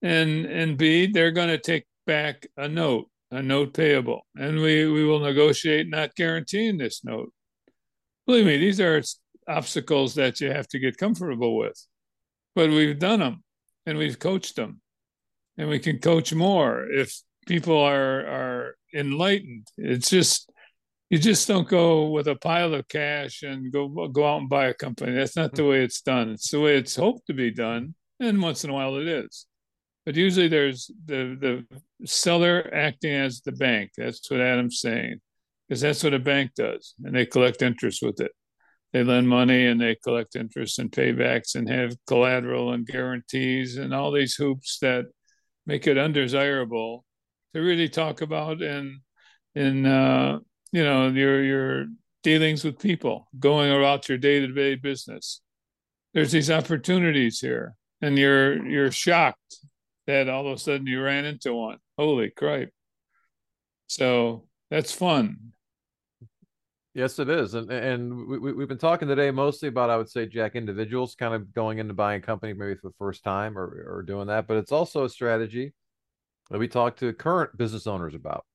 And 0.02 0.46
and 0.46 0.78
B, 0.78 1.08
they're 1.08 1.32
going 1.32 1.50
to 1.50 1.58
take 1.58 1.86
back 2.10 2.48
a 2.58 2.68
note, 2.68 3.08
a 3.30 3.40
note 3.40 3.76
payable, 3.76 4.26
and 4.36 4.60
we, 4.60 4.90
we 4.92 5.06
will 5.06 5.20
negotiate 5.20 5.88
not 5.88 6.16
guaranteeing 6.16 6.76
this 6.80 7.04
note. 7.04 7.32
Believe 8.26 8.48
me, 8.48 8.58
these 8.58 8.82
are 8.82 9.00
obstacles 9.48 10.16
that 10.16 10.42
you 10.42 10.50
have 10.52 10.68
to 10.70 10.80
get 10.80 10.98
comfortable 10.98 11.56
with, 11.56 11.80
but 12.56 12.72
we've 12.72 12.98
done 12.98 13.20
them 13.20 13.44
and 13.86 13.96
we've 13.96 14.18
coached 14.18 14.56
them, 14.56 14.82
and 15.60 15.70
we 15.70 15.78
can 15.78 16.00
coach 16.00 16.34
more 16.34 16.90
if 16.90 17.16
people 17.46 17.78
are 17.78 18.26
are 18.26 18.76
enlightened. 18.92 19.68
It's 19.78 20.10
just 20.10 20.52
you 21.12 21.20
just 21.20 21.48
don't 21.48 21.68
go 21.68 22.10
with 22.10 22.28
a 22.28 22.38
pile 22.38 22.74
of 22.74 22.88
cash 22.88 23.44
and 23.44 23.72
go 23.72 23.88
go 24.08 24.26
out 24.26 24.42
and 24.42 24.50
buy 24.50 24.66
a 24.66 24.74
company. 24.74 25.14
That's 25.14 25.36
not 25.36 25.54
the 25.54 25.62
hmm. 25.62 25.70
way 25.70 25.84
it's 25.84 26.02
done. 26.02 26.32
It's 26.32 26.50
the 26.50 26.60
way 26.60 26.76
it's 26.76 26.96
hoped 26.96 27.28
to 27.28 27.36
be 27.36 27.52
done, 27.52 27.94
and 28.20 28.42
once 28.42 28.64
in 28.64 28.72
a 28.72 28.74
while 28.74 28.96
it 28.96 29.08
is. 29.08 29.46
But 30.10 30.16
usually 30.16 30.48
there's 30.48 30.90
the 31.06 31.38
the 31.40 32.08
seller 32.08 32.68
acting 32.74 33.14
as 33.14 33.42
the 33.42 33.52
bank. 33.52 33.92
That's 33.96 34.32
what 34.32 34.42
Adam's 34.42 34.80
saying, 34.80 35.20
because 35.68 35.82
that's 35.82 36.04
what 36.04 36.16
a 36.16 36.18
bank 36.18 36.56
does, 36.56 36.96
and 37.04 37.16
they 37.16 37.28
collect 37.28 37.62
interest 37.62 38.02
with 38.02 38.20
it. 38.20 38.32
They 38.92 39.04
lend 39.04 39.30
money 39.30 39.68
and 39.68 39.80
they 39.80 39.98
collect 40.04 40.36
interest 40.36 40.80
and 40.80 40.92
paybacks 40.92 41.54
and 41.54 41.70
have 41.70 41.96
collateral 42.08 42.74
and 42.74 42.88
guarantees 42.88 43.78
and 43.78 43.94
all 43.94 44.12
these 44.12 44.34
hoops 44.34 44.80
that 44.80 45.06
make 45.68 45.86
it 45.86 46.00
undesirable 46.00 47.06
to 47.54 47.62
really 47.62 47.88
talk 47.88 48.22
about 48.22 48.64
in 48.64 49.02
in 49.54 49.86
uh, 49.86 50.40
you 50.72 50.84
know 50.84 51.10
your 51.10 51.44
your 51.44 51.86
dealings 52.24 52.64
with 52.64 52.80
people, 52.80 53.28
going 53.38 53.72
about 53.72 54.10
your 54.10 54.18
day 54.18 54.40
to 54.40 54.48
day 54.48 54.74
business. 54.74 55.42
There's 56.16 56.32
these 56.32 56.50
opportunities 56.50 57.40
here, 57.40 57.76
and 58.02 58.18
you're 58.18 58.66
you're 58.68 58.92
shocked 58.92 59.60
that 60.10 60.28
all 60.28 60.48
of 60.48 60.54
a 60.54 60.58
sudden 60.58 60.88
you 60.88 61.02
ran 61.04 61.24
into 61.24 61.54
one. 61.54 61.78
Holy 61.96 62.32
crap! 62.32 62.70
So 63.86 64.48
that's 64.72 64.92
fun. 64.92 65.54
Yes, 66.96 67.20
it 67.20 67.30
is, 67.30 67.54
and 67.54 67.72
and 67.72 68.28
we, 68.28 68.54
we've 68.54 68.68
been 68.68 68.80
talking 68.80 69.08
today 69.08 69.30
mostly 69.30 69.70
about 69.70 69.92
I 69.92 69.98
would 69.98 70.10
say 70.10 70.26
Jack 70.26 70.56
individuals 70.56 71.14
kind 71.14 71.36
of 71.36 71.54
going 71.54 71.78
into 71.78 71.94
buying 71.94 72.24
a 72.24 72.26
company 72.26 72.54
maybe 72.54 72.74
for 72.74 72.90
the 72.90 72.96
first 72.98 73.24
time 73.24 73.56
or 73.56 73.66
or 73.66 74.02
doing 74.02 74.28
that, 74.28 74.48
but 74.48 74.58
it's 74.58 74.72
also 74.72 75.04
a 75.04 75.10
strategy 75.10 75.74
that 76.50 76.58
we 76.58 76.68
talk 76.68 76.98
to 76.98 77.14
current 77.14 77.56
business 77.56 77.86
owners 77.86 78.16
about. 78.16 78.46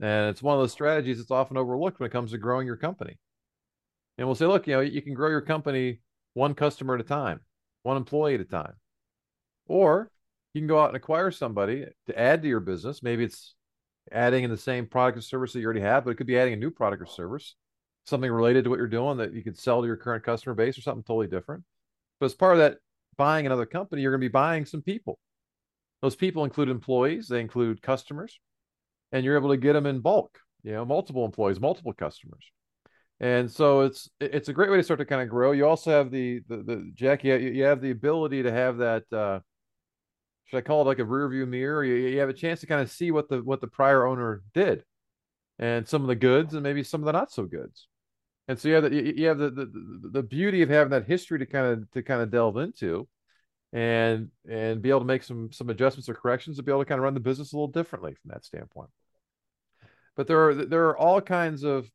And 0.00 0.30
it's 0.30 0.42
one 0.42 0.54
of 0.54 0.62
those 0.62 0.70
strategies 0.70 1.18
that's 1.18 1.32
often 1.32 1.56
overlooked 1.56 1.98
when 1.98 2.06
it 2.06 2.12
comes 2.12 2.30
to 2.30 2.38
growing 2.38 2.68
your 2.68 2.76
company. 2.76 3.18
And 4.16 4.28
we'll 4.28 4.36
say, 4.36 4.46
look, 4.46 4.68
you 4.68 4.74
know, 4.74 4.80
you 4.80 5.02
can 5.02 5.14
grow 5.14 5.28
your 5.28 5.40
company 5.40 6.00
one 6.34 6.54
customer 6.54 6.94
at 6.94 7.00
a 7.00 7.04
time, 7.04 7.40
one 7.82 7.96
employee 7.96 8.34
at 8.34 8.40
a 8.40 8.44
time. 8.44 8.74
Or 9.66 10.12
you 10.54 10.60
can 10.60 10.68
go 10.68 10.80
out 10.80 10.88
and 10.88 10.96
acquire 10.96 11.30
somebody 11.30 11.84
to 12.06 12.18
add 12.18 12.42
to 12.42 12.48
your 12.48 12.60
business. 12.60 13.02
Maybe 13.02 13.24
it's 13.24 13.54
adding 14.12 14.44
in 14.44 14.50
the 14.50 14.56
same 14.56 14.86
product 14.86 15.18
or 15.18 15.20
service 15.20 15.52
that 15.52 15.60
you 15.60 15.66
already 15.66 15.80
have, 15.80 16.04
but 16.04 16.10
it 16.10 16.14
could 16.14 16.26
be 16.26 16.38
adding 16.38 16.54
a 16.54 16.56
new 16.56 16.70
product 16.70 17.02
or 17.02 17.06
service, 17.06 17.56
something 18.06 18.30
related 18.30 18.64
to 18.64 18.70
what 18.70 18.78
you're 18.78 18.86
doing 18.86 19.18
that 19.18 19.34
you 19.34 19.42
could 19.42 19.58
sell 19.58 19.80
to 19.80 19.86
your 19.86 19.96
current 19.96 20.24
customer 20.24 20.54
base 20.54 20.78
or 20.78 20.82
something 20.82 21.02
totally 21.02 21.26
different. 21.26 21.64
But 22.20 22.26
as 22.26 22.34
part 22.34 22.52
of 22.52 22.58
that 22.60 22.78
buying 23.16 23.46
another 23.46 23.66
company, 23.66 24.02
you're 24.02 24.12
going 24.12 24.20
to 24.20 24.28
be 24.28 24.32
buying 24.32 24.64
some 24.64 24.82
people. 24.82 25.18
Those 26.02 26.16
people 26.16 26.44
include 26.44 26.68
employees, 26.68 27.28
they 27.28 27.40
include 27.40 27.82
customers, 27.82 28.38
and 29.10 29.24
you're 29.24 29.36
able 29.36 29.50
to 29.50 29.56
get 29.56 29.72
them 29.72 29.86
in 29.86 30.00
bulk, 30.00 30.38
you 30.62 30.72
know, 30.72 30.84
multiple 30.84 31.24
employees, 31.24 31.60
multiple 31.60 31.92
customers. 31.92 32.44
And 33.20 33.50
so 33.50 33.82
it's 33.82 34.10
it's 34.20 34.48
a 34.48 34.52
great 34.52 34.70
way 34.70 34.76
to 34.76 34.82
start 34.82 34.98
to 34.98 35.06
kind 35.06 35.22
of 35.22 35.28
grow. 35.28 35.52
You 35.52 35.66
also 35.66 35.90
have 35.90 36.10
the 36.10 36.42
the, 36.48 36.56
the 36.58 36.90
Jack, 36.94 37.24
you, 37.24 37.36
you 37.36 37.64
have 37.64 37.80
the 37.80 37.90
ability 37.90 38.42
to 38.42 38.52
have 38.52 38.78
that 38.78 39.04
uh, 39.12 39.40
should 40.46 40.58
I 40.58 40.62
call 40.62 40.82
it 40.82 40.86
like 40.86 40.98
a 40.98 41.04
rear 41.04 41.28
view 41.28 41.46
mirror? 41.46 41.84
You, 41.84 41.94
you 41.94 42.18
have 42.20 42.28
a 42.28 42.34
chance 42.34 42.60
to 42.60 42.66
kind 42.66 42.80
of 42.80 42.90
see 42.90 43.10
what 43.10 43.28
the 43.28 43.42
what 43.42 43.60
the 43.60 43.66
prior 43.66 44.06
owner 44.06 44.42
did, 44.52 44.84
and 45.58 45.88
some 45.88 46.02
of 46.02 46.08
the 46.08 46.14
goods 46.14 46.54
and 46.54 46.62
maybe 46.62 46.82
some 46.82 47.00
of 47.00 47.06
the 47.06 47.12
not 47.12 47.32
so 47.32 47.44
goods. 47.44 47.88
And 48.46 48.58
so 48.58 48.68
you 48.68 48.74
have 48.74 48.84
the 48.84 49.18
you 49.18 49.26
have 49.26 49.38
the 49.38 49.50
the, 49.50 50.10
the 50.12 50.22
beauty 50.22 50.62
of 50.62 50.68
having 50.68 50.90
that 50.90 51.06
history 51.06 51.38
to 51.38 51.46
kind 51.46 51.66
of 51.66 51.90
to 51.92 52.02
kind 52.02 52.20
of 52.20 52.30
delve 52.30 52.58
into, 52.58 53.08
and 53.72 54.30
and 54.48 54.82
be 54.82 54.90
able 54.90 55.00
to 55.00 55.06
make 55.06 55.22
some 55.22 55.50
some 55.50 55.70
adjustments 55.70 56.08
or 56.08 56.14
corrections 56.14 56.56
to 56.56 56.62
be 56.62 56.70
able 56.70 56.82
to 56.82 56.88
kind 56.88 56.98
of 56.98 57.04
run 57.04 57.14
the 57.14 57.20
business 57.20 57.52
a 57.52 57.56
little 57.56 57.68
differently 57.68 58.14
from 58.14 58.30
that 58.32 58.44
standpoint. 58.44 58.90
But 60.16 60.26
there 60.26 60.48
are 60.48 60.54
there 60.54 60.88
are 60.88 60.96
all 60.96 61.20
kinds 61.20 61.64
of 61.64 61.90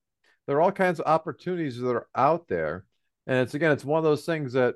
there 0.48 0.58
are 0.58 0.62
all 0.62 0.72
kinds 0.72 1.00
of 1.00 1.06
opportunities 1.06 1.78
that 1.78 1.90
are 1.90 2.08
out 2.16 2.48
there, 2.48 2.86
and 3.28 3.38
it's 3.38 3.54
again 3.54 3.72
it's 3.72 3.86
one 3.86 4.00
of 4.00 4.04
those 4.04 4.26
things 4.26 4.54
that 4.54 4.76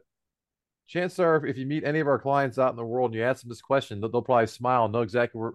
chances 0.88 1.20
are 1.20 1.46
if 1.46 1.58
you 1.58 1.66
meet 1.66 1.84
any 1.84 2.00
of 2.00 2.08
our 2.08 2.20
clients 2.20 2.58
out 2.60 2.72
in 2.72 2.76
the 2.76 2.86
world 2.86 3.12
and 3.12 3.16
you 3.16 3.24
ask 3.24 3.42
them 3.42 3.50
this 3.50 3.62
question, 3.62 4.00
they'll, 4.00 4.10
they'll 4.10 4.22
probably 4.22 4.48
smile 4.48 4.86
and 4.86 4.94
know 4.94 5.02
exactly 5.02 5.40
where, 5.40 5.54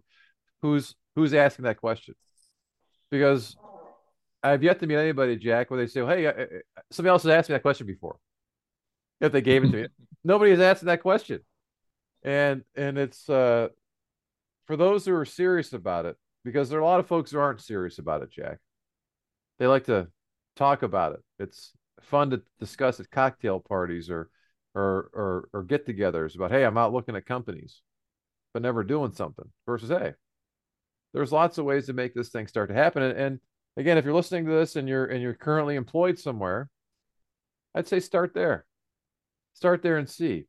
who's 0.63 0.95
who's 1.15 1.35
asking 1.35 1.65
that 1.65 1.79
question, 1.79 2.15
because 3.11 3.57
I've 4.43 4.63
yet 4.63 4.81
to 4.81 4.87
meet 4.87 4.97
anybody, 4.97 5.37
Jack, 5.37 5.71
where 5.71 5.81
they 5.81 5.87
say, 5.87 6.03
well, 6.03 6.17
"Hey, 6.17 6.27
uh, 6.27 6.33
uh, 6.33 6.45
somebody 6.91 7.11
else 7.11 7.23
has 7.25 7.31
asked 7.31 7.49
me 7.49 7.55
that 7.55 7.63
question 7.63 7.87
before." 7.87 8.19
If 9.21 9.33
they 9.33 9.41
gave 9.41 9.65
it 9.65 9.71
to 9.71 9.77
me, 9.77 9.89
nobody 10.25 10.53
is 10.53 10.61
asking 10.61 10.87
that 10.87 11.03
question, 11.03 11.41
and 12.23 12.63
and 12.77 12.99
it's 12.99 13.29
uh, 13.29 13.69
for 14.67 14.77
those 14.77 15.05
who 15.05 15.15
are 15.15 15.25
serious 15.25 15.73
about 15.73 16.07
it, 16.07 16.17
because 16.45 16.69
there 16.69 16.79
are 16.79 16.83
a 16.83 16.87
lot 16.87 17.01
of 17.01 17.07
folks 17.07 17.31
who 17.31 17.39
aren't 17.39 17.61
serious 17.61 17.99
about 17.99 18.23
it, 18.23 18.31
Jack. 18.31 18.59
They 19.59 19.67
like 19.67 19.85
to 19.85 20.09
talk 20.55 20.83
about 20.83 21.15
it. 21.15 21.21
It's 21.39 21.73
fun 22.03 22.31
to 22.31 22.43
discuss 22.61 23.01
at 23.01 23.11
cocktail 23.11 23.61
parties 23.61 24.09
or 24.09 24.31
or 24.75 25.11
or, 25.13 25.49
or 25.53 25.63
get-togethers 25.63 26.35
about, 26.35 26.51
hey, 26.51 26.65
I'm 26.65 26.79
out 26.79 26.93
looking 26.93 27.17
at 27.17 27.27
companies, 27.27 27.83
but 28.53 28.63
never 28.63 28.85
doing 28.85 29.13
something. 29.13 29.51
Versus, 29.67 29.91
hey, 29.91 30.15
there's 31.15 31.33
lots 31.33 31.59
of 31.59 31.65
ways 31.65 31.87
to 31.87 31.93
make 31.93 32.15
this 32.15 32.29
thing 32.29 32.47
start 32.47 32.69
to 32.69 32.75
happen. 32.75 33.03
And, 33.03 33.19
and 33.19 33.41
again, 33.77 33.99
if 33.99 34.05
you're 34.05 34.15
listening 34.15 34.47
to 34.47 34.53
this 34.53 34.77
and 34.77 34.89
you're 34.89 35.07
and 35.07 35.23
you're 35.23 35.35
currently 35.35 35.77
employed 35.77 36.19
somewhere, 36.19 36.69
I'd 37.75 37.89
say 37.89 38.01
start 38.01 38.35
there 38.35 38.67
start 39.59 39.83
there 39.83 39.99
and 39.99 40.09
see. 40.09 40.47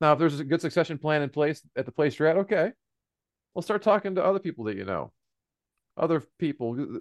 Now, 0.00 0.12
if 0.12 0.18
there's 0.18 0.40
a 0.40 0.44
good 0.44 0.60
succession 0.60 0.98
plan 0.98 1.22
in 1.22 1.30
place 1.30 1.62
at 1.76 1.86
the 1.86 1.92
place 1.92 2.18
you're 2.18 2.28
at, 2.28 2.36
okay, 2.38 2.72
well, 3.54 3.62
start 3.62 3.82
talking 3.82 4.16
to 4.16 4.24
other 4.24 4.40
people 4.40 4.64
that 4.64 4.76
you 4.76 4.84
know, 4.84 5.12
other 5.96 6.22
people, 6.38 6.76
uh, 6.78 6.98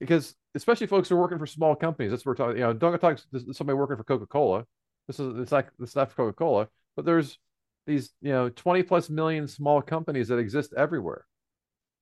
because 0.00 0.34
especially 0.54 0.86
folks 0.86 1.08
who 1.08 1.16
are 1.16 1.20
working 1.20 1.38
for 1.38 1.46
small 1.46 1.76
companies. 1.76 2.10
That's 2.10 2.24
what 2.24 2.38
we're 2.38 2.44
talking. 2.44 2.58
You 2.58 2.64
know, 2.64 2.72
don't 2.72 2.98
talk 2.98 3.18
to 3.18 3.52
somebody 3.52 3.76
working 3.76 3.96
for 3.96 4.04
Coca 4.04 4.26
Cola. 4.26 4.64
This 5.06 5.20
is 5.20 5.38
it's 5.38 5.52
like 5.52 5.68
it's 5.80 5.96
not 5.96 6.14
Coca 6.14 6.32
Cola, 6.32 6.68
but 6.96 7.04
there's 7.04 7.38
these 7.86 8.12
you 8.20 8.32
know 8.32 8.48
20 8.48 8.82
plus 8.82 9.10
million 9.10 9.46
small 9.46 9.82
companies 9.82 10.28
that 10.28 10.38
exist 10.38 10.72
everywhere. 10.76 11.26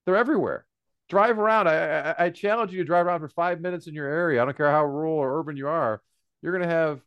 They're 0.07 0.17
everywhere. 0.17 0.67
Drive 1.09 1.39
around. 1.39 1.69
I, 1.69 2.11
I, 2.11 2.25
I 2.27 2.31
challenge 2.31 2.73
you 2.73 2.79
to 2.79 2.85
drive 2.85 3.07
around 3.07 3.21
for 3.21 3.29
five 3.29 3.61
minutes 3.61 3.87
in 3.87 3.95
your 3.95 4.07
area. 4.07 4.41
I 4.41 4.45
don't 4.45 4.57
care 4.57 4.71
how 4.71 4.85
rural 4.85 5.15
or 5.15 5.41
urban 5.41 5.57
you 5.57 5.69
are. 5.69 6.01
You're 6.41 6.53
going 6.57 6.69
to 6.69 6.75
have 6.75 7.01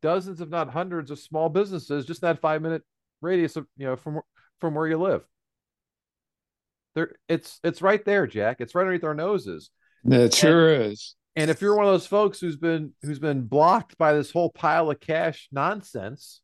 dozens, 0.00 0.40
if 0.40 0.48
not 0.48 0.68
hundreds, 0.70 1.10
of 1.10 1.18
small 1.18 1.48
businesses 1.48 2.06
just 2.06 2.22
in 2.22 2.28
that 2.28 2.40
five 2.40 2.62
minute 2.62 2.82
radius 3.22 3.56
of 3.56 3.66
you 3.76 3.86
know 3.86 3.96
from 3.96 4.20
from 4.60 4.74
where 4.74 4.86
you 4.86 4.98
live. 4.98 5.22
There, 6.94 7.12
it's 7.28 7.60
it's 7.62 7.82
right 7.82 8.04
there, 8.04 8.26
Jack. 8.26 8.56
It's 8.60 8.74
right 8.74 8.82
underneath 8.82 9.04
our 9.04 9.14
noses. 9.14 9.70
It 10.04 10.34
sure 10.34 10.72
is. 10.72 11.14
And 11.36 11.50
if 11.50 11.60
you're 11.60 11.76
one 11.76 11.84
of 11.84 11.92
those 11.92 12.06
folks 12.06 12.40
who's 12.40 12.56
been 12.56 12.94
who's 13.02 13.18
been 13.18 13.42
blocked 13.42 13.98
by 13.98 14.14
this 14.14 14.32
whole 14.32 14.50
pile 14.50 14.90
of 14.90 14.98
cash 15.00 15.48
nonsense, 15.52 16.40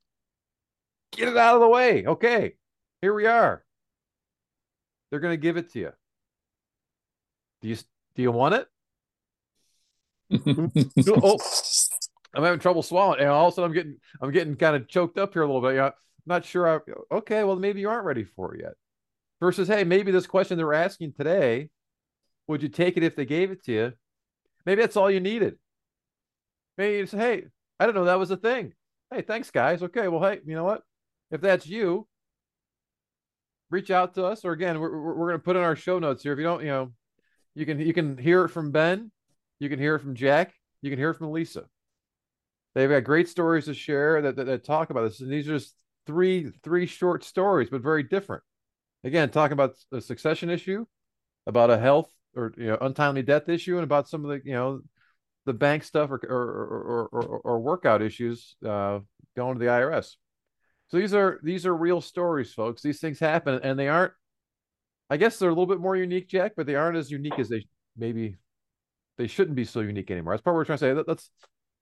get 1.12 1.28
it 1.28 1.36
out 1.36 1.54
of 1.54 1.62
the 1.62 1.68
way. 1.68 2.04
Okay, 2.06 2.52
here 3.00 3.14
we 3.14 3.26
are. 3.26 3.64
They're 5.10 5.20
going 5.20 5.32
to 5.32 5.40
give 5.40 5.56
it 5.56 5.72
to 5.72 5.78
you. 5.78 5.92
Do 7.62 7.68
you 7.68 7.76
do 8.14 8.22
you 8.22 8.32
want 8.32 8.54
it? 8.54 8.68
oh, 11.08 11.38
I'm 12.34 12.44
having 12.44 12.60
trouble 12.60 12.82
swallowing, 12.82 13.20
and 13.20 13.28
all 13.30 13.48
of 13.48 13.52
a 13.52 13.56
sudden 13.56 13.70
I'm 13.70 13.74
getting 13.74 13.96
I'm 14.20 14.30
getting 14.30 14.56
kind 14.56 14.76
of 14.76 14.88
choked 14.88 15.16
up 15.16 15.32
here 15.32 15.42
a 15.42 15.46
little 15.46 15.62
bit. 15.62 15.76
Yeah, 15.76 15.86
I'm 15.86 15.92
not 16.26 16.44
sure. 16.44 16.68
I, 16.68 16.80
okay, 17.16 17.44
well 17.44 17.56
maybe 17.56 17.80
you 17.80 17.88
aren't 17.88 18.04
ready 18.04 18.24
for 18.24 18.54
it 18.54 18.60
yet. 18.62 18.74
Versus, 19.40 19.68
hey, 19.68 19.84
maybe 19.84 20.12
this 20.12 20.26
question 20.26 20.56
they're 20.56 20.72
asking 20.72 21.14
today, 21.14 21.70
would 22.46 22.62
you 22.62 22.68
take 22.68 22.96
it 22.96 23.02
if 23.02 23.16
they 23.16 23.24
gave 23.24 23.50
it 23.50 23.64
to 23.64 23.72
you? 23.72 23.92
Maybe 24.66 24.80
that's 24.80 24.96
all 24.96 25.10
you 25.10 25.20
needed. 25.20 25.56
Maybe 26.78 26.98
you 26.98 27.06
say, 27.06 27.18
hey, 27.18 27.44
I 27.78 27.86
don't 27.86 27.94
know 27.94 28.04
that 28.04 28.18
was 28.18 28.30
a 28.30 28.36
thing. 28.36 28.74
Hey, 29.12 29.22
thanks, 29.22 29.50
guys. 29.50 29.82
Okay, 29.82 30.08
well, 30.08 30.22
hey, 30.22 30.40
you 30.46 30.54
know 30.54 30.64
what? 30.64 30.82
If 31.30 31.40
that's 31.40 31.66
you, 31.66 32.06
reach 33.70 33.90
out 33.90 34.14
to 34.14 34.24
us. 34.24 34.44
Or 34.44 34.52
again, 34.52 34.80
we're 34.80 35.14
we're 35.14 35.28
going 35.28 35.40
to 35.40 35.44
put 35.44 35.56
in 35.56 35.62
our 35.62 35.76
show 35.76 35.98
notes 35.98 36.22
here. 36.22 36.32
If 36.32 36.38
you 36.38 36.44
don't, 36.44 36.62
you 36.62 36.68
know, 36.68 36.92
you 37.54 37.66
can 37.66 37.80
you 37.80 37.92
can 37.92 38.16
hear 38.16 38.44
it 38.44 38.50
from 38.50 38.70
Ben, 38.70 39.10
you 39.58 39.68
can 39.68 39.78
hear 39.78 39.96
it 39.96 40.00
from 40.00 40.14
Jack, 40.14 40.54
you 40.80 40.90
can 40.90 40.98
hear 40.98 41.10
it 41.10 41.18
from 41.18 41.32
Lisa. 41.32 41.64
They've 42.74 42.88
got 42.88 43.04
great 43.04 43.28
stories 43.28 43.66
to 43.66 43.74
share 43.74 44.22
that, 44.22 44.36
that, 44.36 44.46
that 44.46 44.64
talk 44.64 44.90
about 44.90 45.02
this. 45.02 45.20
And 45.20 45.30
these 45.30 45.48
are 45.48 45.58
just 45.58 45.74
three 46.06 46.50
three 46.62 46.86
short 46.86 47.24
stories, 47.24 47.68
but 47.70 47.82
very 47.82 48.02
different. 48.02 48.42
Again, 49.04 49.30
talking 49.30 49.52
about 49.52 49.74
a 49.92 50.00
succession 50.00 50.48
issue, 50.48 50.86
about 51.46 51.70
a 51.70 51.78
health 51.78 52.10
or 52.34 52.52
you 52.56 52.66
know 52.66 52.78
untimely 52.80 53.22
death 53.22 53.48
issue, 53.48 53.76
and 53.76 53.84
about 53.84 54.08
some 54.08 54.24
of 54.24 54.30
the 54.30 54.48
you 54.48 54.54
know 54.54 54.80
the 55.44 55.52
bank 55.52 55.84
stuff 55.84 56.10
or 56.10 56.20
or 56.28 57.08
or, 57.12 57.22
or, 57.22 57.38
or 57.38 57.60
workout 57.60 58.02
issues 58.02 58.56
uh, 58.66 59.00
going 59.36 59.58
to 59.58 59.64
the 59.64 59.70
IRS. 59.70 60.16
So 60.88 60.98
these 60.98 61.14
are 61.14 61.40
these 61.42 61.66
are 61.66 61.74
real 61.74 62.00
stories, 62.00 62.52
folks. 62.52 62.82
These 62.82 63.00
things 63.00 63.18
happen, 63.18 63.60
and 63.62 63.78
they 63.78 63.88
aren't. 63.88 64.12
I 65.10 65.16
guess 65.16 65.38
they're 65.38 65.50
a 65.50 65.52
little 65.52 65.66
bit 65.66 65.80
more 65.80 65.96
unique, 65.96 66.28
Jack, 66.28 66.52
but 66.56 66.66
they 66.66 66.74
aren't 66.74 66.96
as 66.96 67.10
unique 67.10 67.38
as 67.38 67.48
they 67.48 67.66
maybe 67.96 68.36
they 69.18 69.26
shouldn't 69.26 69.56
be 69.56 69.64
so 69.64 69.80
unique 69.80 70.10
anymore. 70.10 70.32
That's 70.32 70.42
part 70.42 70.56
we're 70.56 70.64
trying 70.64 70.78
to 70.78 70.84
say. 70.96 71.02
Let's 71.06 71.30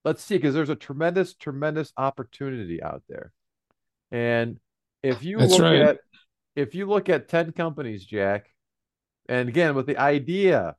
let's 0.05 0.23
see 0.23 0.37
because 0.37 0.55
there's 0.55 0.71
a 0.71 0.77
tremendous 0.77 1.35
tremendous 1.35 1.93
opportunity 1.97 2.83
out 2.83 3.03
there 3.09 3.33
and 4.11 4.59
if 5.03 5.23
you 5.23 5.39
That's 5.39 5.53
look 5.53 5.63
right. 5.63 5.81
at 5.81 5.99
if 6.57 6.75
you 6.75 6.87
look 6.87 7.09
at 7.09 7.29
10 7.29 7.53
companies 7.53 8.05
jack 8.05 8.51
And 9.31 9.49
again, 9.49 9.77
with 9.77 9.87
the 9.87 9.97
idea, 9.97 10.75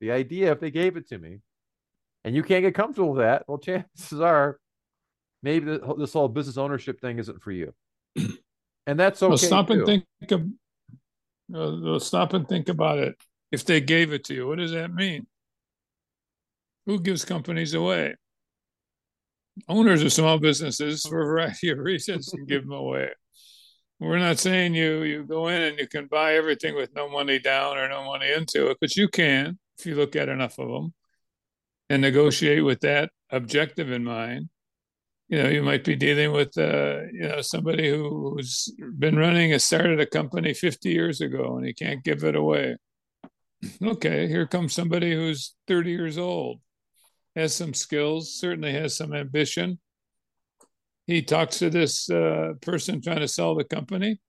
the 0.00 0.10
idea, 0.10 0.50
if 0.50 0.58
they 0.58 0.72
gave 0.72 0.96
it 0.96 1.08
to 1.10 1.18
me, 1.18 1.38
and 2.24 2.34
you 2.34 2.42
can't 2.42 2.64
get 2.64 2.74
comfortable 2.74 3.12
with 3.12 3.20
that, 3.20 3.44
well, 3.46 3.58
chances 3.58 4.20
are 4.20 4.58
maybe 5.42 5.78
this 5.96 6.12
whole 6.12 6.28
business 6.28 6.58
ownership 6.58 7.00
thing 7.00 7.18
isn't 7.18 7.42
for 7.42 7.52
you. 7.52 7.72
And 8.86 9.00
that's 9.00 9.22
okay. 9.22 9.30
Well, 9.30 9.38
stop 9.38 9.68
too. 9.68 9.72
and 9.72 9.86
think. 9.86 10.04
Of, 10.30 11.94
uh, 11.96 11.98
stop 11.98 12.34
and 12.34 12.46
think 12.46 12.68
about 12.68 12.98
it. 12.98 13.16
If 13.50 13.64
they 13.64 13.80
gave 13.80 14.12
it 14.12 14.24
to 14.24 14.34
you, 14.34 14.46
what 14.46 14.58
does 14.58 14.72
that 14.72 14.92
mean? 14.92 15.26
Who 16.84 17.00
gives 17.00 17.24
companies 17.24 17.72
away? 17.72 18.16
Owners 19.70 20.02
of 20.02 20.12
small 20.12 20.38
businesses, 20.38 21.06
for 21.06 21.22
a 21.22 21.24
variety 21.24 21.70
of 21.70 21.78
reasons, 21.78 22.28
can 22.28 22.44
give 22.44 22.64
them 22.64 22.72
away. 22.72 23.08
We're 24.04 24.18
not 24.18 24.38
saying 24.38 24.74
you 24.74 25.02
you 25.02 25.24
go 25.24 25.48
in 25.48 25.62
and 25.62 25.78
you 25.78 25.88
can 25.88 26.06
buy 26.06 26.34
everything 26.34 26.74
with 26.74 26.94
no 26.94 27.08
money 27.08 27.38
down 27.38 27.78
or 27.78 27.88
no 27.88 28.04
money 28.04 28.30
into 28.32 28.70
it, 28.70 28.76
but 28.80 28.96
you 28.96 29.08
can 29.08 29.58
if 29.78 29.86
you 29.86 29.94
look 29.94 30.14
at 30.14 30.28
enough 30.28 30.58
of 30.58 30.68
them 30.68 30.92
and 31.88 32.02
negotiate 32.02 32.64
with 32.64 32.80
that 32.80 33.10
objective 33.30 33.90
in 33.90 34.04
mind. 34.04 34.50
You 35.28 35.42
know, 35.42 35.48
you 35.48 35.62
might 35.62 35.84
be 35.84 35.96
dealing 35.96 36.32
with 36.32 36.56
uh, 36.58 37.00
you 37.12 37.28
know 37.28 37.40
somebody 37.40 37.88
who's 37.88 38.72
been 38.98 39.16
running 39.16 39.54
a 39.54 39.58
started 39.58 40.00
a 40.00 40.06
company 40.06 40.52
50 40.52 40.90
years 40.90 41.20
ago 41.22 41.56
and 41.56 41.66
he 41.66 41.72
can't 41.72 42.04
give 42.04 42.24
it 42.24 42.36
away. 42.36 42.76
Okay, 43.82 44.28
here 44.28 44.46
comes 44.46 44.74
somebody 44.74 45.14
who's 45.14 45.54
30 45.68 45.90
years 45.90 46.18
old, 46.18 46.60
has 47.34 47.56
some 47.56 47.72
skills, 47.72 48.34
certainly 48.38 48.74
has 48.74 48.94
some 48.94 49.14
ambition, 49.14 49.78
he 51.06 51.22
talks 51.22 51.58
to 51.58 51.70
this 51.70 52.08
uh, 52.10 52.54
person 52.62 53.00
trying 53.02 53.20
to 53.20 53.28
sell 53.28 53.54
the 53.54 53.64
company, 53.64 54.20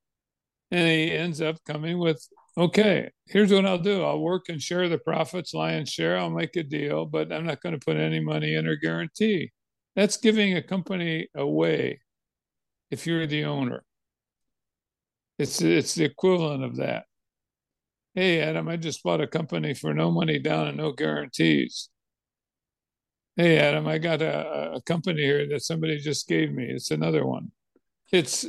and 0.71 0.87
he 0.89 1.11
ends 1.11 1.41
up 1.41 1.57
coming 1.67 1.99
with, 1.99 2.25
"Okay, 2.57 3.11
here's 3.27 3.51
what 3.51 3.65
I'll 3.65 3.77
do. 3.79 4.03
I'll 4.03 4.19
work 4.21 4.49
and 4.49 4.61
share 4.61 4.89
the 4.89 4.97
profits, 4.99 5.53
lion's 5.53 5.89
share. 5.89 6.17
I'll 6.17 6.29
make 6.29 6.55
a 6.55 6.63
deal, 6.63 7.05
but 7.05 7.31
I'm 7.31 7.45
not 7.45 7.61
going 7.61 7.77
to 7.79 7.85
put 7.85 7.97
any 7.97 8.19
money 8.19 8.55
in 8.55 8.67
or 8.67 8.75
guarantee." 8.75 9.51
That's 9.95 10.17
giving 10.17 10.55
a 10.55 10.61
company 10.63 11.27
away. 11.35 12.01
If 12.91 13.07
you're 13.07 13.27
the 13.27 13.45
owner, 13.45 13.83
it's 15.37 15.61
it's 15.61 15.95
the 15.95 16.05
equivalent 16.05 16.63
of 16.63 16.77
that. 16.77 17.05
Hey, 18.13 18.41
Adam, 18.41 18.67
I 18.69 18.77
just 18.77 19.03
bought 19.03 19.21
a 19.21 19.27
company 19.27 19.73
for 19.73 19.93
no 19.93 20.09
money 20.11 20.39
down 20.39 20.67
and 20.67 20.77
no 20.77 20.91
guarantees. 20.93 21.89
Hey, 23.37 23.57
Adam, 23.59 23.85
I 23.85 23.97
got 23.97 24.21
a, 24.21 24.75
a 24.75 24.81
company 24.81 25.21
here 25.21 25.45
that 25.49 25.61
somebody 25.61 25.99
just 25.99 26.27
gave 26.27 26.53
me. 26.53 26.65
It's 26.69 26.91
another 26.91 27.25
one. 27.25 27.51
It's 28.11 28.45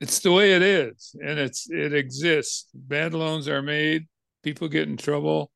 it's 0.00 0.18
the 0.20 0.32
way 0.32 0.54
it 0.54 0.62
is, 0.62 1.14
and 1.22 1.38
it's 1.38 1.70
it 1.70 1.94
exists. 1.94 2.68
Bad 2.74 3.14
loans 3.14 3.48
are 3.48 3.62
made. 3.62 4.06
People 4.42 4.68
get 4.68 4.88
in 4.88 4.96
trouble. 4.96 5.52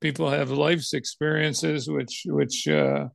People 0.00 0.30
have 0.30 0.50
life's 0.50 0.94
experiences, 0.94 1.90
which 1.90 2.22
which 2.26 2.68
uh, 2.68 3.08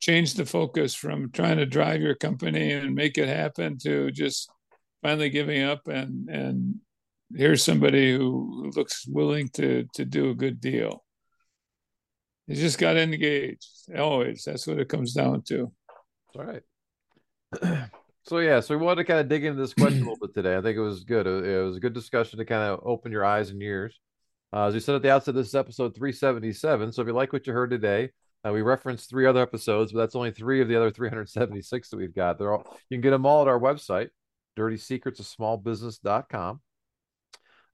change 0.00 0.34
the 0.34 0.46
focus 0.46 0.94
from 0.94 1.32
trying 1.32 1.58
to 1.58 1.66
drive 1.66 2.00
your 2.00 2.14
company 2.14 2.72
and 2.72 2.94
make 2.94 3.18
it 3.18 3.28
happen 3.28 3.78
to 3.78 4.12
just 4.12 4.48
finally 5.02 5.30
giving 5.30 5.62
up 5.62 5.88
and 5.88 6.28
and 6.28 6.76
here's 7.34 7.64
somebody 7.64 8.16
who 8.16 8.70
looks 8.76 9.06
willing 9.08 9.48
to 9.48 9.84
to 9.94 10.04
do 10.04 10.30
a 10.30 10.34
good 10.34 10.60
deal 10.60 11.05
you 12.46 12.56
just 12.56 12.78
got 12.78 12.96
engaged. 12.96 13.66
Always. 13.96 14.44
That's 14.44 14.66
what 14.66 14.78
it 14.78 14.88
comes 14.88 15.12
down 15.12 15.42
to. 15.42 15.72
All 16.36 16.44
right. 16.44 16.62
so 18.24 18.38
yeah, 18.38 18.60
so 18.60 18.76
we 18.76 18.84
wanted 18.84 19.02
to 19.02 19.04
kind 19.04 19.20
of 19.20 19.28
dig 19.28 19.44
into 19.44 19.60
this 19.60 19.74
question 19.74 20.02
a 20.02 20.10
little 20.10 20.26
bit 20.26 20.34
today. 20.34 20.56
I 20.56 20.62
think 20.62 20.76
it 20.76 20.82
was 20.82 21.04
good. 21.04 21.26
It 21.26 21.62
was 21.62 21.76
a 21.76 21.80
good 21.80 21.94
discussion 21.94 22.38
to 22.38 22.44
kind 22.44 22.62
of 22.62 22.80
open 22.84 23.12
your 23.12 23.24
eyes 23.24 23.50
and 23.50 23.62
ears. 23.62 23.98
Uh, 24.52 24.66
as 24.66 24.74
we 24.74 24.80
said 24.80 24.94
at 24.94 25.02
the 25.02 25.10
outset, 25.10 25.34
this 25.34 25.48
is 25.48 25.54
episode 25.54 25.94
377. 25.94 26.92
So 26.92 27.02
if 27.02 27.08
you 27.08 27.14
like 27.14 27.32
what 27.32 27.46
you 27.46 27.52
heard 27.52 27.70
today, 27.70 28.10
uh, 28.46 28.52
we 28.52 28.62
referenced 28.62 29.10
three 29.10 29.26
other 29.26 29.42
episodes, 29.42 29.92
but 29.92 29.98
that's 29.98 30.14
only 30.14 30.30
three 30.30 30.60
of 30.60 30.68
the 30.68 30.76
other 30.76 30.90
376 30.90 31.90
that 31.90 31.96
we've 31.96 32.14
got. 32.14 32.38
They're 32.38 32.52
all 32.52 32.64
you 32.88 32.96
can 32.96 33.00
get 33.00 33.10
them 33.10 33.26
all 33.26 33.42
at 33.42 33.48
our 33.48 33.58
website, 33.58 34.10
dirty 34.54 34.76
secrets 34.76 35.18
of 35.18 35.26
dirtysecretsofsmallbusiness.com. 35.26 36.60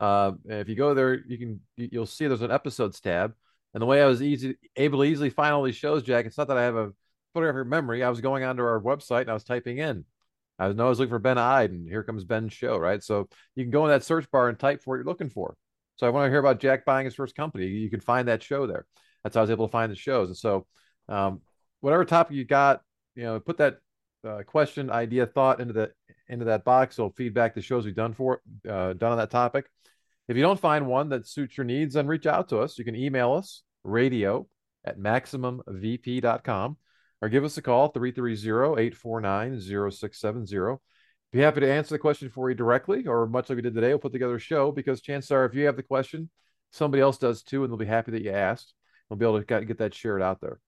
Uh, 0.01 0.33
and 0.49 0.61
if 0.61 0.69
you 0.69 0.75
go 0.75 0.95
there, 0.95 1.21
you 1.27 1.39
can 1.39 1.61
you'll 1.77 2.07
see 2.07 2.27
there's 2.27 2.43
an 2.43 2.51
episodes 2.51 3.01
tab 3.01 3.35
and 3.75 3.83
the 3.83 3.87
way 3.87 4.03
I 4.03 4.07
was 4.07 4.23
easy 4.23 4.57
able 4.77 5.01
to 5.01 5.05
easily 5.05 5.31
find 5.31 5.53
all 5.55 5.63
these 5.63 5.77
shows, 5.77 6.03
Jack, 6.03 6.27
it's 6.27 6.39
not 6.39 6.49
that 6.49 6.59
I 6.59 6.63
have 6.65 6.77
a 6.77 6.93
photographic 7.35 7.69
memory. 7.69 8.03
I 8.03 8.11
was 8.11 8.21
going 8.21 8.45
onto 8.45 8.63
our 8.63 8.81
website 8.81 9.23
and 9.23 9.31
I 9.31 9.35
was 9.35 9.45
typing 9.45 9.79
in. 9.79 10.05
I 10.59 10.69
was, 10.69 10.79
I 10.79 10.85
was 10.85 10.99
looking 10.99 11.11
for 11.11 11.19
Ben 11.19 11.39
Ide, 11.39 11.73
and 11.73 11.89
here 11.89 12.05
comes 12.05 12.25
Ben's 12.25 12.53
show, 12.53 12.77
right? 12.77 13.03
So 13.03 13.29
you 13.57 13.65
can 13.65 13.71
go 13.71 13.85
in 13.85 13.91
that 13.91 14.05
search 14.05 14.31
bar 14.31 14.49
and 14.49 14.59
type 14.59 14.83
for 14.83 14.91
what 14.91 14.97
you're 14.97 15.05
looking 15.05 15.31
for. 15.31 15.57
So 15.97 16.07
I 16.07 16.11
want 16.11 16.27
to 16.27 16.31
hear 16.31 16.39
about 16.39 16.61
Jack 16.61 16.85
buying 16.85 17.05
his 17.05 17.15
first 17.15 17.35
company. 17.35 17.67
You 17.67 17.91
can 17.91 18.01
find 18.01 18.29
that 18.29 18.43
show 18.43 18.67
there. 18.67 18.87
That's 19.23 19.35
how 19.35 19.41
I 19.41 19.43
was 19.43 19.51
able 19.51 19.67
to 19.67 19.73
find 19.73 19.91
the 19.91 19.97
shows. 19.97 20.29
And 20.29 20.37
so, 20.37 20.67
um, 21.09 21.41
whatever 21.81 22.05
topic 22.05 22.37
you 22.37 22.45
got, 22.45 22.83
you 23.15 23.25
know, 23.25 23.41
put 23.41 23.59
that 23.59 23.79
uh, 24.27 24.43
question, 24.47 24.91
idea, 24.91 25.27
thought 25.27 25.61
into 25.61 25.73
the 25.73 25.91
into 26.29 26.45
that 26.47 26.65
box. 26.65 26.97
So 26.97 27.11
feedback 27.11 27.55
the 27.55 27.63
shows 27.63 27.85
we've 27.85 27.95
done 27.95 28.15
for 28.15 28.41
uh, 28.69 28.93
done 28.95 29.13
on 29.13 29.19
that 29.19 29.31
topic. 29.31 29.67
If 30.33 30.39
you 30.39 30.43
don't 30.43 30.59
find 30.59 30.87
one 30.87 31.11
that 31.11 31.29
suits 31.29 31.59
your 31.59 31.65
needs, 31.65 31.93
then 31.93 32.07
reach 32.07 32.25
out 32.25 32.49
to 32.49 32.61
us. 32.61 32.79
You 32.79 32.87
can 32.87 32.97
email 32.97 33.35
us 33.35 33.61
radio 33.85 34.47
at 34.83 34.99
maximumvp.com 34.99 36.77
or 37.21 37.29
give 37.29 37.45
us 37.45 37.59
a 37.59 37.63
call 37.63 37.93
330-849-0670 37.93 40.79
be 41.33 41.41
happy 41.41 41.61
to 41.61 41.73
answer 41.73 41.95
the 41.95 41.99
question 41.99 42.29
for 42.29 42.51
you 42.51 42.55
directly 42.55 43.07
or 43.07 43.27
much 43.27 43.49
like 43.49 43.57
we 43.57 43.63
did 43.63 43.75
today 43.75 43.89
we'll 43.89 43.99
put 43.99 44.13
together 44.13 44.35
a 44.35 44.41
show 44.41 44.71
because 44.71 45.01
chances 45.01 45.31
are 45.31 45.47
if 45.47 45.55
you 45.55 45.65
have 45.65 45.77
the 45.77 45.83
question 45.83 46.29
somebody 46.73 47.01
else 47.01 47.19
does 47.19 47.43
too 47.43 47.63
and 47.63 47.71
they'll 47.71 47.79
be 47.79 47.87
happy 47.87 48.11
that 48.11 48.23
you 48.23 48.33
asked. 48.33 48.75
We'll 49.09 49.19
be 49.19 49.27
able 49.27 49.43
to 49.43 49.65
get 49.65 49.79
that 49.79 49.95
shared 49.95 50.23
out 50.23 50.41
there. 50.41 50.59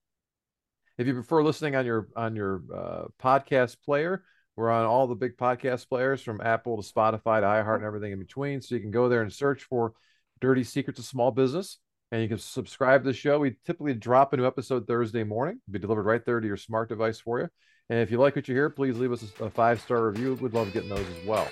If 0.97 1.07
you 1.07 1.13
prefer 1.13 1.43
listening 1.43 1.75
on 1.75 1.85
your 1.85 2.07
on 2.15 2.35
your 2.35 2.61
uh, 2.73 3.03
podcast 3.21 3.77
player 3.83 4.23
we're 4.55 4.71
on 4.71 4.85
all 4.85 5.07
the 5.07 5.15
big 5.15 5.37
podcast 5.37 5.87
players 5.89 6.21
from 6.21 6.41
apple 6.41 6.81
to 6.81 6.93
spotify 6.93 7.41
to 7.41 7.45
iheart 7.45 7.77
and 7.77 7.85
everything 7.85 8.11
in 8.11 8.19
between 8.19 8.61
so 8.61 8.75
you 8.75 8.81
can 8.81 8.91
go 8.91 9.09
there 9.09 9.21
and 9.21 9.31
search 9.31 9.63
for 9.63 9.93
dirty 10.41 10.63
secrets 10.63 10.99
of 10.99 11.05
small 11.05 11.31
business 11.31 11.79
and 12.11 12.21
you 12.21 12.27
can 12.27 12.37
subscribe 12.37 13.03
to 13.03 13.09
the 13.09 13.13
show. 13.13 13.39
We 13.39 13.57
typically 13.65 13.93
drop 13.93 14.33
a 14.33 14.37
new 14.37 14.45
episode 14.45 14.87
Thursday 14.87 15.23
morning, 15.23 15.59
It'll 15.67 15.73
be 15.73 15.79
delivered 15.79 16.05
right 16.05 16.23
there 16.25 16.39
to 16.39 16.47
your 16.47 16.57
smart 16.57 16.89
device 16.89 17.19
for 17.19 17.39
you. 17.39 17.49
And 17.89 17.99
if 17.99 18.09
you 18.09 18.17
like 18.17 18.35
what 18.35 18.47
you 18.47 18.55
hear, 18.55 18.69
please 18.69 18.97
leave 18.97 19.11
us 19.11 19.23
a 19.39 19.49
five 19.49 19.79
star 19.79 20.07
review. 20.07 20.35
We'd 20.35 20.53
love 20.53 20.73
getting 20.73 20.89
those 20.89 21.07
as 21.07 21.27
well. 21.27 21.47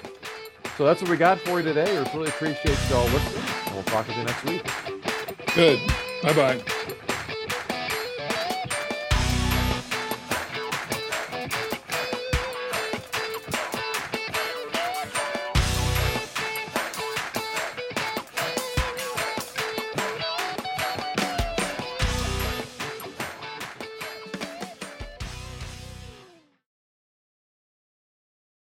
So 0.77 0.85
that's 0.85 1.01
what 1.01 1.11
we 1.11 1.17
got 1.17 1.39
for 1.39 1.59
you 1.59 1.65
today. 1.65 1.91
We 1.91 2.19
really 2.19 2.29
appreciate 2.29 2.77
you 2.89 2.95
all 2.95 3.05
listening, 3.05 3.43
and 3.65 3.75
we'll 3.75 3.83
talk 3.83 4.07
to 4.07 4.13
you 4.13 4.23
next 4.23 4.43
week. 4.45 4.63
Good. 5.53 5.79
Bye 6.23 6.33
bye. 6.33 6.92